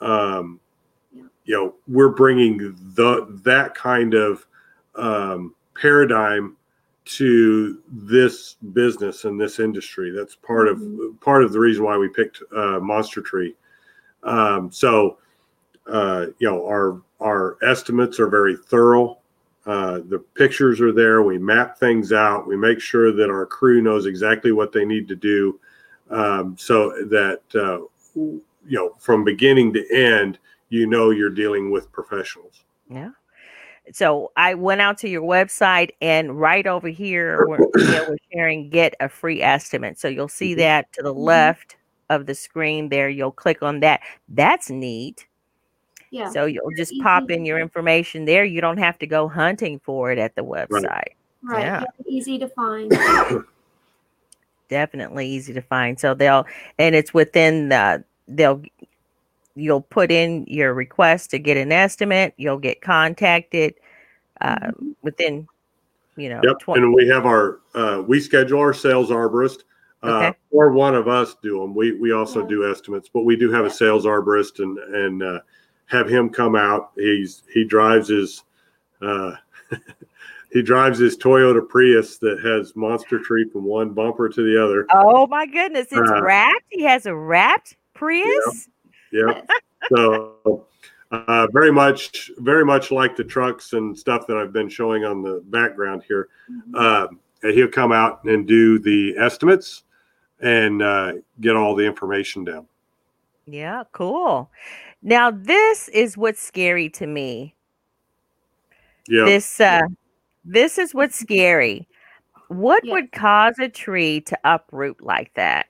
um. 0.00 0.60
You 1.46 1.54
know, 1.54 1.74
we're 1.86 2.10
bringing 2.10 2.58
the 2.94 3.40
that 3.44 3.74
kind 3.74 4.14
of 4.14 4.46
um, 4.96 5.54
paradigm 5.80 6.56
to 7.04 7.80
this 7.88 8.56
business 8.72 9.24
and 9.24 9.40
this 9.40 9.60
industry. 9.60 10.10
That's 10.10 10.34
part 10.34 10.68
of 10.68 10.82
part 11.20 11.44
of 11.44 11.52
the 11.52 11.60
reason 11.60 11.84
why 11.84 11.96
we 11.96 12.08
picked 12.08 12.42
uh, 12.54 12.80
Monster 12.80 13.22
Tree. 13.22 13.54
Um, 14.24 14.72
so, 14.72 15.18
uh, 15.86 16.26
you 16.38 16.50
know, 16.50 16.66
our 16.66 17.00
our 17.20 17.56
estimates 17.62 18.18
are 18.18 18.28
very 18.28 18.56
thorough. 18.56 19.18
Uh, 19.66 20.00
the 20.08 20.18
pictures 20.34 20.80
are 20.80 20.92
there. 20.92 21.22
We 21.22 21.38
map 21.38 21.78
things 21.78 22.12
out. 22.12 22.46
We 22.46 22.56
make 22.56 22.80
sure 22.80 23.12
that 23.12 23.30
our 23.30 23.46
crew 23.46 23.80
knows 23.82 24.06
exactly 24.06 24.52
what 24.52 24.72
they 24.72 24.84
need 24.84 25.08
to 25.08 25.16
do, 25.16 25.58
um, 26.10 26.56
so 26.58 26.90
that 27.06 27.40
uh, 27.54 27.86
you 28.16 28.42
know 28.68 28.94
from 28.98 29.22
beginning 29.22 29.72
to 29.74 29.94
end, 29.94 30.38
you 30.68 30.86
know 30.86 31.10
you're 31.10 31.30
dealing 31.30 31.70
with 31.70 31.90
professionals. 31.92 32.64
Yeah. 32.90 33.10
So 33.92 34.32
I 34.36 34.54
went 34.54 34.80
out 34.80 34.98
to 34.98 35.08
your 35.08 35.22
website 35.22 35.90
and 36.00 36.40
right 36.40 36.66
over 36.66 36.88
here 36.88 37.46
where 37.46 37.60
you 37.76 37.84
know, 37.84 38.06
we're 38.08 38.16
sharing 38.32 38.68
get 38.68 38.94
a 39.00 39.08
free 39.08 39.40
estimate. 39.42 39.98
So 39.98 40.08
you'll 40.08 40.26
see 40.28 40.54
Mhm. 40.54 40.58
that 40.58 40.92
to 40.94 41.02
the 41.02 41.14
Mhm. 41.14 41.18
left 41.24 41.76
of 42.10 42.26
the 42.26 42.34
screen 42.34 42.88
there. 42.88 43.08
You'll 43.08 43.30
click 43.32 43.62
on 43.62 43.80
that. 43.80 44.00
That's 44.28 44.70
neat. 44.70 45.26
Yeah. 46.10 46.30
So 46.30 46.46
you'll 46.46 46.70
just 46.76 46.92
easy 46.92 47.02
pop 47.02 47.30
in 47.30 47.44
your 47.44 47.58
information 47.60 48.24
there. 48.24 48.44
You 48.44 48.60
don't 48.60 48.78
have 48.78 48.98
to 49.00 49.06
go 49.06 49.28
hunting 49.28 49.78
for 49.80 50.10
it 50.10 50.18
at 50.18 50.34
the 50.34 50.42
website. 50.42 51.14
right. 51.42 51.60
yeah. 51.62 51.80
very 51.80 52.16
Easy 52.16 52.38
to 52.38 52.48
find. 52.48 52.90
Definitely 54.68 55.28
easy 55.28 55.52
to 55.52 55.62
find. 55.62 55.98
So 56.00 56.12
they'll 56.14 56.44
and 56.78 56.94
it's 56.96 57.14
within 57.14 57.68
the 57.68 58.02
they'll 58.26 58.62
you'll 59.56 59.80
put 59.80 60.12
in 60.12 60.44
your 60.46 60.74
request 60.74 61.30
to 61.30 61.38
get 61.38 61.56
an 61.56 61.72
estimate. 61.72 62.34
You'll 62.36 62.58
get 62.58 62.80
contacted 62.82 63.74
uh, 64.42 64.56
Mhm. 64.70 64.94
within 65.02 65.48
you 66.16 66.28
know 66.28 66.40
Yep, 66.44 66.58
20 66.60 66.82
and 66.82 66.94
we 66.94 67.08
have 67.08 67.26
our 67.26 67.60
uh, 67.74 68.02
we 68.06 68.20
schedule 68.20 68.60
our 68.60 68.74
sales 68.74 69.10
arborist, 69.10 69.64
uh, 70.02 70.08
Okay. 70.28 70.34
or 70.50 70.70
one 70.72 70.94
of 70.94 71.08
us 71.08 71.34
do 71.42 71.58
them. 71.60 71.74
We 71.74 71.92
we 71.92 72.12
also 72.12 72.42
Yeah. 72.42 72.48
do 72.48 72.70
estimates, 72.70 73.08
but 73.08 73.24
we 73.24 73.34
do 73.36 73.50
have 73.50 73.64
a 73.64 73.70
sales 73.70 74.04
arborist 74.04 74.58
and 74.62 74.78
and 74.78 75.22
uh, 75.22 75.40
have 75.86 76.08
him 76.08 76.28
come 76.28 76.54
out. 76.54 76.92
He's 76.96 77.42
he 77.52 77.64
drives 77.64 78.08
his 78.08 78.44
uh, 79.00 79.32
he 80.52 80.62
drives 80.62 80.98
his 80.98 81.16
Toyota 81.16 81.66
Prius 81.66 82.18
that 82.18 82.40
has 82.40 82.76
monster 82.76 83.18
tree 83.18 83.48
from 83.50 83.64
one 83.64 83.90
bumper 83.90 84.28
to 84.28 84.42
the 84.42 84.62
other. 84.62 84.86
Oh 84.92 85.26
my 85.26 85.46
goodness, 85.46 85.88
it's 85.90 86.10
Uh, 86.10 86.22
wrapped. 86.22 86.64
He 86.68 86.82
has 86.82 87.06
a 87.06 87.14
wrapped 87.14 87.76
Prius. 87.94 88.68
Yep. 89.12 89.48
So 89.94 90.66
uh, 91.12 91.46
very 91.52 91.72
much, 91.72 92.30
very 92.38 92.64
much 92.64 92.90
like 92.90 93.16
the 93.16 93.24
trucks 93.24 93.72
and 93.72 93.96
stuff 93.96 94.26
that 94.26 94.36
I've 94.36 94.52
been 94.52 94.68
showing 94.68 95.04
on 95.04 95.22
the 95.22 95.42
background 95.46 96.02
here. 96.06 96.28
Um, 96.74 97.20
he'll 97.42 97.68
come 97.68 97.92
out 97.92 98.24
and 98.24 98.46
do 98.46 98.78
the 98.78 99.16
estimates 99.16 99.84
and 100.40 100.82
uh, 100.82 101.12
get 101.40 101.56
all 101.56 101.74
the 101.74 101.84
information 101.84 102.44
down. 102.44 102.66
Yeah, 103.46 103.84
cool. 103.92 104.50
Now 105.02 105.30
this 105.30 105.88
is 105.90 106.16
what's 106.16 106.42
scary 106.42 106.88
to 106.90 107.06
me. 107.06 107.54
Yeah. 109.08 109.24
This 109.24 109.60
uh 109.60 109.82
this 110.44 110.78
is 110.78 110.92
what's 110.94 111.16
scary. 111.18 111.86
What 112.48 112.84
Yeah. 112.84 112.94
would 112.94 113.12
cause 113.12 113.54
a 113.60 113.68
tree 113.68 114.20
to 114.22 114.38
uproot 114.44 115.00
like 115.00 115.32
that? 115.34 115.66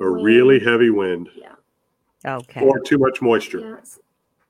a 0.00 0.08
really 0.08 0.58
heavy 0.60 0.90
wind 0.90 1.28
Yeah. 1.36 1.54
Okay. 2.24 2.60
or 2.60 2.78
too 2.80 2.98
much 2.98 3.22
moisture. 3.22 3.76
Yes. 3.78 3.98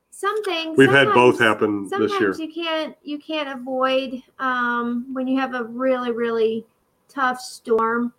Some 0.09 0.43
things 0.43 0.77
We've 0.77 0.89
had 0.91 1.13
both 1.13 1.37
sometimes- 1.37 1.39
happen 1.39 1.83
this 1.89 2.11
year. 2.19 2.33
sometimes 2.33 2.39
you 2.39 2.53
can't 2.53 2.95
you 3.03 3.17
can't 3.17 3.49
avoid 3.59 4.21
um, 4.39 5.05
when 5.13 5.27
you 5.27 5.39
have 5.39 5.55
a 5.55 5.63
really 5.63 6.11
really 6.11 6.65
tough 7.09 7.39
storm 7.41 8.13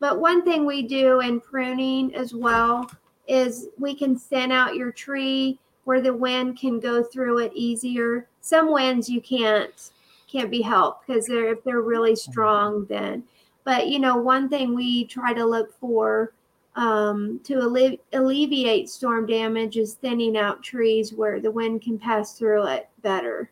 but 0.00 0.20
one 0.20 0.44
thing 0.44 0.64
we 0.66 0.82
do 0.82 1.20
in 1.20 1.40
pruning 1.40 2.14
as 2.14 2.34
well 2.34 2.88
is 3.26 3.68
we 3.78 3.94
can 3.94 4.14
thin 4.16 4.52
out 4.52 4.76
your 4.76 4.92
tree 4.92 5.58
where 5.84 6.00
the 6.00 6.12
wind 6.12 6.56
can 6.58 6.78
go 6.78 7.02
through 7.02 7.38
it 7.38 7.52
easier 7.54 8.28
some 8.42 8.70
winds 8.70 9.08
you 9.08 9.20
can't 9.20 9.90
can't 10.30 10.50
be 10.50 10.60
helped 10.60 11.06
because 11.06 11.26
they're 11.26 11.52
if 11.52 11.64
they're 11.64 11.80
really 11.80 12.14
strong 12.14 12.84
then 12.86 13.24
but 13.64 13.88
you 13.88 13.98
know 13.98 14.16
one 14.16 14.48
thing 14.48 14.74
we 14.74 15.04
try 15.06 15.32
to 15.32 15.44
look 15.44 15.72
for 15.80 16.32
um, 16.78 17.40
to 17.44 17.60
alle- 17.60 17.98
alleviate 18.12 18.88
storm 18.88 19.26
damage 19.26 19.76
is 19.76 19.94
thinning 19.94 20.36
out 20.36 20.62
trees 20.62 21.12
where 21.12 21.40
the 21.40 21.50
wind 21.50 21.82
can 21.82 21.98
pass 21.98 22.38
through 22.38 22.66
it 22.68 22.88
better. 23.02 23.50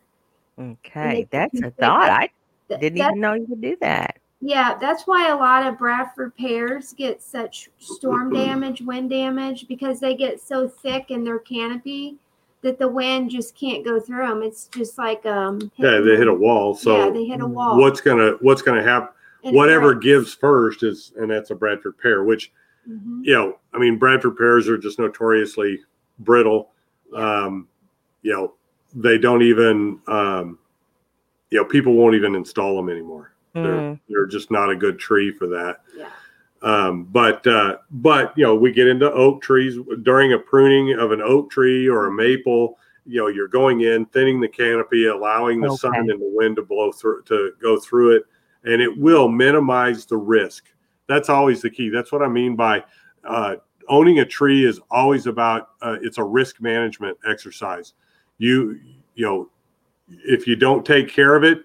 Okay. 0.59 1.27
That's 1.29 1.61
a 1.61 1.69
thought. 1.71 2.09
I 2.09 2.29
didn't 2.69 2.97
that- 2.97 3.09
even 3.11 3.19
know 3.19 3.33
you 3.33 3.45
could 3.45 3.61
do 3.61 3.77
that. 3.81 4.17
yeah, 4.41 4.77
that's 4.79 5.05
why 5.05 5.29
a 5.29 5.35
lot 5.35 5.67
of 5.67 5.77
Bradford 5.77 6.35
pears 6.37 6.93
get 6.93 7.21
such 7.21 7.69
storm 7.79 8.33
damage, 8.33 8.81
wind 8.81 9.09
damage, 9.09 9.67
because 9.67 9.99
they 9.99 10.15
get 10.15 10.39
so 10.41 10.67
thick 10.67 11.11
in 11.11 11.23
their 11.23 11.39
canopy 11.39 12.15
that 12.61 12.79
the 12.79 12.87
wind 12.87 13.29
just 13.29 13.55
can't 13.55 13.83
go 13.85 13.99
through 13.99 14.25
them. 14.25 14.41
It's 14.41 14.67
just 14.67 14.97
like 14.97 15.25
um. 15.25 15.71
Yeah, 15.75 15.99
they 15.99 16.15
hit 16.15 16.27
a 16.27 16.33
wall. 16.33 16.75
So 16.75 17.05
yeah, 17.05 17.11
they 17.11 17.25
hit 17.25 17.41
a 17.41 17.45
wall. 17.47 17.77
what's 17.77 17.99
gonna 18.01 18.31
what's 18.41 18.61
gonna 18.61 18.83
happen? 18.83 19.09
and 19.43 19.55
Whatever 19.55 19.93
breaks. 19.93 20.05
gives 20.05 20.33
first 20.33 20.81
is, 20.83 21.13
and 21.17 21.29
that's 21.29 21.51
a 21.51 21.55
Bradford 21.55 21.97
pear. 21.99 22.23
Which 22.23 22.51
Mhm. 22.87 23.19
you 23.23 23.33
know, 23.33 23.59
I 23.73 23.79
mean, 23.79 23.97
Bradford 23.97 24.37
pears 24.37 24.67
are 24.69 24.77
just 24.77 24.99
notoriously 24.99 25.79
brittle. 26.19 26.71
Um, 27.13 27.67
you 28.21 28.33
know, 28.33 28.53
they 28.93 29.17
don't 29.17 29.41
even, 29.41 29.99
um, 30.07 30.59
you 31.49 31.59
know, 31.59 31.65
people 31.65 31.93
won't 31.93 32.15
even 32.15 32.35
install 32.35 32.75
them 32.75 32.89
anymore. 32.89 33.33
They're 33.53 33.63
Mm, 33.63 33.99
they're 34.09 34.25
just 34.25 34.51
not 34.51 34.69
a 34.69 34.75
good 34.75 34.99
tree 34.99 35.31
for 35.31 35.47
that. 35.47 35.81
Yeah. 35.95 36.09
Um, 36.61 37.05
but 37.05 37.45
uh, 37.45 37.77
but 37.91 38.33
you 38.37 38.43
know, 38.43 38.55
we 38.55 38.71
get 38.71 38.87
into 38.87 39.11
oak 39.11 39.41
trees 39.41 39.77
during 40.03 40.33
a 40.33 40.39
pruning 40.39 40.93
of 40.93 41.11
an 41.11 41.21
oak 41.21 41.49
tree 41.49 41.87
or 41.87 42.07
a 42.07 42.11
maple. 42.11 42.77
You 43.05 43.21
know, 43.21 43.27
you're 43.27 43.47
going 43.47 43.81
in, 43.81 44.05
thinning 44.07 44.41
the 44.41 44.47
canopy, 44.47 45.07
allowing 45.07 45.61
the 45.61 45.75
sun 45.77 45.95
and 45.95 46.21
the 46.21 46.31
wind 46.33 46.57
to 46.57 46.63
blow 46.63 46.91
through 46.91 47.23
to 47.23 47.53
go 47.61 47.79
through 47.79 48.17
it, 48.17 48.23
and 48.63 48.81
it 48.81 48.95
will 48.97 49.29
minimize 49.29 50.05
the 50.05 50.17
risk. 50.17 50.65
That's 51.07 51.29
always 51.29 51.61
the 51.61 51.69
key. 51.69 51.89
That's 51.89 52.11
what 52.11 52.21
I 52.21 52.27
mean 52.27 52.55
by 52.55 52.83
uh, 53.23 53.55
owning 53.89 54.19
a 54.19 54.25
tree 54.25 54.65
is 54.65 54.79
always 54.91 55.27
about 55.27 55.69
uh, 55.81 55.97
it's 56.01 56.17
a 56.17 56.23
risk 56.23 56.61
management 56.61 57.17
exercise. 57.27 57.93
You 58.37 58.79
you 59.15 59.25
know, 59.25 59.49
if 60.09 60.47
you 60.47 60.55
don't 60.55 60.85
take 60.85 61.09
care 61.09 61.35
of 61.35 61.43
it, 61.43 61.59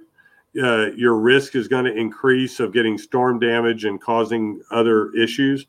uh, 0.62 0.93
your 0.93 1.16
risk 1.16 1.55
is 1.55 1.68
going 1.68 1.84
to 1.84 1.95
increase 1.95 2.61
of 2.61 2.72
getting 2.72 2.99
storm 2.99 3.38
damage 3.38 3.84
and 3.84 4.01
causing 4.01 4.62
other 4.70 5.12
issues. 5.14 5.66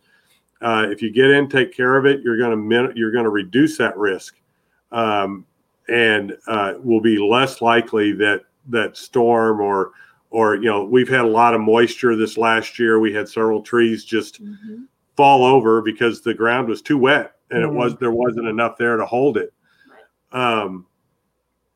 Uh, 0.62 0.88
if 0.90 1.02
you 1.02 1.12
get 1.12 1.30
in, 1.30 1.50
take 1.50 1.76
care 1.76 1.98
of 1.98 2.06
it, 2.06 2.22
you're 2.22 2.38
going 2.38 2.52
to 2.52 2.58
min- 2.58 2.94
you're 2.96 3.12
going 3.12 3.26
to 3.26 3.30
reduce 3.30 3.78
that 3.78 3.98
risk, 3.98 4.36
um, 4.92 5.46
and 5.90 6.38
uh, 6.48 6.76
will 6.84 7.02
be 7.02 7.18
less 7.18 7.62
likely 7.62 8.14
that 8.14 8.42
that 8.70 8.96
storm 8.96 9.60
or 9.60 9.92
or 10.34 10.56
you 10.56 10.66
know 10.66 10.84
we've 10.84 11.08
had 11.08 11.22
a 11.22 11.28
lot 11.28 11.54
of 11.54 11.62
moisture 11.62 12.16
this 12.16 12.38
last 12.38 12.80
year. 12.80 13.00
We 13.00 13.14
had 13.14 13.30
several 13.30 13.62
trees 13.62 14.04
just 14.04 14.44
Mhm. 14.44 14.88
fall 15.16 15.46
over 15.46 15.82
because 15.82 16.22
the 16.22 16.34
ground 16.34 16.68
was 16.68 16.82
too 16.82 16.98
wet 16.98 17.36
and 17.52 17.64
Mhm. 17.64 17.68
it 17.70 17.74
was 17.74 17.96
there 17.98 18.12
wasn't 18.12 18.48
enough 18.48 18.76
there 18.78 18.98
to 18.98 19.06
hold 19.06 19.38
it. 19.38 19.54
Um, 20.32 20.88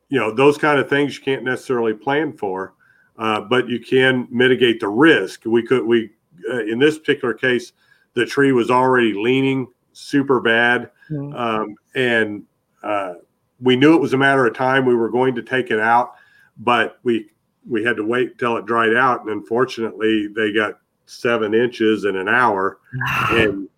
you 0.09 0.19
know 0.19 0.31
those 0.33 0.57
kind 0.57 0.79
of 0.79 0.89
things 0.89 1.17
you 1.17 1.23
can't 1.23 1.43
necessarily 1.43 1.93
plan 1.93 2.33
for, 2.33 2.73
uh, 3.19 3.41
but 3.41 3.69
you 3.69 3.79
can 3.79 4.27
mitigate 4.31 4.79
the 4.79 4.89
risk. 4.89 5.45
We 5.45 5.61
could 5.61 5.85
we 5.85 6.11
uh, 6.51 6.63
in 6.63 6.79
this 6.79 6.97
particular 6.97 7.35
case, 7.35 7.73
the 8.15 8.25
tree 8.25 8.51
was 8.53 8.71
already 8.71 9.13
leaning 9.13 9.67
super 9.93 10.39
bad, 10.39 10.89
mm, 11.11 11.35
um, 11.37 11.75
and 11.93 12.43
uh, 12.81 13.15
we 13.59 13.75
knew 13.75 13.93
it 13.93 14.01
was 14.01 14.13
a 14.13 14.17
matter 14.17 14.47
of 14.47 14.55
time. 14.55 14.85
We 14.85 14.95
were 14.95 15.09
going 15.09 15.35
to 15.35 15.43
take 15.43 15.69
it 15.69 15.79
out, 15.79 16.13
but 16.57 16.99
we 17.03 17.29
we 17.67 17.83
had 17.83 17.97
to 17.97 18.05
wait 18.05 18.37
till 18.37 18.57
it 18.57 18.65
dried 18.65 18.95
out, 18.95 19.21
and 19.21 19.29
unfortunately, 19.29 20.27
they 20.27 20.51
got 20.51 20.79
seven 21.05 21.53
inches 21.53 22.05
in 22.05 22.15
an 22.15 22.27
hour. 22.27 22.79
And 23.31 23.69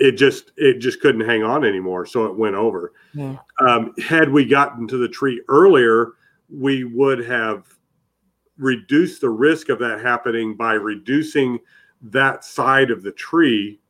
it 0.00 0.12
just 0.12 0.50
it 0.56 0.80
just 0.80 1.00
couldn't 1.00 1.24
hang 1.24 1.44
on 1.44 1.64
anymore 1.64 2.04
so 2.04 2.26
it 2.26 2.36
went 2.36 2.56
over. 2.56 2.92
Yeah. 3.14 3.36
um, 3.60 3.94
had 4.02 4.28
we 4.28 4.44
gotten 4.44 4.88
to 4.88 4.96
the 4.96 5.08
tree 5.08 5.40
earlier 5.48 6.14
we 6.50 6.84
would 6.84 7.24
have 7.24 7.64
reduced 8.56 9.20
the 9.20 9.30
risk 9.30 9.68
of 9.68 9.78
that 9.80 10.00
happening 10.00 10.56
by 10.56 10.74
reducing 10.74 11.58
that 12.02 12.44
side 12.44 12.90
of 12.90 13.02
the 13.02 13.12
tree 13.12 13.80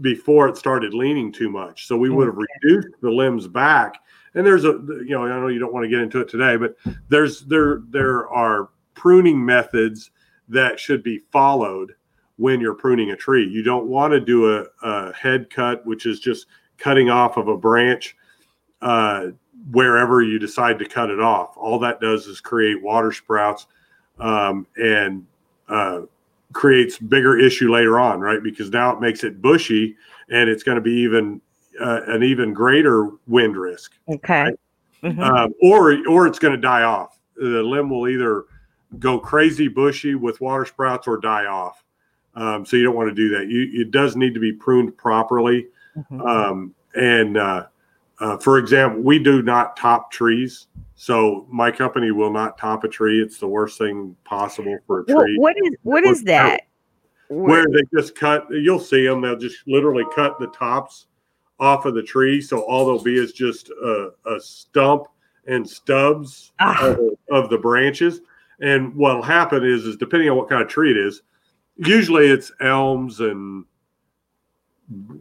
before 0.00 0.48
it 0.48 0.56
started 0.56 0.94
leaning 0.94 1.32
too 1.32 1.50
much. 1.50 1.86
So 1.86 1.96
we 1.96 2.10
would 2.10 2.26
have 2.26 2.36
reduced 2.36 2.88
the 3.00 3.10
limbs 3.10 3.46
back 3.48 3.98
and 4.34 4.46
there's 4.46 4.64
a 4.64 4.78
you 5.06 5.10
know 5.10 5.24
i 5.24 5.28
know 5.28 5.48
you 5.48 5.58
don't 5.58 5.72
want 5.72 5.84
to 5.84 5.88
get 5.88 6.00
into 6.00 6.20
it 6.20 6.28
today 6.28 6.56
but 6.56 6.76
there's 7.08 7.42
there 7.42 7.82
there 7.90 8.28
are 8.28 8.70
pruning 8.94 9.44
methods 9.44 10.10
that 10.48 10.78
should 10.78 11.02
be 11.02 11.18
followed 11.30 11.94
when 12.36 12.60
you're 12.60 12.74
pruning 12.74 13.10
a 13.10 13.16
tree. 13.16 13.46
You 13.46 13.62
don't 13.62 13.86
want 13.86 14.12
to 14.12 14.20
do 14.20 14.56
a, 14.56 14.66
a 14.82 15.12
head 15.14 15.50
cut, 15.50 15.84
which 15.86 16.06
is 16.06 16.20
just 16.20 16.46
cutting 16.78 17.10
off 17.10 17.36
of 17.36 17.48
a 17.48 17.56
branch 17.56 18.16
uh, 18.82 19.28
wherever 19.70 20.22
you 20.22 20.38
decide 20.38 20.78
to 20.80 20.88
cut 20.88 21.10
it 21.10 21.20
off. 21.20 21.56
All 21.56 21.78
that 21.80 22.00
does 22.00 22.26
is 22.26 22.40
create 22.40 22.82
water 22.82 23.12
sprouts 23.12 23.66
um, 24.18 24.66
and 24.76 25.26
uh, 25.68 26.00
creates 26.52 26.98
bigger 26.98 27.38
issue 27.38 27.72
later 27.72 27.98
on, 28.00 28.20
right? 28.20 28.42
Because 28.42 28.70
now 28.70 28.92
it 28.92 29.00
makes 29.00 29.24
it 29.24 29.40
bushy 29.40 29.96
and 30.28 30.48
it's 30.48 30.62
going 30.62 30.76
to 30.76 30.82
be 30.82 30.92
even 30.92 31.40
uh, 31.80 32.00
an 32.06 32.22
even 32.22 32.52
greater 32.52 33.10
wind 33.26 33.56
risk 33.56 33.92
Okay. 34.08 34.52
Mhm. 35.02 35.20
um, 35.22 35.54
or 35.62 35.96
or 36.08 36.26
it's 36.26 36.38
going 36.38 36.54
to 36.54 36.60
die 36.60 36.82
off. 36.82 37.18
The 37.36 37.62
limb 37.62 37.90
will 37.90 38.08
either 38.08 38.44
go 38.98 39.18
crazy 39.18 39.68
bushy 39.68 40.14
with 40.14 40.40
water 40.40 40.64
sprouts 40.64 41.06
or 41.08 41.18
die 41.18 41.46
off. 41.46 41.82
Um, 42.36 42.64
so 42.64 42.76
you 42.76 42.84
don't 42.84 42.96
want 42.96 43.08
to 43.08 43.14
do 43.14 43.28
that. 43.30 43.48
You, 43.48 43.68
it 43.82 43.90
does 43.90 44.16
need 44.16 44.34
to 44.34 44.40
be 44.40 44.52
pruned 44.52 44.96
properly. 44.96 45.68
Mhm. 45.96 46.26
Um, 46.26 46.74
and 46.94 47.36
uh, 47.36 47.66
uh, 48.20 48.38
for 48.38 48.58
example, 48.58 49.02
we 49.02 49.18
do 49.18 49.42
not 49.42 49.76
top 49.76 50.10
trees. 50.10 50.68
So 50.96 51.46
my 51.50 51.70
company 51.70 52.12
will 52.12 52.32
not 52.32 52.56
top 52.56 52.84
a 52.84 52.88
tree. 52.88 53.20
It's 53.20 53.38
the 53.38 53.48
worst 53.48 53.78
thing 53.78 54.16
possible 54.24 54.78
for 54.86 55.00
a 55.00 55.04
tree. 55.06 55.36
what 55.38 55.56
is 55.64 55.72
what 55.82 56.04
is 56.04 56.22
that? 56.24 56.62
Where 57.28 57.66
they 57.66 57.82
just 57.92 58.14
cut, 58.14 58.46
you'll 58.50 58.78
see 58.78 59.04
them. 59.06 59.20
They'll 59.20 59.36
just 59.36 59.66
literally 59.66 60.04
cut 60.14 60.38
the 60.38 60.46
tops 60.48 61.06
off 61.60 61.84
of 61.86 61.94
the 61.94 62.02
tree. 62.02 62.40
So 62.40 62.60
all 62.62 62.84
there'll 62.84 63.02
be 63.02 63.16
is 63.18 63.32
just 63.32 63.68
a, 63.70 64.10
a 64.26 64.40
stump 64.40 65.04
and 65.46 65.68
stubs 65.68 66.52
Ah. 66.60 66.86
of, 66.88 66.98
of 67.30 67.50
the 67.50 67.58
branches. 67.58 68.20
And 68.60 68.94
what'll 68.94 69.22
happen 69.22 69.64
is, 69.64 69.84
is 69.84 69.96
depending 69.96 70.30
on 70.30 70.36
what 70.36 70.48
kind 70.48 70.62
of 70.62 70.68
tree 70.68 70.90
it 70.90 70.96
is, 70.96 71.22
usually 71.76 72.26
it's 72.28 72.52
elms 72.60 73.20
and 73.20 73.64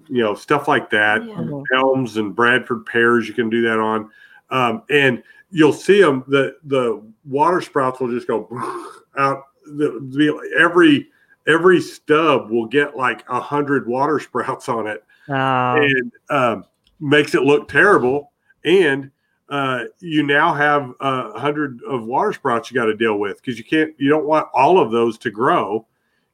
you 0.09 0.21
know 0.21 0.35
stuff 0.35 0.67
like 0.67 0.89
that 0.89 1.25
Yeah. 1.25 1.35
Mhm. 1.35 1.63
elms 1.75 2.17
and 2.17 2.35
Bradford 2.35 2.85
pears. 2.85 3.27
You 3.27 3.33
can 3.33 3.49
do 3.49 3.61
that 3.63 3.79
on, 3.79 4.09
um, 4.49 4.83
and 4.89 5.23
you'll 5.51 5.73
see 5.73 6.01
them. 6.01 6.23
The 6.27 6.57
the 6.65 7.01
water 7.25 7.61
sprouts 7.61 7.99
will 7.99 8.11
just 8.11 8.27
go 8.27 8.47
out. 9.17 9.43
The, 9.65 9.99
the 10.11 10.55
every 10.59 11.09
every 11.47 11.79
stub 11.81 12.51
will 12.51 12.65
get 12.67 12.97
like 12.97 13.23
a 13.29 13.39
hundred 13.39 13.87
water 13.87 14.19
sprouts 14.19 14.67
on 14.69 14.85
it, 14.85 15.03
Oh, 15.29 15.75
and 15.81 16.11
um, 16.29 16.65
makes 16.99 17.35
it 17.35 17.43
look 17.43 17.67
terrible. 17.67 18.31
And 18.65 19.11
uh, 19.49 19.85
you 19.99 20.23
now 20.23 20.53
have 20.53 20.93
a 20.99 21.37
hundred 21.39 21.79
of 21.87 22.03
water 22.05 22.33
sprouts 22.33 22.71
you 22.71 22.75
got 22.75 22.85
to 22.85 22.95
deal 22.95 23.19
with 23.19 23.37
because 23.41 23.57
you 23.57 23.63
can't. 23.63 23.93
You 23.97 24.09
don't 24.09 24.25
want 24.25 24.47
all 24.53 24.79
of 24.79 24.91
those 24.91 25.17
to 25.19 25.31
grow. 25.31 25.85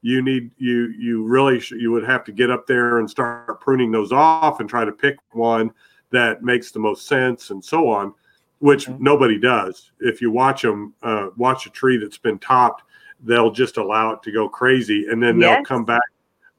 You 0.01 0.21
need 0.21 0.51
you 0.57 0.93
you 0.97 1.23
really 1.25 1.59
sh- 1.59 1.71
you 1.71 1.91
would 1.91 2.05
have 2.05 2.23
to 2.25 2.31
get 2.31 2.49
up 2.49 2.65
there 2.65 2.99
and 2.99 3.09
start 3.09 3.59
pruning 3.59 3.91
those 3.91 4.11
off 4.11 4.59
and 4.61 4.69
try 4.69 4.85
to 4.85 4.91
pick 4.91 5.17
one 5.31 5.71
that 6.11 6.41
makes 6.43 6.71
the 6.71 6.79
most 6.79 7.07
sense 7.07 7.49
and 7.49 7.63
so 7.63 7.89
on, 7.89 8.13
which 8.59 8.87
Mhm. 8.87 8.99
nobody 8.99 9.37
does. 9.37 9.91
If 9.99 10.21
you 10.21 10.31
watch 10.31 10.61
them, 10.61 10.93
uh, 11.03 11.29
watch 11.35 11.65
a 11.65 11.69
tree 11.69 11.97
that's 11.97 12.17
been 12.17 12.39
topped, 12.39 12.83
they'll 13.23 13.51
just 13.51 13.77
allow 13.77 14.13
it 14.13 14.23
to 14.23 14.31
go 14.31 14.47
crazy, 14.47 15.07
and 15.09 15.21
then 15.21 15.37
they'll 15.39 15.65
come 15.65 15.83
back 15.83 16.01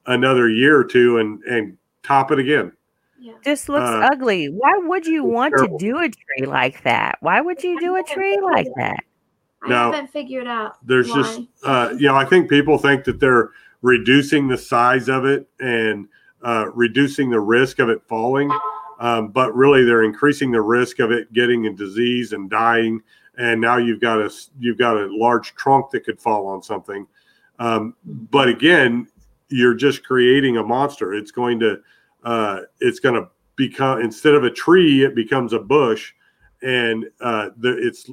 another 0.07 0.49
year 0.51 0.79
or 0.79 0.85
two 0.85 1.19
and 1.19 1.43
and 1.45 1.79
top 2.03 2.31
it 2.33 2.39
again. 2.39 2.73
Yeah. 3.19 3.35
just 3.45 3.69
looks 3.69 3.89
uh, 3.89 4.09
ugly. 4.13 4.47
Why 4.47 4.79
would 4.83 5.07
you 5.07 5.25
want 5.25 5.53
terrible. 5.55 5.79
to 5.79 5.85
do 5.85 5.99
a 5.99 6.09
tree 6.09 6.47
like 6.47 6.83
that? 6.85 7.19
Why 7.21 7.41
would 7.43 7.63
you 7.63 7.79
do 7.79 7.97
a 7.97 8.03
tree 8.03 8.39
like 8.41 8.69
that? 8.77 9.05
I 9.63 9.69
Now, 9.69 9.93
haven't 9.93 10.11
figured 10.11 10.47
out. 10.47 10.79
there's 10.87 11.11
why. 11.11 11.17
just 11.17 11.41
uh, 11.65 11.93
you 11.99 12.09
know 12.09 12.17
i 12.17 12.25
think 12.25 12.49
people 12.49 12.79
think 12.79 13.05
that 13.05 13.21
they're 13.21 13.51
reducing 13.83 14.49
the 14.49 14.57
size 14.57 15.11
of 15.11 15.27
it 15.27 15.47
and 15.61 16.09
uh, 16.43 16.71
reducing 16.73 17.29
the 17.29 17.41
risk 17.41 17.79
of 17.79 17.91
it 17.91 18.01
falling 18.09 18.51
um, 19.01 19.29
but 19.29 19.55
really 19.55 19.85
they're 19.85 20.05
increasing 20.05 20.51
the 20.51 20.61
risk 20.63 20.99
of 20.99 21.11
it 21.11 21.31
getting 21.35 21.67
a 21.67 21.71
disease 21.75 22.33
and 22.33 22.49
dying 22.49 23.03
and 23.37 23.61
now 23.61 23.77
you've 23.77 24.01
got 24.01 24.19
a 24.19 24.31
you've 24.59 24.79
got 24.79 24.97
a 24.97 25.07
large 25.15 25.55
trunk 25.57 25.91
that 25.91 26.05
could 26.05 26.19
fall 26.19 26.47
on 26.47 26.63
something 26.63 27.07
um, 27.59 27.95
but 28.31 28.49
again 28.49 29.07
you're 29.51 29.75
just 29.75 30.05
creating 30.05 30.57
a 30.57 30.63
monster 30.63 31.15
it's 31.15 31.31
going 31.31 31.59
to 31.59 31.79
uh, 32.25 32.61
it's 32.81 33.01
going 33.01 33.15
to 33.15 33.29
become 33.57 34.01
instead 34.01 34.35
of 34.35 34.45
a 34.45 34.51
tree 34.51 35.05
it 35.05 35.15
becomes 35.15 35.53
a 35.53 35.59
bush 35.59 36.13
and 36.63 37.07
uh, 37.21 37.51
the, 37.57 37.77
it's 37.79 38.11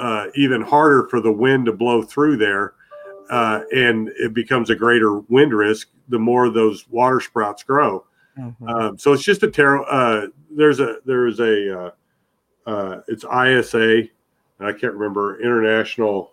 uh, 0.00 0.26
even 0.34 0.62
harder 0.62 1.06
for 1.08 1.20
the 1.20 1.32
wind 1.32 1.66
to 1.66 1.72
blow 1.72 2.02
through 2.02 2.36
there, 2.36 2.74
uh, 3.30 3.62
and 3.74 4.08
it 4.16 4.34
becomes 4.34 4.70
a 4.70 4.74
greater 4.74 5.20
wind 5.20 5.52
risk 5.52 5.88
the 6.08 6.18
more 6.18 6.50
those 6.50 6.88
water 6.88 7.20
sprouts 7.20 7.62
grow. 7.62 8.04
Mhm. 8.38 8.68
Um, 8.68 8.98
so 8.98 9.12
it's 9.12 9.22
just 9.22 9.42
a 9.42 9.50
terrible. 9.50 9.86
Uh, 9.88 10.26
there's 10.50 10.80
a 10.80 10.96
there's 11.04 11.40
a 11.40 11.78
uh, 11.78 11.90
uh, 12.66 13.00
it's 13.08 13.24
ISA, 13.24 14.04
I 14.60 14.72
can't 14.72 14.94
remember 14.94 15.40
international. 15.40 16.32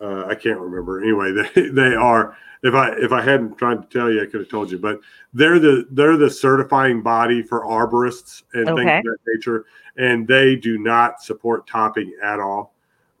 Uh, 0.00 0.26
I 0.26 0.34
can't 0.34 0.58
remember. 0.58 1.02
Anyway, 1.02 1.32
they 1.54 1.68
they 1.68 1.94
are. 1.94 2.36
If 2.62 2.74
I 2.74 2.90
if 2.96 3.12
I 3.12 3.22
hadn't 3.22 3.56
tried 3.56 3.82
to 3.82 3.98
tell 3.98 4.10
you, 4.10 4.22
I 4.22 4.26
could 4.26 4.40
have 4.40 4.48
told 4.48 4.70
you. 4.70 4.78
But 4.78 5.00
they're 5.32 5.58
the 5.58 5.86
they're 5.90 6.16
the 6.16 6.30
certifying 6.30 7.02
body 7.02 7.42
for 7.42 7.64
arborists 7.64 8.42
and 8.52 8.66
things 8.66 8.78
of 8.78 9.04
that 9.04 9.16
nature, 9.26 9.64
and 9.96 10.26
they 10.26 10.56
do 10.56 10.78
not 10.78 11.22
support 11.22 11.66
topping 11.66 12.12
at 12.22 12.40
all. 12.40 12.74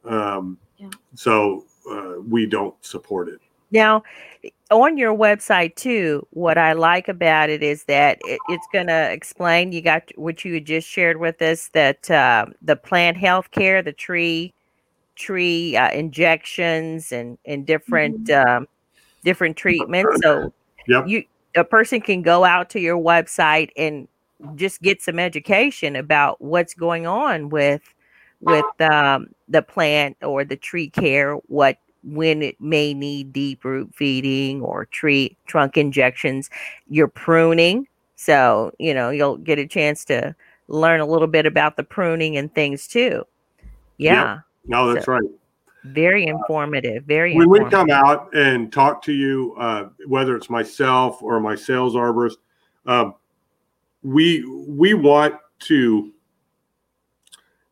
Um, 0.04 0.58
Yeah. 0.78 0.90
So 1.14 1.66
uh, 1.90 2.20
we 2.28 2.46
don't 2.46 2.74
support 2.84 3.28
it. 3.28 3.40
Now, 3.70 4.02
on 4.70 4.96
your 4.96 5.14
website 5.14 5.76
too, 5.76 6.26
what 6.30 6.56
I 6.56 6.72
like 6.72 7.08
about 7.08 7.50
it 7.50 7.62
is 7.62 7.84
that 7.84 8.18
it, 8.24 8.38
it's 8.48 8.66
going 8.72 8.86
to 8.86 9.10
explain. 9.12 9.72
You 9.72 9.82
got 9.82 10.10
what 10.16 10.44
you 10.44 10.54
had 10.54 10.64
just 10.64 10.88
shared 10.88 11.18
with 11.18 11.40
us 11.42 11.68
that 11.74 12.10
uh, 12.10 12.46
the 12.62 12.76
plant 12.76 13.16
health 13.16 13.50
care, 13.50 13.82
the 13.82 13.92
tree 13.92 14.54
tree 15.18 15.76
uh, 15.76 15.90
injections, 15.90 17.12
and 17.12 17.36
and 17.44 17.66
different 17.66 18.30
um, 18.30 18.66
different 19.24 19.56
treatments. 19.56 20.20
So, 20.22 20.52
Yep. 20.86 21.06
you 21.06 21.24
a 21.54 21.64
person 21.64 22.00
can 22.00 22.22
go 22.22 22.44
out 22.44 22.70
to 22.70 22.80
your 22.80 22.96
website 22.96 23.70
and 23.76 24.08
just 24.54 24.80
get 24.80 25.02
some 25.02 25.18
education 25.18 25.96
about 25.96 26.40
what's 26.40 26.72
going 26.74 27.06
on 27.06 27.50
with 27.50 27.82
with 28.40 28.64
um, 28.80 29.28
the 29.48 29.62
plant 29.62 30.16
or 30.22 30.44
the 30.44 30.56
tree 30.56 30.88
care. 30.88 31.34
What 31.48 31.78
when 32.04 32.42
it 32.42 32.60
may 32.60 32.94
need 32.94 33.32
deep 33.32 33.64
root 33.64 33.90
feeding 33.94 34.62
or 34.62 34.86
tree 34.86 35.36
trunk 35.46 35.76
injections, 35.76 36.48
you're 36.88 37.08
pruning. 37.08 37.86
So, 38.16 38.72
you 38.78 38.94
know, 38.94 39.10
you'll 39.10 39.36
get 39.36 39.58
a 39.58 39.66
chance 39.66 40.04
to 40.06 40.34
learn 40.68 41.00
a 41.00 41.06
little 41.06 41.28
bit 41.28 41.44
about 41.46 41.76
the 41.76 41.82
pruning 41.82 42.36
and 42.36 42.54
things 42.54 42.86
too. 42.86 43.24
Yeah. 43.98 44.40
No, 44.66 44.92
that's 44.92 45.08
right. 45.08 45.22
Very 45.84 46.26
informative. 46.26 47.04
Very 47.04 47.34
when 47.34 47.48
we 47.48 47.60
come 47.70 47.90
out 47.90 48.34
and 48.34 48.72
talk 48.72 49.02
to 49.02 49.12
you, 49.12 49.54
uh, 49.58 49.88
whether 50.06 50.36
it's 50.36 50.50
myself 50.50 51.22
or 51.22 51.40
my 51.40 51.54
sales 51.54 51.94
arborist, 51.94 52.36
um, 52.86 53.14
we 54.02 54.44
we 54.68 54.94
want 54.94 55.36
to. 55.60 56.12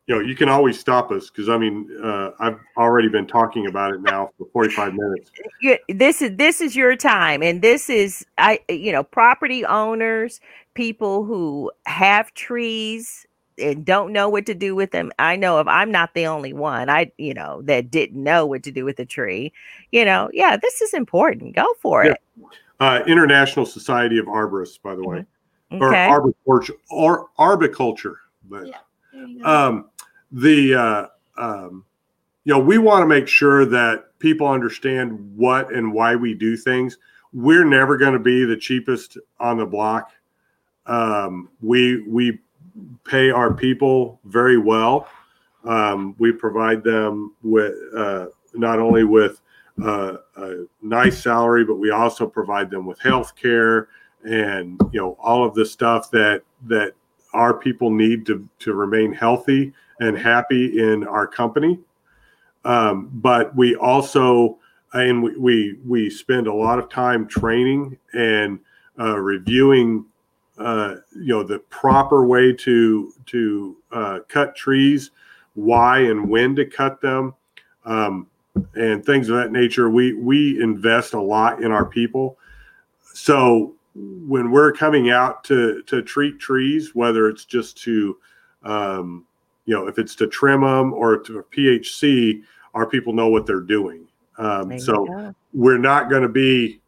You 0.09 0.15
know, 0.15 0.21
you 0.21 0.37
can 0.37 0.49
always 0.49 0.79
stop 0.79 1.11
us 1.11 1.31
because 1.31 1.49
I 1.49 1.59
mean, 1.59 1.89
uh, 2.01 2.31
I've 2.39 2.61
already 2.77 3.09
been 3.09 3.27
talking 3.27 3.67
about 3.67 3.93
it 3.93 4.01
now 4.03 4.31
for 4.39 4.47
forty-five 4.53 4.95
minutes. 4.95 5.33
you, 5.61 5.77
this 5.89 6.23
is 6.23 6.37
this 6.37 6.61
is 6.61 6.77
your 6.77 6.95
time 6.95 7.43
and 7.43 7.61
this 7.61 7.91
is 7.91 8.25
i 8.39 8.61
you 8.69 8.93
know 8.93 9.03
property 9.03 9.65
owners 9.65 10.39
people 10.75 11.25
who 11.25 11.73
have 11.87 12.33
trees 12.35 13.26
and 13.59 13.85
don't 13.85 14.13
know 14.13 14.29
what 14.29 14.47
to 14.47 14.55
do 14.55 14.75
with 14.75 14.91
them 14.91 15.11
i 15.19 15.37
know 15.37 15.59
if 15.61 15.67
i'm 15.69 15.91
not 15.91 16.13
the 16.15 16.27
only 16.27 16.53
one 16.53 16.89
i 16.91 17.11
you 17.19 17.33
know 17.35 17.63
that 17.63 17.91
didn't 17.91 18.23
know 18.23 18.45
what 18.47 18.63
to 18.63 18.71
do 18.71 18.85
with 18.85 18.97
the 18.97 19.05
tree 19.07 19.53
you 19.93 20.05
know 20.05 20.29
yeah 20.33 20.57
this 20.57 20.81
is 20.81 20.93
important 20.95 21.55
go 21.55 21.67
for 21.81 22.05
Yeah. 22.05 22.13
it 22.13 22.21
Uh, 22.79 23.03
International 23.07 23.65
Society 23.65 24.19
of 24.19 24.27
Arborists, 24.27 24.81
by 24.83 24.95
the 24.95 25.03
way, 25.03 25.25
or 25.73 25.89
okay 25.95 26.07
arboriculture, 26.09 26.75
or 26.91 27.29
arboriculture, 27.39 28.19
but 28.51 28.67
Yeah. 28.67 28.79
There 29.13 29.27
you 29.27 29.43
go. 29.43 29.49
um, 29.49 29.91
the 30.31 30.75
uh, 30.75 31.07
um, 31.39 31.85
you 32.45 32.53
know 32.53 32.59
we 32.59 32.77
want 32.79 33.03
to 33.03 33.07
make 33.07 33.29
sure 33.29 33.65
that 33.65 34.19
people 34.19 34.47
understand 34.47 35.19
what 35.37 35.73
and 35.73 35.93
why 35.93 36.15
we 36.17 36.35
do 36.35 36.57
things 36.57 36.99
we're 37.33 37.65
never 37.65 37.97
going 37.97 38.13
to 38.13 38.19
be 38.19 38.45
the 38.45 38.57
cheapest 38.57 39.19
on 39.41 39.57
the 39.59 39.67
block 39.67 40.11
um, 40.87 41.49
we 41.61 42.03
we 42.03 42.39
pay 43.05 43.31
our 43.31 43.53
people 43.53 44.21
very 44.25 44.59
well 44.59 45.09
um, 45.65 46.15
we 46.19 46.33
provide 46.33 46.85
them 46.85 47.35
with 47.43 47.75
uh, 47.97 48.27
not 48.55 48.79
only 48.79 49.05
with 49.05 49.41
uh, 49.83 50.17
a 50.37 50.65
nice 50.83 51.23
salary 51.23 51.65
but 51.65 51.77
we 51.77 51.91
also 51.91 52.27
provide 52.27 52.71
them 52.71 52.87
with 52.87 52.99
health 53.01 53.35
care 53.37 53.89
and 54.25 54.81
you 54.93 55.01
know 55.01 55.17
all 55.21 55.45
of 55.45 55.55
the 55.55 55.65
stuff 55.65 56.11
that 56.11 56.43
that 56.67 56.93
our 57.33 57.55
people 57.55 57.91
need 57.91 58.27
to 58.27 58.49
to 58.59 58.75
remain 58.75 59.13
healthy 59.13 59.73
and 60.01 60.19
happy 60.19 60.79
in 60.79 61.07
our 61.07 61.27
company. 61.27 61.79
Um, 62.65 63.11
but 63.13 63.55
we 63.55 63.77
also 63.77 64.59
and 64.93 65.23
we, 65.23 65.37
we 65.37 65.79
we 65.87 66.11
spend 66.11 66.47
a 66.47 66.55
lot 66.55 66.79
of 66.79 66.89
time 66.89 67.27
training 67.29 67.99
and 68.15 68.59
uh, 68.99 69.17
reviewing 69.17 70.05
uh, 70.59 70.97
you 71.15 71.35
know 71.35 71.43
the 71.43 71.59
proper 71.59 72.27
way 72.27 72.53
to 72.53 73.13
to 73.27 73.77
uh, 73.93 74.19
cut 74.29 74.57
trees, 74.57 75.11
why 75.55 76.01
and 76.01 76.29
when 76.29 76.57
to 76.57 76.65
cut 76.65 77.01
them, 77.01 77.35
um, 77.85 78.27
and 78.75 79.05
things 79.05 79.29
of 79.29 79.37
that 79.37 79.53
nature. 79.53 79.91
We 79.91 80.15
we 80.15 80.61
invest 80.63 81.15
a 81.15 81.21
lot 81.21 81.63
in 81.63 81.73
our 81.73 81.85
people, 81.85 82.39
so 83.15 83.75
when 83.95 84.51
we're 84.51 84.73
coming 84.73 85.11
out 85.11 85.45
to 85.45 85.83
to 85.83 86.03
treat 86.03 86.39
trees, 86.39 86.95
whether 86.95 87.29
it's 87.29 87.45
just 87.45 87.77
to 87.83 88.17
um, 88.63 89.27
you 89.67 89.75
know 89.75 89.87
if 89.87 89.99
it's 89.99 90.15
to 90.17 90.27
trim 90.27 90.63
them 90.63 90.93
or 90.95 91.19
to 91.19 91.45
PHC, 91.51 92.43
our 92.75 92.87
people 92.87 93.13
know 93.13 93.29
what 93.29 93.47
they're 93.47 93.61
doing. 93.61 94.07
Um, 94.39 94.79
so 94.79 95.07
go. 95.07 95.35
we're 95.55 95.79
not 95.79 96.11
going 96.11 96.23
to 96.23 96.29
be 96.29 96.81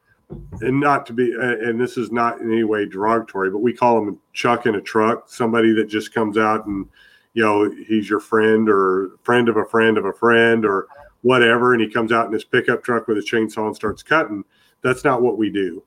and 0.61 0.79
not 0.79 1.07
to 1.07 1.13
be 1.13 1.33
and 1.41 1.81
this 1.81 1.97
is 1.97 2.13
not 2.13 2.41
in 2.41 2.53
any 2.53 2.65
way 2.65 2.85
derogatory 2.85 3.51
but 3.51 3.59
we 3.59 3.73
call 3.73 4.07
a 4.07 4.13
chuck 4.35 4.67
in 4.67 4.75
a 4.75 4.81
truck 4.81 5.25
somebody 5.27 5.73
that 5.73 5.89
just 5.89 6.13
comes 6.13 6.37
out 6.37 6.67
and 6.67 6.87
you 7.33 7.43
know 7.43 7.71
he's 7.87 8.11
your 8.11 8.21
friend 8.21 8.69
or 8.69 9.13
friend 9.23 9.49
of 9.49 9.57
a 9.57 9.65
friend 9.65 9.97
of 9.97 10.05
a 10.05 10.13
friend 10.13 10.67
or 10.67 10.87
whatever 11.23 11.73
and 11.73 11.81
he 11.81 11.89
comes 11.89 12.13
out 12.13 12.27
in 12.27 12.33
his 12.33 12.45
pickup 12.45 12.85
truck 12.85 13.09
with 13.09 13.17
his 13.17 13.31
chainsaw 13.31 13.67
and 13.67 13.75
starts 13.75 14.03
cutting 14.03 14.45
that's 14.83 15.03
not 15.03 15.23
what 15.23 15.39
we 15.39 15.49
do 15.49 15.83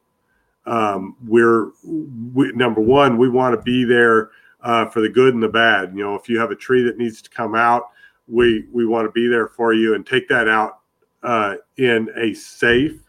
um, 0.65 1.15
we're 1.27 1.71
we, 1.83 2.51
number 2.53 2.81
one, 2.81 3.17
we 3.17 3.29
want 3.29 3.55
to 3.55 3.61
be 3.61 3.83
there 3.83 4.29
uh, 4.61 4.85
for 4.85 5.01
the 5.01 5.09
good 5.09 5.33
and 5.33 5.41
the 5.41 5.49
bad. 5.49 5.93
You 5.95 6.03
know, 6.03 6.15
if 6.15 6.29
you 6.29 6.39
have 6.39 6.51
a 6.51 6.55
tree 6.55 6.83
that 6.83 6.97
needs 6.97 7.21
to 7.21 7.29
come 7.29 7.55
out, 7.55 7.89
we 8.27 8.65
we 8.71 8.85
want 8.85 9.07
to 9.07 9.11
be 9.11 9.27
there 9.27 9.47
for 9.47 9.73
you 9.73 9.95
and 9.95 10.05
take 10.05 10.27
that 10.29 10.47
out 10.47 10.79
uh, 11.23 11.55
in 11.77 12.09
a 12.15 12.33
safe 12.33 13.01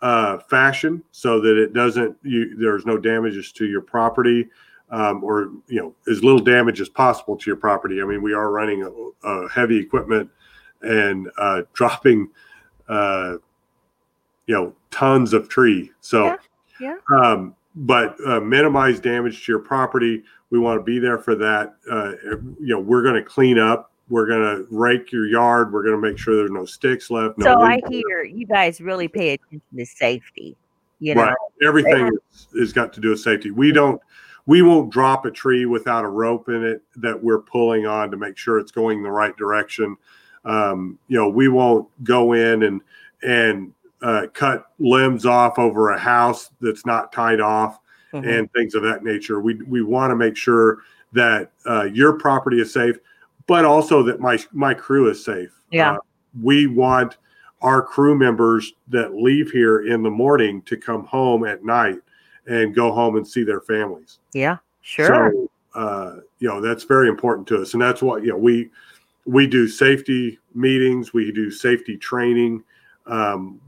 uh, 0.00 0.38
fashion 0.38 1.02
so 1.10 1.40
that 1.40 1.56
it 1.56 1.72
doesn't 1.72 2.16
you 2.22 2.56
there's 2.56 2.86
no 2.86 2.96
damages 2.96 3.50
to 3.52 3.66
your 3.66 3.82
property 3.82 4.48
um, 4.90 5.22
or 5.22 5.50
you 5.68 5.80
know 5.80 5.94
as 6.10 6.22
little 6.22 6.40
damage 6.40 6.80
as 6.80 6.88
possible 6.88 7.36
to 7.36 7.50
your 7.50 7.56
property. 7.56 8.00
I 8.00 8.04
mean, 8.04 8.22
we 8.22 8.32
are 8.32 8.50
running 8.50 8.82
a, 8.82 9.28
a 9.28 9.48
heavy 9.48 9.78
equipment 9.78 10.30
and 10.82 11.28
uh, 11.38 11.62
dropping 11.72 12.28
uh, 12.88 13.34
you 14.46 14.54
know 14.54 14.74
tons 14.90 15.32
of 15.32 15.48
tree. 15.48 15.90
So 16.00 16.26
Yeah, 16.80 16.96
yeah. 17.10 17.22
Um, 17.22 17.54
but 17.74 18.16
uh, 18.26 18.40
minimize 18.40 18.98
damage 18.98 19.44
to 19.44 19.52
your 19.52 19.60
property. 19.60 20.22
We 20.50 20.58
want 20.58 20.80
to 20.80 20.82
be 20.82 20.98
there 20.98 21.18
for 21.18 21.34
that. 21.36 21.76
Uh, 21.90 22.12
you 22.58 22.74
know, 22.74 22.80
we're 22.80 23.02
going 23.02 23.14
to 23.14 23.22
clean 23.22 23.58
up. 23.58 23.92
We're 24.10 24.26
going 24.26 24.40
to 24.40 24.66
rake 24.70 25.12
your 25.12 25.26
yard. 25.26 25.72
We're 25.72 25.82
going 25.82 26.00
to 26.00 26.00
make 26.00 26.18
sure 26.18 26.36
there's 26.36 26.50
no 26.50 26.64
sticks 26.64 27.10
left. 27.10 27.38
No 27.38 27.44
so 27.44 27.60
I 27.60 27.80
hear 27.88 28.24
you 28.24 28.46
guys 28.46 28.80
really 28.80 29.08
pay 29.08 29.34
attention 29.34 29.62
to 29.76 29.84
safety. 29.84 30.56
You 31.00 31.14
know, 31.14 31.24
Right. 31.24 31.36
Everything 31.66 32.10
is, 32.32 32.48
is 32.54 32.72
got 32.72 32.92
to 32.94 33.00
do 33.00 33.10
with 33.10 33.20
safety. 33.20 33.50
We 33.50 33.70
don't, 33.72 34.00
we 34.46 34.62
won't 34.62 34.90
drop 34.90 35.26
a 35.26 35.30
tree 35.30 35.66
without 35.66 36.04
a 36.04 36.08
rope 36.08 36.48
in 36.48 36.64
it 36.64 36.82
that 36.96 37.22
we're 37.22 37.40
pulling 37.40 37.86
on 37.86 38.10
to 38.10 38.16
make 38.16 38.36
sure 38.36 38.58
it's 38.58 38.72
going 38.72 39.02
the 39.02 39.10
right 39.10 39.36
direction. 39.36 39.96
Um, 40.44 40.98
you 41.08 41.18
know, 41.18 41.28
we 41.28 41.48
won't 41.48 41.86
go 42.02 42.32
in 42.32 42.62
and, 42.62 42.80
and, 43.22 43.72
uh, 44.00 44.26
cut 44.32 44.70
limbs 44.78 45.26
off 45.26 45.58
over 45.58 45.90
a 45.90 45.98
house 45.98 46.50
that's 46.60 46.86
not 46.86 47.12
tied 47.12 47.40
off 47.40 47.78
Mhm. 48.12 48.38
and 48.38 48.52
things 48.52 48.74
of 48.74 48.82
that 48.82 49.04
nature. 49.04 49.40
We, 49.40 49.54
we 49.66 49.82
want 49.82 50.12
to 50.12 50.16
make 50.16 50.36
sure 50.36 50.78
that, 51.12 51.50
uh, 51.66 51.88
your 51.92 52.14
property 52.14 52.60
is 52.60 52.72
safe, 52.72 52.96
but 53.48 53.64
also 53.64 54.04
that 54.04 54.20
my, 54.20 54.38
my 54.52 54.72
crew 54.72 55.10
is 55.10 55.24
safe. 55.24 55.50
Yeah. 55.72 55.94
Uh, 55.94 55.98
we 56.40 56.68
want, 56.68 57.16
our 57.60 57.82
crew 57.82 58.16
members 58.16 58.74
that 58.86 59.14
leave 59.14 59.50
here 59.50 59.86
in 59.88 60.02
the 60.02 60.10
morning 60.10 60.62
to 60.62 60.76
come 60.76 61.04
home 61.04 61.44
at 61.44 61.64
night 61.64 61.98
and 62.46 62.74
go 62.74 62.92
home 62.92 63.16
and 63.16 63.26
see 63.26 63.42
their 63.42 63.60
families. 63.60 64.20
yeah, 64.32 64.58
sure. 64.82 65.32
So, 65.32 65.50
uh, 65.74 66.16
you 66.38 66.48
know, 66.48 66.60
that's 66.60 66.84
very 66.84 67.08
important 67.08 67.48
to 67.48 67.60
us. 67.60 67.72
And 67.72 67.82
that's 67.82 68.00
what, 68.00 68.22
you 68.22 68.30
know, 68.30 68.36
we, 68.36 68.70
we 69.26 69.46
do 69.46 69.66
safety 69.66 70.38
meetings, 70.54 71.12
we 71.12 71.32
do 71.32 71.50
safety 71.50 71.96
training. 71.96 72.62
Um, 73.06 73.60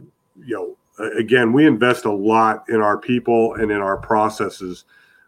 you 0.42 0.54
know, 0.54 1.04
again, 1.18 1.52
we 1.52 1.66
invest 1.66 2.04
a 2.04 2.12
lot 2.12 2.68
in 2.68 2.80
our 2.80 2.96
people 2.96 3.54
and 3.54 3.70
in 3.70 3.78
our 3.78 3.96
processes 3.96 4.84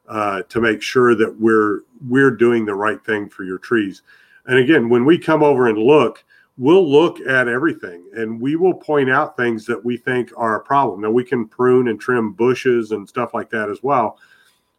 uh, 0.08 0.42
to 0.48 0.60
make 0.60 0.82
sure 0.82 1.14
that 1.14 1.38
we're 1.40 1.80
we're 2.08 2.30
doing 2.30 2.64
the 2.64 2.74
right 2.74 3.04
thing 3.04 3.28
for 3.28 3.44
your 3.44 3.58
trees. 3.58 4.02
And 4.46 4.58
again, 4.58 4.88
when 4.88 5.04
we 5.04 5.18
come 5.18 5.42
over 5.42 5.68
and 5.68 5.78
look, 5.78 6.24
we'll 6.58 6.90
look 6.90 7.20
at 7.20 7.48
everything 7.48 8.04
and 8.14 8.40
we 8.40 8.56
will 8.56 8.74
point 8.74 9.10
out 9.10 9.36
things 9.36 9.64
that 9.66 9.82
we 9.84 9.96
think 9.96 10.30
are 10.36 10.56
a 10.56 10.64
problem. 10.64 11.00
Now 11.00 11.10
we 11.10 11.24
can 11.24 11.46
prune 11.46 11.88
and 11.88 12.00
trim 12.00 12.32
bushes 12.32 12.92
and 12.92 13.08
stuff 13.08 13.34
like 13.34 13.50
that 13.50 13.70
as 13.70 13.82
well, 13.82 14.18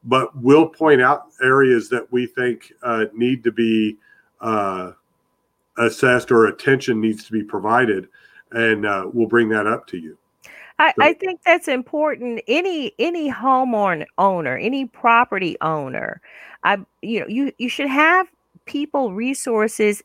but 0.03 0.35
we'll 0.37 0.67
point 0.67 1.01
out 1.01 1.27
areas 1.41 1.89
that 1.89 2.11
we 2.11 2.27
think 2.27 2.73
uh, 2.83 3.05
need 3.13 3.43
to 3.43 3.51
be 3.51 3.97
uh, 4.41 4.91
assessed 5.77 6.31
or 6.31 6.45
attention 6.45 7.01
needs 7.01 7.23
to 7.23 7.31
be 7.31 7.43
provided, 7.43 8.07
and 8.51 8.85
uh, 8.85 9.09
we'll 9.11 9.27
bring 9.27 9.49
that 9.49 9.65
up 9.65 9.87
to 9.87 9.97
you. 9.97 10.17
I, 10.79 10.93
I 10.99 11.13
think 11.13 11.41
that's 11.45 11.67
important. 11.67 12.41
Any 12.47 12.93
any 12.99 13.31
homeowner 13.31 14.05
owner, 14.17 14.57
any 14.57 14.85
property 14.85 15.55
owner, 15.61 16.21
I 16.63 16.79
you 17.01 17.21
know 17.21 17.27
you 17.27 17.51
you 17.57 17.69
should 17.69 17.87
have 17.87 18.27
people 18.65 19.13
resources 19.13 20.03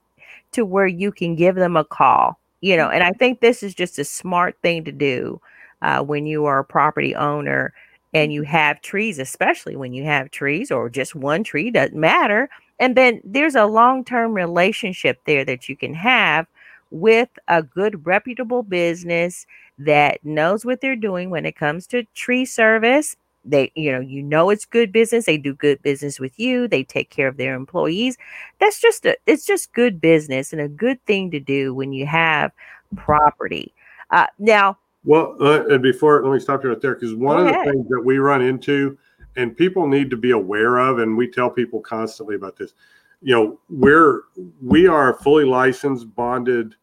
to 0.53 0.65
where 0.65 0.87
you 0.87 1.13
can 1.13 1.35
give 1.35 1.55
them 1.55 1.77
a 1.77 1.85
call. 1.85 2.39
You 2.61 2.77
know, 2.77 2.89
and 2.91 3.05
I 3.05 3.13
think 3.13 3.41
this 3.41 3.63
is 3.63 3.75
just 3.75 3.99
a 3.99 4.05
smart 4.05 4.57
thing 4.63 4.85
to 4.85 4.93
do 4.93 5.41
uh, 5.83 6.03
when 6.03 6.27
you 6.27 6.45
are 6.47 6.59
a 6.59 6.65
property 6.65 7.15
owner 7.15 7.73
and 8.15 8.33
you 8.33 8.43
have 8.43 8.81
trees, 8.81 9.19
especially 9.19 9.77
when 9.77 9.93
you 9.93 10.05
have 10.05 10.31
trees 10.31 10.71
or 10.71 10.89
just 10.89 11.15
one 11.15 11.45
tree 11.45 11.71
doesn't 11.71 11.99
matter. 11.99 12.49
And 12.81 12.97
then 12.97 13.21
there's 13.25 13.55
a 13.55 13.67
long 13.67 14.05
term 14.05 14.33
relationship 14.33 15.21
there 15.27 15.45
that 15.45 15.69
you 15.69 15.77
can 15.77 15.95
have 15.95 16.47
with 16.91 17.29
a 17.49 17.63
good 17.63 18.07
reputable 18.07 18.63
business 18.63 19.47
that 19.79 20.25
knows 20.25 20.65
what 20.65 20.81
they're 20.81 20.97
doing 20.97 21.31
when 21.31 21.47
it 21.47 21.57
comes 21.57 21.87
to 21.89 22.05
tree 22.15 22.45
service. 22.45 23.15
They, 23.51 23.73
you 23.75 23.93
know, 23.93 24.01
you 24.01 24.23
know 24.23 24.51
it's 24.51 24.65
good 24.65 24.93
business. 24.93 25.27
They 25.27 25.39
do 25.39 25.55
good 25.55 25.83
business 25.83 26.21
with 26.21 26.39
you. 26.39 26.69
They 26.69 26.85
take 26.85 27.11
care 27.11 27.29
of 27.29 27.37
their 27.37 27.55
employees. 27.55 28.17
That's 28.61 28.81
just 28.81 29.07
a, 29.07 29.17
it's 29.27 29.47
just 29.47 29.73
good 29.73 30.01
business 30.01 30.53
and 30.53 30.61
a 30.61 30.69
good 30.69 31.05
thing 31.07 31.31
to 31.33 31.41
do 31.41 31.75
when 31.75 31.93
you 31.93 32.07
have 32.07 32.53
property. 32.97 33.75
Uh, 34.11 34.27
now, 34.39 34.79
Well, 35.05 35.37
uh, 35.41 35.67
and 35.67 35.83
before 35.83 36.23
let 36.23 36.33
me 36.33 36.41
stop 36.41 36.63
you 36.63 36.71
right 36.71 36.81
there 36.81 36.95
because 36.95 37.15
one 37.15 37.39
of 37.39 37.47
the 37.47 37.71
things 37.71 37.89
that 37.89 38.03
we 38.05 38.19
run 38.19 38.43
into 38.43 38.99
and 39.37 39.57
people 39.57 39.87
need 39.87 40.11
to 40.11 40.17
be 40.17 40.33
aware 40.33 40.79
of, 40.79 40.99
and 40.99 41.17
we 41.17 41.31
tell 41.31 41.49
people 41.49 41.81
constantly 41.81 42.35
about 42.35 42.57
this. 42.57 42.75
You 43.23 43.35
know, 43.35 43.61
we're 43.69 44.23
we 44.63 44.87
are 44.87 45.15
a 45.15 45.19
fully 45.23 45.45
licensed, 45.45 46.15
bonded, 46.15 46.75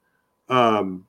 um, 0.49 1.05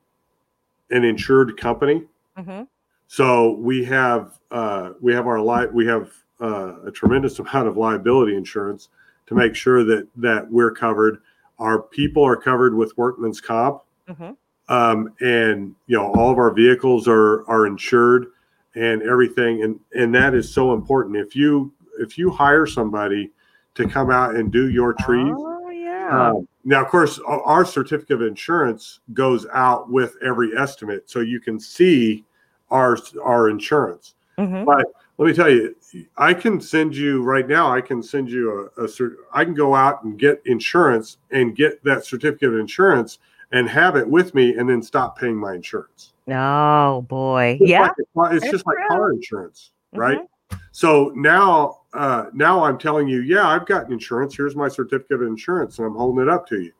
and 0.91 1.05
insured 1.05 1.57
company. 1.57 2.03
mhm, 2.37 2.67
So 3.07 3.51
we 3.51 3.83
have 3.85 4.37
uh, 4.51 4.91
we 5.01 5.13
have 5.13 5.27
our 5.27 5.41
li- 5.41 5.69
we 5.71 5.85
have 5.87 6.11
uh, 6.41 6.81
a 6.85 6.91
tremendous 6.91 7.39
amount 7.39 7.67
of 7.67 7.77
liability 7.77 8.35
insurance 8.35 8.89
to 9.27 9.35
make 9.35 9.55
sure 9.55 9.83
that 9.83 10.07
that 10.17 10.49
we're 10.51 10.71
covered. 10.71 11.19
Our 11.59 11.81
people 11.81 12.23
are 12.23 12.35
covered 12.35 12.75
with 12.75 12.95
workman's 12.97 13.41
comp, 13.41 13.81
mhm. 14.07 14.35
um, 14.69 15.13
and 15.21 15.73
you 15.87 15.97
know 15.97 16.11
all 16.13 16.31
of 16.31 16.37
our 16.37 16.51
vehicles 16.51 17.07
are 17.07 17.49
are 17.49 17.65
insured 17.65 18.27
and 18.75 19.01
everything, 19.01 19.63
and 19.63 19.79
and 19.95 20.13
that 20.13 20.35
is 20.35 20.53
so 20.53 20.73
important. 20.73 21.15
If 21.17 21.35
you 21.35 21.71
if 21.99 22.17
you 22.17 22.29
hire 22.29 22.65
somebody 22.67 23.31
to 23.75 23.87
come 23.87 24.11
out 24.11 24.35
and 24.35 24.51
do 24.51 24.69
your 24.69 24.93
trees, 24.93 25.33
Oh 25.35 25.69
yeah. 25.69 26.31
um, 26.31 26.47
now, 26.63 26.83
of 26.83 26.89
course, 26.89 27.19
our- 27.19 27.41
our 27.43 27.65
certificate 27.65 28.21
of 28.21 28.27
insurance 28.27 28.99
goes 29.13 29.45
out 29.53 29.89
with 29.89 30.15
every 30.23 30.55
estimate, 30.57 31.09
so 31.09 31.21
you 31.21 31.39
can 31.39 31.59
see 31.59 32.23
our 32.69 32.97
our 33.23 33.49
insurance. 33.49 34.15
Mhm. 34.37 34.65
But 34.65 34.85
let 35.17 35.25
me 35.27 35.33
tell 35.33 35.49
you, 35.49 35.75
I 36.17 36.33
can 36.33 36.61
send 36.61 36.95
you 36.95 37.23
right 37.23 37.47
now. 37.47 37.71
I 37.71 37.81
can 37.81 38.03
send 38.03 38.29
you 38.29 38.69
a, 38.77 38.83
a 38.83 38.87
cer- 38.87 39.17
I 39.33 39.43
can 39.45 39.53
go 39.53 39.73
out 39.73 40.03
and 40.03 40.17
get 40.17 40.41
insurance 40.45 41.17
and 41.31 41.55
get 41.55 41.83
that 41.83 42.05
certificate 42.05 42.53
of 42.53 42.59
insurance 42.59 43.19
and 43.51 43.67
have 43.69 43.95
it 43.95 44.07
with 44.07 44.35
me, 44.35 44.55
and 44.55 44.69
then 44.69 44.81
stop 44.81 45.17
paying 45.17 45.35
my 45.35 45.53
insurance. 45.55 46.13
Oh 46.29 47.01
boy. 47.03 47.57
It's 47.61 47.69
Yeah. 47.69 47.81
like 47.83 47.91
it's 47.97 48.41
that's 48.41 48.51
just 48.51 48.67
like 48.67 48.77
car 48.89 49.11
insurance, 49.11 49.71
right? 49.93 50.19
Mhm. 50.19 50.59
So 50.71 51.11
now, 51.15 51.79
uh, 51.93 52.25
now 52.33 52.63
I'm 52.63 52.77
telling 52.77 53.07
you, 53.07 53.21
yeah, 53.21 53.47
I've 53.47 53.65
got 53.65 53.89
insurance. 53.89 54.35
Here's 54.35 54.55
my 54.55 54.67
certificate 54.67 55.21
of 55.21 55.21
insurance, 55.23 55.79
and 55.79 55.87
I'm 55.87 55.95
holding 55.95 56.21
it 56.21 56.29
up 56.29 56.45
to 56.49 56.61
you. 56.61 56.71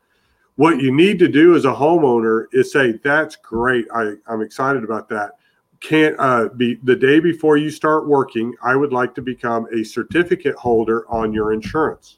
What 0.56 0.80
you 0.82 0.92
need 0.92 1.18
to 1.20 1.28
do 1.28 1.56
as 1.56 1.66
a 1.66 1.74
homeowner 1.74 2.46
is 2.52 2.72
say, 2.72 3.00
"That's 3.04 3.36
great. 3.38 3.88
I, 3.94 4.14
I'm 4.28 4.42
excited 4.42 4.84
about 4.84 5.08
that." 5.10 5.37
Can't 5.80 6.16
uh, 6.20 6.50
be 6.56 6.76
the 6.84 6.96
day 6.96 7.20
before 7.20 7.58
you 7.58 7.70
start 7.70 8.08
working. 8.08 8.56
I 8.64 8.76
would 8.76 8.92
like 8.92 9.14
to 9.16 9.22
become 9.22 9.68
a 9.74 9.84
certificate 9.84 10.56
holder 10.56 11.10
on 11.10 11.34
your 11.34 11.54
insurance. 11.54 12.18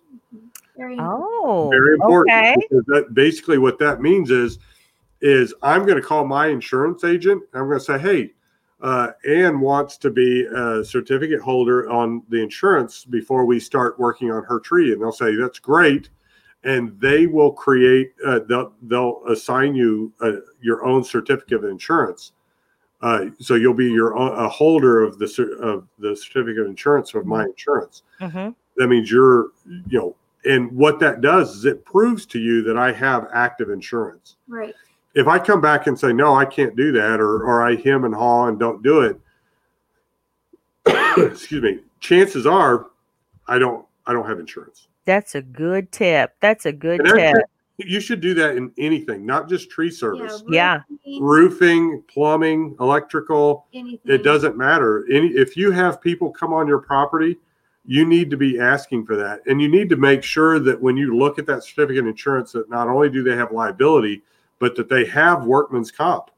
Very 0.77 0.97
Oh. 0.99 1.69
Very 1.69 1.95
important. 1.95 2.37
Okay. 2.37 2.55
Because 2.69 2.85
that 2.87 3.13
basically 3.13 3.57
what 3.57 3.77
that 3.79 4.01
means 4.01 4.31
is, 4.31 4.59
is 5.21 5.53
I'm 5.61 5.85
going 5.85 6.01
to 6.01 6.07
call 6.07 6.25
my 6.25 6.47
insurance 6.47 7.03
agent. 7.03 7.43
And 7.51 7.61
I'm 7.61 7.67
going 7.67 7.79
to 7.79 7.83
say, 7.83 7.99
hey, 7.99 8.31
uh, 8.81 9.11
Anne 9.27 9.59
wants 9.59 9.97
to 9.97 10.09
be 10.09 10.45
a 10.45 10.83
certificate 10.83 11.41
holder 11.41 11.89
on 11.89 12.23
the 12.29 12.41
insurance 12.41 13.03
before 13.03 13.45
we 13.45 13.59
start 13.59 13.99
working 13.99 14.31
on 14.31 14.43
her 14.43 14.59
tree, 14.59 14.93
and 14.93 15.01
they'll 15.01 15.11
say 15.11 15.35
that's 15.35 15.59
great, 15.59 16.09
and 16.63 16.97
they 16.99 17.27
will 17.27 17.51
create. 17.51 18.13
Uh, 18.25 18.39
they'll 18.47 18.73
they'll 18.83 19.21
assign 19.27 19.75
you 19.75 20.13
uh, 20.21 20.31
your 20.61 20.85
own 20.85 21.03
certificate 21.03 21.57
of 21.57 21.69
insurance. 21.69 22.31
Uh, 23.01 23.27
so 23.39 23.55
you'll 23.55 23.73
be 23.73 23.89
your 23.89 24.11
a 24.13 24.47
holder 24.49 25.01
of 25.01 25.17
the 25.19 25.57
of 25.61 25.87
the 25.99 26.15
certificate 26.15 26.59
of 26.59 26.67
insurance 26.67 27.13
of 27.13 27.25
my 27.25 27.45
insurance 27.45 28.03
Mhm. 28.19 28.53
that 28.75 28.87
means 28.87 29.09
you're 29.09 29.51
you 29.87 29.97
know 29.99 30.15
and 30.45 30.69
what 30.73 30.99
that 30.99 31.21
does 31.21 31.55
is 31.55 31.65
it 31.65 31.85
proves 31.85 32.25
to 32.25 32.39
you 32.39 32.61
that 32.63 32.77
i 32.77 32.91
have 32.91 33.27
active 33.33 33.69
insurance 33.69 34.35
right. 34.49 34.75
if 35.15 35.27
i 35.27 35.39
come 35.39 35.61
back 35.61 35.87
and 35.87 35.97
say 35.97 36.11
no 36.11 36.33
i 36.35 36.43
can't 36.43 36.75
do 36.75 36.91
that 36.91 37.21
or 37.21 37.41
or 37.43 37.61
i 37.61 37.75
hem 37.75 38.03
and 38.03 38.13
haw 38.13 38.47
and 38.49 38.59
don't 38.59 38.83
do 38.83 38.99
it 39.01 39.17
excuse 41.31 41.63
me 41.63 41.79
chances 42.01 42.45
are 42.45 42.87
i 43.47 43.57
don't 43.57 43.85
i 44.07 44.13
don't 44.13 44.27
have 44.27 44.39
insurance 44.39 44.87
That's 45.05 45.35
a 45.35 45.41
good 45.41 45.91
tip. 45.91 46.35
That's 46.41 46.65
a 46.65 46.71
good 46.73 46.99
And 46.99 47.09
that's 47.17 47.37
tip. 47.39 47.49
You 47.87 47.99
should 47.99 48.21
do 48.21 48.33
that 48.35 48.57
in 48.57 48.71
anything, 48.77 49.25
not 49.25 49.47
just 49.49 49.69
tree 49.69 49.91
service. 49.91 50.43
Yeah. 50.49 50.81
roofing, 50.89 51.21
Roofing, 51.21 52.03
plumbing, 52.07 52.75
electrical, 52.79 53.65
anything. 53.73 53.99
it 54.05 54.23
doesn't 54.23 54.57
matter. 54.57 55.05
Any 55.11 55.27
if 55.29 55.55
you 55.55 55.71
have 55.71 56.01
people 56.01 56.31
come 56.31 56.53
on 56.53 56.67
your 56.67 56.79
property, 56.79 57.37
you 57.85 58.05
need 58.05 58.29
to 58.29 58.37
be 58.37 58.59
asking 58.59 59.05
for 59.05 59.15
that. 59.15 59.41
And 59.47 59.61
you 59.61 59.67
need 59.69 59.89
to 59.89 59.95
make 59.95 60.23
sure 60.23 60.59
that 60.59 60.79
when 60.79 60.97
you 60.97 61.17
look 61.17 61.39
at 61.39 61.45
that 61.47 61.63
certificate 61.63 61.99
of 62.03 62.07
insurance 62.07 62.51
that 62.51 62.69
not 62.69 62.87
only 62.87 63.09
do 63.09 63.23
they 63.23 63.35
have 63.35 63.51
liability, 63.51 64.21
but 64.59 64.75
that 64.75 64.89
they 64.89 65.05
have 65.05 65.45
workman's 65.45 65.91
comp. 65.91 66.29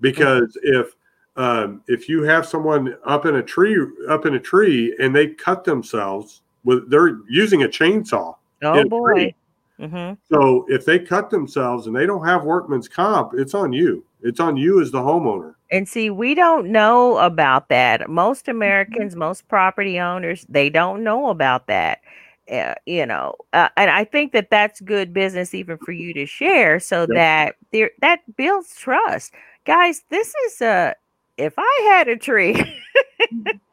Because 0.00 0.56
if 0.62 0.94
um, 1.36 1.82
if 1.86 2.08
you 2.08 2.22
have 2.24 2.46
someone 2.46 2.96
up 3.04 3.26
in 3.26 3.36
a 3.36 3.42
tree 3.42 3.76
up 4.08 4.26
in 4.26 4.34
a 4.34 4.40
tree 4.40 4.96
and 5.00 5.14
they 5.14 5.28
cut 5.28 5.64
themselves 5.64 6.42
with 6.64 6.90
they're 6.90 7.18
using 7.28 7.62
a 7.62 7.68
chainsaw 7.68 8.34
Oh 8.62 8.84
boy. 8.88 9.12
great. 9.12 9.36
Hmm 9.78 10.12
so 10.30 10.66
if 10.68 10.84
they 10.84 10.98
cut 10.98 11.30
themselves 11.30 11.86
and 11.86 11.96
they 11.96 12.06
don't 12.06 12.24
have 12.26 12.44
workman's 12.44 12.88
comp, 12.88 13.32
it's 13.34 13.54
on 13.54 13.72
you. 13.72 14.04
It's 14.22 14.40
on 14.40 14.56
you 14.56 14.80
as 14.82 14.90
the 14.90 15.00
homeowner. 15.00 15.54
And 15.70 15.88
see, 15.88 16.10
we 16.10 16.34
don't 16.34 16.70
know 16.72 17.18
about 17.18 17.68
that. 17.68 18.08
Most 18.08 18.48
Mm-hmm. 18.66 18.74
Americans, 18.92 19.16
most 19.16 19.48
property 19.48 20.00
owners, 20.00 20.46
they 20.48 20.70
don't 20.70 21.04
know 21.04 21.28
about 21.28 21.66
that. 21.66 22.00
Uh, 22.50 22.74
you 22.86 23.04
know, 23.04 23.34
uh, 23.52 23.68
and 23.76 23.90
I 23.90 24.04
think 24.04 24.32
that 24.32 24.48
that's 24.50 24.80
good 24.80 25.12
business 25.12 25.52
even 25.54 25.76
for 25.78 25.92
you 25.92 26.14
to 26.14 26.24
share, 26.24 26.80
so 26.80 27.06
Yep. 27.06 27.14
that 27.14 27.56
there 27.72 27.90
that 28.00 28.20
builds 28.36 28.74
trust, 28.74 29.34
guys. 29.66 30.02
This 30.08 30.32
is 30.46 30.62
a 30.62 30.94
if 31.36 31.52
I 31.58 31.80
had 31.92 32.08
a 32.08 32.16
tree, 32.16 32.54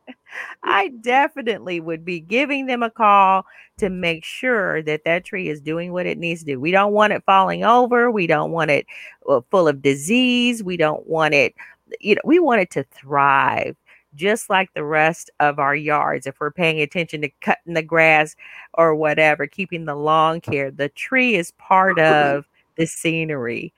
I 0.63 0.89
definitely 1.01 1.79
would 1.79 2.03
be 2.05 2.19
giving 2.19 2.65
them 2.65 2.83
a 2.83 2.89
call 2.89 3.45
to 3.77 3.89
make 3.89 4.23
sure 4.23 4.81
that 4.83 5.03
that 5.05 5.25
tree 5.25 5.49
is 5.49 5.61
doing 5.61 5.91
what 5.91 6.05
it 6.05 6.17
needs 6.17 6.41
to 6.41 6.45
do. 6.45 6.59
We 6.59 6.71
don't 6.71 6.93
want 6.93 7.13
it 7.13 7.23
falling 7.25 7.63
over. 7.63 8.09
We 8.09 8.27
don't 8.27 8.51
want 8.51 8.71
it 8.71 8.85
uh, 9.29 9.41
full 9.51 9.67
of 9.67 9.81
disease. 9.81 10.63
We 10.63 10.77
don't 10.77 11.05
want 11.07 11.33
it, 11.33 11.55
you 11.99 12.15
know, 12.15 12.21
we 12.23 12.39
want 12.39 12.61
it 12.61 12.71
to 12.71 12.83
thrive 12.83 13.75
just 14.15 14.49
like 14.49 14.73
the 14.73 14.83
rest 14.83 15.29
of 15.39 15.59
our 15.59 15.75
yards. 15.75 16.25
If 16.25 16.39
we're 16.39 16.51
paying 16.51 16.79
attention 16.81 17.21
to 17.21 17.29
cutting 17.41 17.73
the 17.73 17.83
grass 17.83 18.35
or 18.75 18.95
whatever, 18.95 19.45
keeping 19.45 19.85
the 19.85 19.95
lawn 19.95 20.41
care, 20.41 20.71
the 20.71 20.89
tree 20.89 21.35
is 21.35 21.51
part 21.51 21.99
of 21.99 22.45
the 22.77 22.87
scenery. 22.87 23.73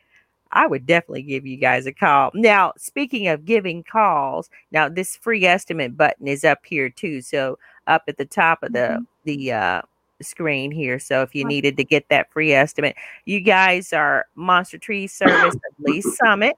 I 0.51 0.67
would 0.67 0.85
definitely 0.85 1.23
give 1.23 1.45
you 1.45 1.57
guys 1.57 1.85
a 1.85 1.91
call. 1.91 2.31
Now, 2.33 2.73
speaking 2.77 3.27
of 3.27 3.45
giving 3.45 3.83
calls, 3.83 4.49
now 4.71 4.89
this 4.89 5.15
free 5.15 5.45
estimate 5.45 5.97
button 5.97 6.27
is 6.27 6.43
up 6.43 6.65
here 6.65 6.89
too. 6.89 7.21
So 7.21 7.57
up 7.87 8.03
at 8.07 8.17
the 8.17 8.25
top 8.25 8.63
of 8.63 8.73
the 8.73 9.05
the 9.23 9.51
uh 9.51 9.81
screen 10.21 10.71
here. 10.71 10.97
So 10.99 11.21
if 11.21 11.35
you 11.35 11.43
Right. 11.43 11.49
needed 11.49 11.77
to 11.77 11.83
get 11.83 12.09
that 12.09 12.31
free 12.31 12.51
estimate, 12.53 12.95
you 13.25 13.39
guys 13.39 13.93
are 13.93 14.25
Monster 14.35 14.77
Tree 14.77 15.07
Service 15.07 15.55
of 15.55 15.61
Lee's 15.79 16.17
Summit. 16.17 16.57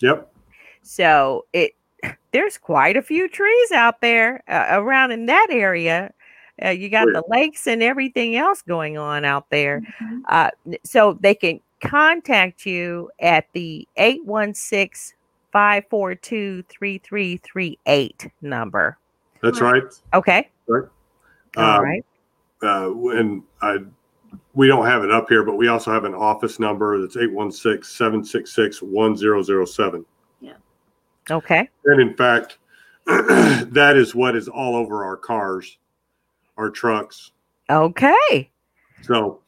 Yep. 0.00 0.30
So 0.82 1.46
it 1.52 1.72
there's 2.32 2.58
quite 2.58 2.96
a 2.96 3.02
few 3.02 3.28
trees 3.28 3.72
out 3.72 4.00
there 4.00 4.42
uh, 4.48 4.66
around 4.70 5.12
in 5.12 5.26
that 5.26 5.48
area. 5.50 6.12
Uh, 6.64 6.68
you 6.70 6.88
got 6.90 7.06
the 7.06 7.22
lakes 7.28 7.66
and 7.66 7.82
everything 7.82 8.36
else 8.36 8.60
going 8.62 8.98
on 8.98 9.24
out 9.24 9.48
there. 9.50 9.82
Mhm. 10.02 10.22
Uh, 10.28 10.50
so 10.84 11.16
they 11.20 11.34
can 11.34 11.60
contact 11.82 12.64
you 12.66 13.10
at 13.20 13.46
the 13.52 13.86
816 13.96 15.16
542 15.52 16.62
3338 16.62 18.30
number. 18.40 18.96
That's 19.42 19.60
right. 19.60 19.82
Okay. 20.14 20.48
All 20.68 20.76
Um, 21.56 21.82
right. 21.82 22.04
uh, 22.62 22.90
and 23.10 23.42
I, 23.60 23.78
we 24.54 24.66
don't 24.66 24.86
have 24.86 25.04
it 25.04 25.10
up 25.10 25.28
here, 25.28 25.44
but 25.44 25.56
we 25.56 25.68
also 25.68 25.92
have 25.92 26.04
an 26.04 26.14
office 26.14 26.58
number 26.58 26.98
that's 27.00 27.16
816-766-1007. 27.16 30.04
Okay. 31.30 31.68
And 31.84 32.00
in 32.00 32.16
fact, 32.16 32.58
that 33.06 33.94
is 33.96 34.12
what 34.14 34.34
is 34.34 34.48
all 34.48 34.74
over 34.74 35.04
our 35.04 35.16
cars, 35.16 35.78
our 36.56 36.68
trucks. 36.68 37.30
Okay. 37.70 38.50
So, 39.02 39.40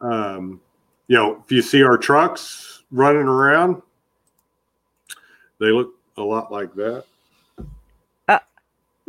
um, 0.00 0.62
you 1.10 1.16
know, 1.16 1.42
if 1.44 1.50
you 1.50 1.60
see 1.60 1.82
our 1.82 1.98
trucks 1.98 2.84
running 2.92 3.26
around, 3.26 3.82
they 5.58 5.72
look 5.72 5.92
a 6.16 6.22
lot 6.22 6.52
like 6.52 6.72
that. 6.74 7.04
Uh. 8.28 8.38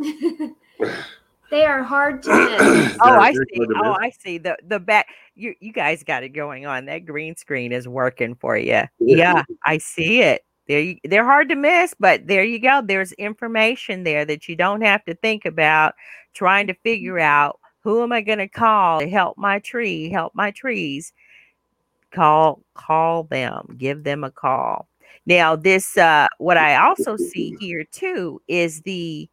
they 1.50 1.64
are 1.64 1.84
hard 1.84 2.24
to 2.24 2.28
miss. 2.58 2.98
Oh, 3.00 3.08
I 3.08 3.32
see. 3.32 3.44
Oh, 3.54 3.66
miss. 3.68 3.98
I 4.00 4.10
see. 4.10 4.38
The 4.38 4.56
the 4.66 4.80
back 4.80 5.10
you 5.36 5.54
you 5.60 5.72
guys 5.72 6.02
got 6.02 6.24
it 6.24 6.30
going 6.30 6.66
on. 6.66 6.86
That 6.86 7.06
green 7.06 7.36
screen 7.36 7.70
is 7.70 7.86
working 7.86 8.34
for 8.34 8.56
you. 8.56 8.82
Yeah, 8.98 9.44
I 9.64 9.78
see 9.78 10.22
it. 10.22 10.44
There 10.66 10.80
you, 10.80 10.96
they're 11.04 11.24
hard 11.24 11.50
to 11.50 11.54
miss, 11.54 11.94
but 12.00 12.26
there 12.26 12.42
you 12.42 12.58
go. 12.58 12.82
There's 12.84 13.12
information 13.12 14.02
there 14.02 14.24
that 14.24 14.48
you 14.48 14.56
don't 14.56 14.80
have 14.80 15.04
to 15.04 15.14
think 15.14 15.44
about 15.44 15.94
trying 16.34 16.66
to 16.66 16.74
figure 16.82 17.20
out 17.20 17.60
who 17.82 18.02
am 18.02 18.10
I 18.10 18.22
going 18.22 18.38
to 18.38 18.48
call 18.48 18.98
to 18.98 19.08
help 19.08 19.38
my 19.38 19.60
tree, 19.60 20.10
help 20.10 20.34
my 20.34 20.50
trees. 20.50 21.12
Call 22.12 22.62
call 22.74 23.24
them, 23.24 23.74
give 23.78 24.04
them 24.04 24.24
a 24.24 24.30
call. 24.30 24.88
Now, 25.26 25.56
this 25.56 25.96
uh 25.96 26.28
what 26.38 26.56
I 26.58 26.76
also 26.76 27.16
see 27.16 27.56
here 27.58 27.84
too 27.92 28.40
is 28.48 28.82
the 28.82 29.28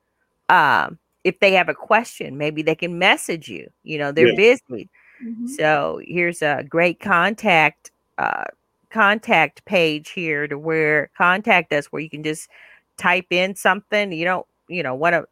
um 0.50 0.98
if 1.26 1.40
they 1.40 1.52
have 1.54 1.70
a 1.70 1.74
question, 1.76 2.38
maybe 2.38 2.62
they 2.62 2.76
can 2.76 2.98
message 3.00 3.50
you. 3.50 3.70
You 3.84 3.98
know, 4.00 4.12
they're 4.12 4.36
busy. 4.36 4.90
Mhm. 5.24 5.50
So 5.50 6.02
here's 6.06 6.42
a 6.42 6.64
great 6.70 7.00
contact 7.02 7.92
uh, 8.18 8.46
contact 8.90 9.66
page 9.66 10.10
here 10.12 10.48
to 10.48 10.58
where 10.58 11.10
contact 11.18 11.72
us 11.74 11.88
where 11.88 12.02
you 12.02 12.10
can 12.10 12.24
just 12.24 12.50
type 12.98 13.28
in 13.32 13.56
something. 13.56 14.12
You 14.14 14.26
don't 14.26 14.48
you 14.70 14.84
know 14.84 14.96
want 14.96 15.14
to 15.16 15.26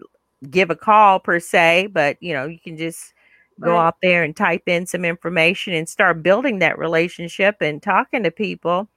give 0.49 0.69
a 0.69 0.75
call 0.75 1.19
per 1.19 1.39
se, 1.39 1.87
but 1.93 2.17
you 2.21 2.33
know 2.33 2.45
you 2.45 2.59
can 2.59 2.77
just 2.77 3.13
go 3.61 3.77
Right. 3.77 3.87
out 3.87 3.95
there 4.01 4.23
and 4.23 4.35
type 4.35 4.63
in 4.67 4.85
some 4.85 5.05
information 5.05 5.73
and 5.73 5.87
start 5.89 6.23
building 6.23 6.59
that 6.59 6.77
relationship 6.77 7.57
and 7.61 7.81
talking 7.81 8.23
to 8.23 8.31
people. 8.31 8.89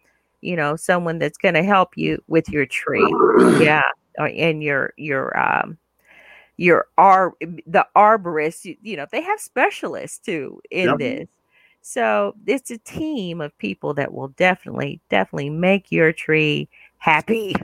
You 0.42 0.56
know, 0.56 0.76
someone 0.76 1.18
that's 1.18 1.38
going 1.38 1.54
to 1.54 1.62
help 1.62 1.96
you 1.96 2.22
with 2.28 2.48
your 2.48 2.66
tree. 2.66 3.12
Yeah, 3.60 3.82
or 4.18 4.28
in 4.28 4.60
your 4.62 4.92
your 4.96 5.38
um 5.38 5.78
your 6.56 6.86
ar 6.98 7.32
the 7.66 7.86
arborist 7.96 8.64
you, 8.64 8.76
you 8.82 8.96
know 8.96 9.06
they 9.10 9.22
have 9.22 9.40
specialists 9.40 10.18
too 10.18 10.60
in 10.70 10.88
Yep. 10.88 10.98
this 10.98 11.28
so 11.80 12.34
it's 12.46 12.70
a 12.70 12.76
team 12.78 13.40
of 13.40 13.56
people 13.56 13.94
that 13.94 14.12
will 14.12 14.28
definitely 14.28 15.00
definitely 15.08 15.48
make 15.48 15.90
your 15.90 16.12
tree 16.12 16.68
happy 16.98 17.54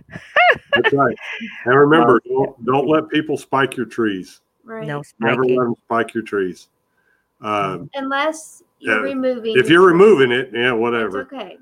That's 0.75 0.93
right. 0.93 1.17
And 1.67 1.79
remember, 1.79 2.21
don't, 2.27 2.65
don't 2.65 2.89
let 2.89 3.09
people 3.11 3.37
spike 3.37 3.77
your 3.77 3.87
trees. 3.87 4.41
Right. 4.65 4.87
no 4.87 5.03
Never 5.21 5.45
let 5.45 5.65
them 5.65 5.75
spike 5.87 6.15
your 6.15 6.23
trees. 6.23 6.69
Um, 7.41 7.91
Unless 7.95 8.63
you're 8.81 8.97
Yeah, 8.97 9.03
removing. 9.03 9.59
if 9.59 9.69
you're 9.69 9.87
removing 9.87 10.31
it, 10.33 10.51
yeah, 10.53 10.73
it's 10.73 10.81
whatever. 10.81 11.23
okay. 11.23 11.59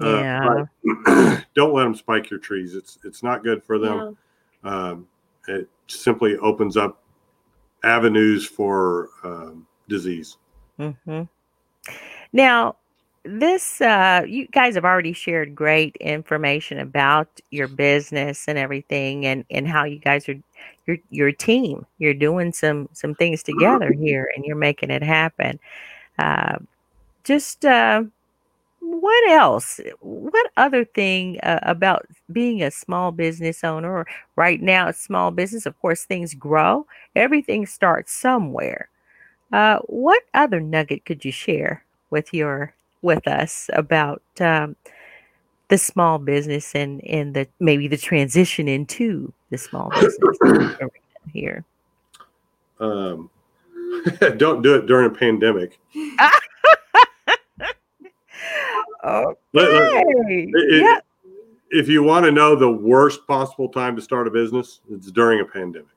Uh, 0.00 0.20
Yeah. 0.20 0.64
but 1.04 1.44
don't 1.54 1.74
let 1.74 1.84
them 1.84 1.94
spike 1.94 2.30
your 2.30 2.38
trees. 2.40 2.74
It's 2.74 2.98
it's 3.04 3.22
not 3.22 3.42
good 3.42 3.62
for 3.64 3.78
them. 3.78 4.16
Yeah. 4.64 4.70
Um, 4.90 5.08
it 5.48 5.68
simply 5.88 6.36
opens 6.38 6.76
up 6.76 7.02
avenues 7.84 8.46
for 8.46 9.10
um, 9.24 9.66
disease. 9.88 10.36
hmm 10.78 11.22
Now, 12.32 12.76
this 13.24 13.80
uh, 13.80 14.22
you 14.26 14.46
guys 14.48 14.74
have 14.74 14.84
already 14.84 15.12
shared 15.12 15.54
great 15.54 15.96
information 15.96 16.78
about 16.78 17.28
your 17.50 17.68
business 17.68 18.46
and 18.48 18.58
everything, 18.58 19.26
and 19.26 19.44
and 19.50 19.68
how 19.68 19.84
you 19.84 19.98
guys 19.98 20.28
are 20.28 20.40
your 20.86 20.98
your 21.10 21.32
team. 21.32 21.86
You're 21.98 22.14
doing 22.14 22.52
some 22.52 22.88
some 22.92 23.14
things 23.14 23.42
together 23.42 23.92
here, 23.92 24.30
and 24.34 24.44
you're 24.44 24.56
making 24.56 24.90
it 24.90 25.02
happen. 25.02 25.58
Uh, 26.18 26.58
just 27.24 27.64
uh, 27.64 28.02
what 28.80 29.30
else? 29.30 29.80
What 30.00 30.50
other 30.56 30.84
thing 30.84 31.38
uh, 31.42 31.60
about 31.62 32.06
being 32.32 32.62
a 32.62 32.70
small 32.70 33.12
business 33.12 33.64
owner? 33.64 34.06
Right 34.36 34.62
now, 34.62 34.88
it's 34.88 35.00
small 35.00 35.30
business. 35.30 35.66
Of 35.66 35.78
course, 35.80 36.04
things 36.04 36.34
grow. 36.34 36.86
Everything 37.14 37.66
starts 37.66 38.12
somewhere. 38.12 38.88
Uh, 39.52 39.78
what 39.86 40.22
other 40.34 40.60
nugget 40.60 41.04
could 41.04 41.24
you 41.24 41.32
share 41.32 41.84
with 42.10 42.32
your 42.32 42.74
with 43.02 43.26
us 43.28 43.70
about 43.72 44.22
um, 44.40 44.76
the 45.68 45.78
small 45.78 46.18
business 46.18 46.74
and 46.74 47.04
and 47.04 47.34
the 47.34 47.46
maybe 47.60 47.88
the 47.88 47.96
transition 47.96 48.68
into 48.68 49.32
the 49.50 49.58
small 49.58 49.90
business 49.90 50.36
here? 51.32 51.64
Um, 52.80 53.30
don't 54.36 54.62
do 54.62 54.74
it 54.74 54.86
during 54.86 55.06
a 55.06 55.14
pandemic. 55.14 55.78
Okay. 55.96 56.18
Let- 59.04 59.36
let- 59.54 59.72
it- 60.28 60.50
it- 60.54 60.82
yeah. 60.82 60.98
if 61.70 61.88
you 61.88 62.02
want 62.02 62.24
to 62.26 62.32
know 62.32 62.54
the 62.54 62.70
worst 62.70 63.26
possible 63.26 63.68
time 63.68 63.96
to 63.96 64.02
start 64.02 64.26
a 64.26 64.30
business, 64.30 64.80
it's 64.90 65.10
during 65.10 65.40
a 65.40 65.44
pandemic. 65.44 65.88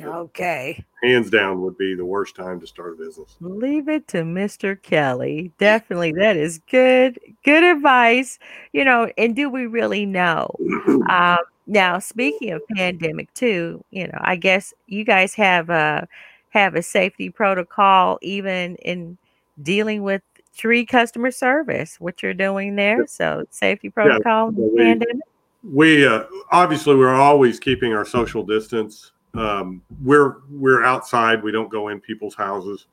Okay. 0.04 0.84
hands 1.02 1.30
down 1.30 1.60
would 1.62 1.76
be 1.78 1.94
the 1.94 2.04
worst 2.04 2.36
time 2.36 2.60
to 2.60 2.66
start 2.66 2.94
a 2.94 2.96
business. 2.96 3.36
Leave 3.40 3.88
it 3.88 4.06
to 4.08 4.18
Mr. 4.18 4.80
Kelly. 4.80 5.52
Definitely, 5.58 6.12
that 6.12 6.36
is 6.36 6.60
good, 6.70 7.18
good 7.44 7.64
advice. 7.64 8.38
You 8.72 8.84
know, 8.84 9.10
and 9.18 9.34
do 9.36 9.50
we 9.50 9.66
really 9.66 10.06
know? 10.06 10.48
Um, 11.08 11.38
now, 11.66 11.98
speaking 11.98 12.50
of 12.50 12.62
pandemic, 12.76 13.32
too, 13.34 13.84
you 13.90 14.06
know, 14.06 14.18
I 14.20 14.36
guess 14.36 14.74
you 14.86 15.04
guys 15.04 15.34
have 15.34 15.70
a 15.70 16.06
have 16.50 16.74
a 16.74 16.82
safety 16.82 17.30
protocol 17.30 18.18
even 18.22 18.76
in 18.76 19.16
dealing 19.62 20.02
with 20.02 20.22
tree 20.56 20.84
customer 20.84 21.30
service. 21.30 21.96
What 22.00 22.22
you're 22.22 22.34
doing 22.34 22.76
there, 22.76 23.06
so 23.06 23.44
safety 23.50 23.88
protocol 23.90 24.50
well, 24.50 24.70
we- 24.70 24.76
pandemic. 24.82 25.22
we 25.64 26.06
uh, 26.06 26.24
obviously 26.50 26.96
we're 26.96 27.14
always 27.14 27.58
keeping 27.60 27.92
our 27.94 28.04
social 28.04 28.42
distance. 28.44 29.12
Um, 29.34 29.82
we're 30.02 30.36
we're 30.50 30.84
outside. 30.84 31.42
We 31.42 31.52
don't 31.52 31.70
go 31.70 31.88
in 31.88 32.00
people's 32.00 32.34
houses, 32.34 32.86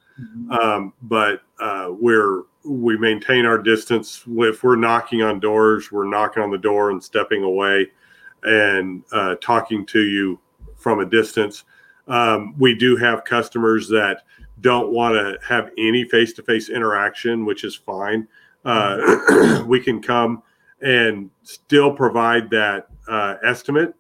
um, 0.52 0.94
but 1.02 1.42
uh, 1.60 1.90
we're 1.92 2.44
we 2.64 2.98
maintain 2.98 3.46
our 3.46 3.58
distance. 3.58 4.24
If 4.28 4.64
we're 4.64 4.76
knocking 4.76 5.22
on 5.22 5.40
doors, 5.40 5.92
we're 5.92 6.08
knocking 6.08 6.42
on 6.42 6.52
the 6.52 6.58
door 6.58 6.92
and 6.92 7.04
stepping 7.04 7.44
away, 7.44 7.88
and 8.44 9.04
uh, 9.12 9.36
talking 9.42 9.86
to 9.88 10.02
you 10.02 10.40
from 10.78 11.00
a 11.00 11.06
distance. 11.06 11.66
Um, 12.08 12.56
we 12.58 12.74
do 12.74 12.96
have 12.96 13.24
customers 13.24 13.88
that 13.90 14.24
don't 14.62 14.92
want 14.92 15.16
to 15.16 15.38
have 15.46 15.72
any 15.78 16.04
face-to-face 16.06 16.70
interaction, 16.70 17.46
which 17.46 17.64
is 17.64 17.76
fine. 17.76 18.28
Uh, 18.66 19.64
we 19.68 19.80
can 19.80 20.02
come 20.02 20.42
and 20.82 21.30
still 21.44 21.94
provide 21.94 22.50
that 22.50 22.88
uh, 23.08 23.36
estimate. 23.44 23.94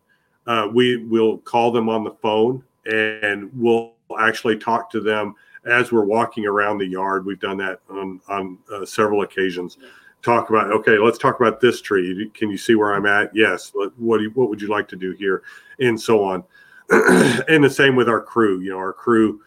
Uh, 0.49 0.67
we 0.73 0.97
will 1.05 1.37
call 1.37 1.71
them 1.71 1.87
on 1.87 2.03
the 2.03 2.15
phone 2.23 2.63
and 2.91 3.51
we'll 3.53 3.93
actually 4.19 4.57
talk 4.57 4.89
to 4.89 4.99
them 4.99 5.35
as 5.65 5.91
we're 5.91 6.05
walking 6.05 6.47
around 6.47 6.79
the 6.79 6.87
yard. 6.87 7.23
We've 7.23 7.39
done 7.39 7.57
that 7.57 7.81
on, 7.87 8.19
on 8.27 8.57
uh, 8.73 8.83
several 8.83 9.21
occasions. 9.21 9.77
Talk 10.23 10.49
about 10.49 10.71
okay, 10.71 10.97
let's 10.97 11.19
talk 11.19 11.39
about 11.39 11.61
this 11.61 11.81
tree. 11.81 12.31
Can 12.33 12.49
you 12.49 12.57
see 12.57 12.73
where 12.73 12.95
I'm 12.95 13.05
at? 13.05 13.29
Yes. 13.33 13.69
What 13.75 13.97
what, 13.99 14.21
you, 14.21 14.31
what 14.31 14.49
would 14.49 14.59
you 14.59 14.67
like 14.67 14.87
to 14.89 14.95
do 14.95 15.11
here, 15.11 15.43
and 15.79 16.01
so 16.01 16.23
on. 16.23 16.43
and 16.89 17.63
the 17.63 17.69
same 17.69 17.95
with 17.95 18.09
our 18.09 18.19
crew. 18.19 18.59
You 18.59 18.71
know, 18.71 18.79
our 18.79 18.91
crew 18.91 19.41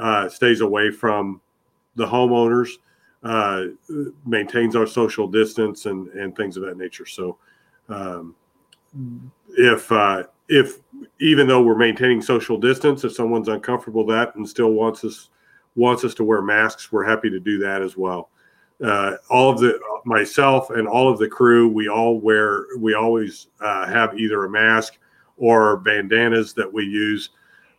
uh, 0.00 0.28
stays 0.28 0.62
away 0.62 0.90
from 0.90 1.40
the 1.94 2.06
homeowners 2.06 2.70
uh, 3.22 3.64
maintains 4.24 4.76
our 4.76 4.86
social 4.86 5.26
distance 5.26 5.86
and 5.86 6.08
and 6.08 6.36
things 6.36 6.56
of 6.56 6.62
that 6.64 6.76
nature. 6.76 7.06
So, 7.06 7.38
um, 7.88 8.34
if 9.56 9.90
uh, 9.90 10.24
if 10.48 10.80
even 11.20 11.46
though 11.46 11.62
we're 11.62 11.76
maintaining 11.76 12.22
social 12.22 12.56
distance, 12.58 13.04
if 13.04 13.12
someone's 13.12 13.48
uncomfortable 13.48 14.04
with 14.04 14.16
that 14.16 14.34
and 14.36 14.48
still 14.48 14.72
wants 14.72 15.04
us 15.04 15.30
wants 15.74 16.04
us 16.04 16.14
to 16.14 16.24
wear 16.24 16.40
masks, 16.40 16.90
we're 16.90 17.04
happy 17.04 17.28
to 17.30 17.38
do 17.38 17.58
that 17.58 17.82
as 17.82 17.96
well. 17.96 18.30
Uh, 18.82 19.16
all 19.30 19.50
of 19.50 19.58
the 19.58 19.78
myself 20.04 20.70
and 20.70 20.86
all 20.86 21.10
of 21.10 21.18
the 21.18 21.28
crew, 21.28 21.68
we 21.68 21.88
all 21.88 22.20
wear 22.20 22.66
we 22.78 22.94
always 22.94 23.48
uh, 23.60 23.86
have 23.86 24.18
either 24.18 24.44
a 24.44 24.50
mask 24.50 24.98
or 25.36 25.78
bandanas 25.78 26.52
that 26.54 26.70
we 26.70 26.84
use. 26.84 27.30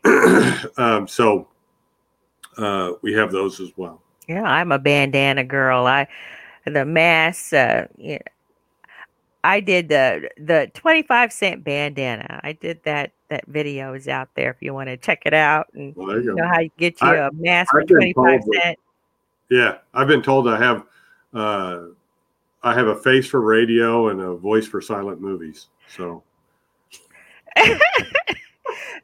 um, 0.77 1.07
so 1.07 1.47
uh, 2.57 2.93
we 3.01 3.13
have 3.13 3.31
those 3.31 3.59
as 3.59 3.69
well. 3.77 4.01
Yeah, 4.27 4.43
I'm 4.43 4.71
a 4.71 4.79
bandana 4.79 5.43
girl. 5.43 5.85
I 5.85 6.07
the 6.65 6.85
mask. 6.85 7.53
Uh, 7.53 7.85
yeah, 7.97 8.17
I 9.43 9.59
did 9.59 9.89
the 9.89 10.29
the 10.37 10.69
25 10.73 11.31
cent 11.31 11.63
bandana. 11.63 12.39
I 12.43 12.53
did 12.53 12.83
that. 12.83 13.11
That 13.29 13.45
video 13.47 13.93
is 13.93 14.07
out 14.07 14.29
there 14.35 14.49
if 14.51 14.57
you 14.61 14.73
want 14.73 14.87
to 14.87 14.95
check 14.95 15.23
it 15.25 15.33
out 15.33 15.67
and 15.73 15.93
Well, 15.97 16.15
you 16.15 16.21
you 16.23 16.29
go. 16.29 16.35
know 16.35 16.47
how 16.47 16.61
you 16.61 16.71
get 16.77 17.01
you 17.01 17.07
I- 17.09 17.27
a 17.27 17.31
mask 17.33 17.71
for 17.71 17.81
I've 17.81 17.87
been 17.87 18.13
25 18.13 18.15
told 18.15 18.53
that- 18.53 18.75
Yeah, 19.49 19.77
I've 19.93 20.07
been 20.07 20.21
told 20.21 20.47
I 20.47 20.57
have 20.57 20.85
uh, 21.33 21.79
I 22.63 22.73
have 22.73 22.87
a 22.87 22.95
face 22.95 23.27
for 23.27 23.41
radio 23.41 24.07
and 24.09 24.21
a 24.21 24.33
voice 24.35 24.65
for 24.65 24.79
silent 24.79 25.19
movies. 25.19 25.67
So 25.89 26.23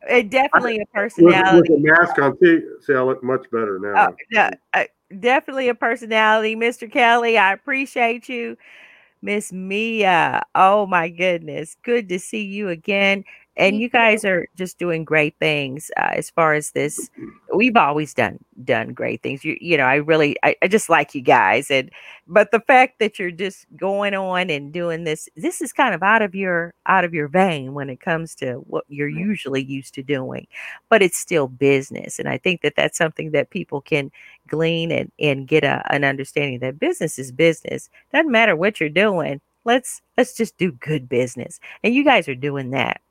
It 0.09 0.29
definitely 0.29 0.79
a 0.79 0.85
personality. 0.93 1.69
with 1.71 1.79
a 1.79 1.81
mask 1.81 2.19
on, 2.19 2.37
see, 2.39 2.59
see, 2.81 2.93
I 2.93 3.01
look 3.01 3.23
much 3.23 3.49
better 3.51 3.79
now. 3.79 4.09
Oh, 4.09 4.15
no, 4.31 4.49
uh, 4.73 4.83
definitely 5.19 5.69
a 5.69 5.75
personality, 5.75 6.55
Mr. 6.55 6.91
Kelly. 6.91 7.37
I 7.37 7.53
appreciate 7.53 8.27
you, 8.27 8.57
Miss 9.23 9.51
Mia. 9.53 10.43
Oh 10.55 10.85
my 10.85 11.09
goodness, 11.09 11.75
good 11.83 12.09
to 12.09 12.19
see 12.19 12.43
you 12.43 12.69
again. 12.69 13.23
And 13.55 13.79
you 13.79 13.89
guys 13.89 14.25
are 14.25 14.47
just 14.55 14.79
doing 14.79 15.03
great 15.05 15.35
things 15.39 15.91
uh, 15.97 16.11
as 16.13 16.29
far 16.29 16.53
as 16.53 16.71
this. 16.71 17.09
We've 17.53 17.77
always 17.77 18.13
done 18.13 18.39
done 18.63 18.93
great 18.93 19.21
things. 19.21 19.45
You 19.45 19.57
you 19.61 19.77
know, 19.77 19.85
I 19.85 19.95
really 19.95 20.35
I, 20.43 20.55
I 20.61 20.67
just 20.67 20.89
like 20.89 21.13
you 21.13 21.21
guys, 21.21 21.69
and 21.69 21.91
but 22.27 22.51
the 22.51 22.61
fact 22.61 22.99
that 22.99 23.19
you're 23.19 23.31
just 23.31 23.65
going 23.77 24.15
on 24.15 24.49
and 24.49 24.73
doing 24.73 25.03
this, 25.03 25.29
this 25.35 25.61
is 25.61 25.71
kind 25.73 25.93
of 25.93 26.01
out 26.01 26.21
of 26.21 26.33
your 26.33 26.73
out 26.87 27.05
of 27.05 27.13
your 27.13 27.27
vein 27.27 27.73
when 27.73 27.89
it 27.89 27.99
comes 27.99 28.33
to 28.35 28.55
what 28.67 28.85
you're 28.87 29.07
usually 29.09 29.63
used 29.63 29.93
to 29.95 30.03
doing 30.03 30.47
but 30.93 31.01
it's 31.01 31.17
still 31.17 31.47
business. 31.47 32.19
And 32.19 32.29
I 32.29 32.37
think 32.37 32.61
that 32.61 32.75
that's 32.75 32.97
something 32.99 33.31
that 33.31 33.49
people 33.49 33.81
can 33.81 34.11
glean 34.47 34.91
and, 34.91 35.11
and 35.19 35.47
get 35.47 35.63
a, 35.63 35.81
an 35.91 36.03
understanding 36.03 36.59
that 36.59 36.79
business 36.79 37.17
is 37.17 37.31
business. 37.31 37.89
Doesn't 38.11 38.31
matter 38.31 38.55
what 38.55 38.79
you're 38.79 38.89
doing. 38.89 39.41
Let's 39.65 40.01
let's 40.17 40.35
just 40.35 40.55
do 40.57 40.71
good 40.73 41.09
business. 41.09 41.59
And 41.83 41.95
you 41.95 42.03
guys 42.03 42.27
are 42.27 42.35
doing 42.35 42.69
that. 42.71 43.01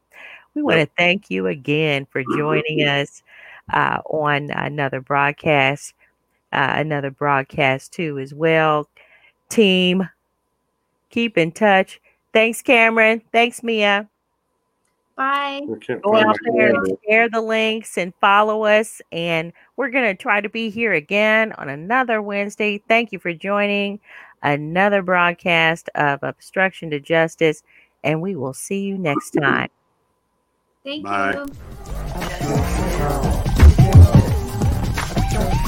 We 0.54 0.62
want 0.62 0.80
to 0.80 0.88
thank 0.98 1.30
you 1.30 1.46
again 1.46 2.06
for 2.10 2.22
joining 2.36 2.82
us 2.88 3.22
uh, 3.72 4.00
on 4.06 4.50
another 4.50 5.00
broadcast, 5.00 5.94
uh, 6.52 6.74
another 6.76 7.10
broadcast 7.10 7.92
too 7.92 8.18
as 8.18 8.34
well. 8.34 8.88
Team, 9.48 10.08
keep 11.10 11.38
in 11.38 11.52
touch. 11.52 12.00
Thanks, 12.32 12.62
Cameron. 12.62 13.22
Thanks, 13.32 13.62
Mia 13.62 14.08
Bye. 15.16 15.60
Go 16.02 16.16
out 16.16 16.36
there 16.54 16.74
and 16.74 16.98
share 17.08 17.28
the 17.28 17.40
links 17.40 17.98
and 17.98 18.14
follow 18.20 18.64
us. 18.64 19.02
And 19.12 19.52
we're 19.76 19.90
going 19.90 20.04
to 20.04 20.20
try 20.20 20.40
to 20.40 20.48
be 20.48 20.70
here 20.70 20.92
again 20.92 21.52
on 21.52 21.68
another 21.68 22.22
Wednesday. 22.22 22.82
Thank 22.88 23.12
you 23.12 23.18
for 23.18 23.32
joining 23.34 24.00
another 24.42 25.02
broadcast 25.02 25.90
of 25.94 26.22
Obstruction 26.22 26.90
to 26.90 27.00
Justice. 27.00 27.62
And 28.02 28.22
we 28.22 28.34
will 28.36 28.54
see 28.54 28.80
you 28.80 28.96
next 28.96 29.30
time. 29.32 29.68
Thank 30.84 31.04
Bye. 31.04 31.32
you. 31.34 31.46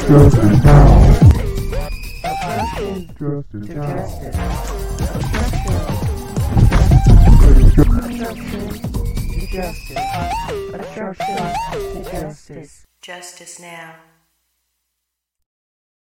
Justice 0.08 0.64
now. 0.64 1.04
Justice 3.18 3.66
to 3.68 3.74
now. 3.74 3.96
justice. 3.96 4.34
Justice. 4.34 5.54
Obstruction 7.26 8.10
to 8.10 8.18
justice. 8.18 8.80
Justice. 9.52 9.98
Obstruction 10.74 11.36
to 11.92 12.10
justice. 12.10 12.86
Justice 13.00 13.60
now. 13.60 13.94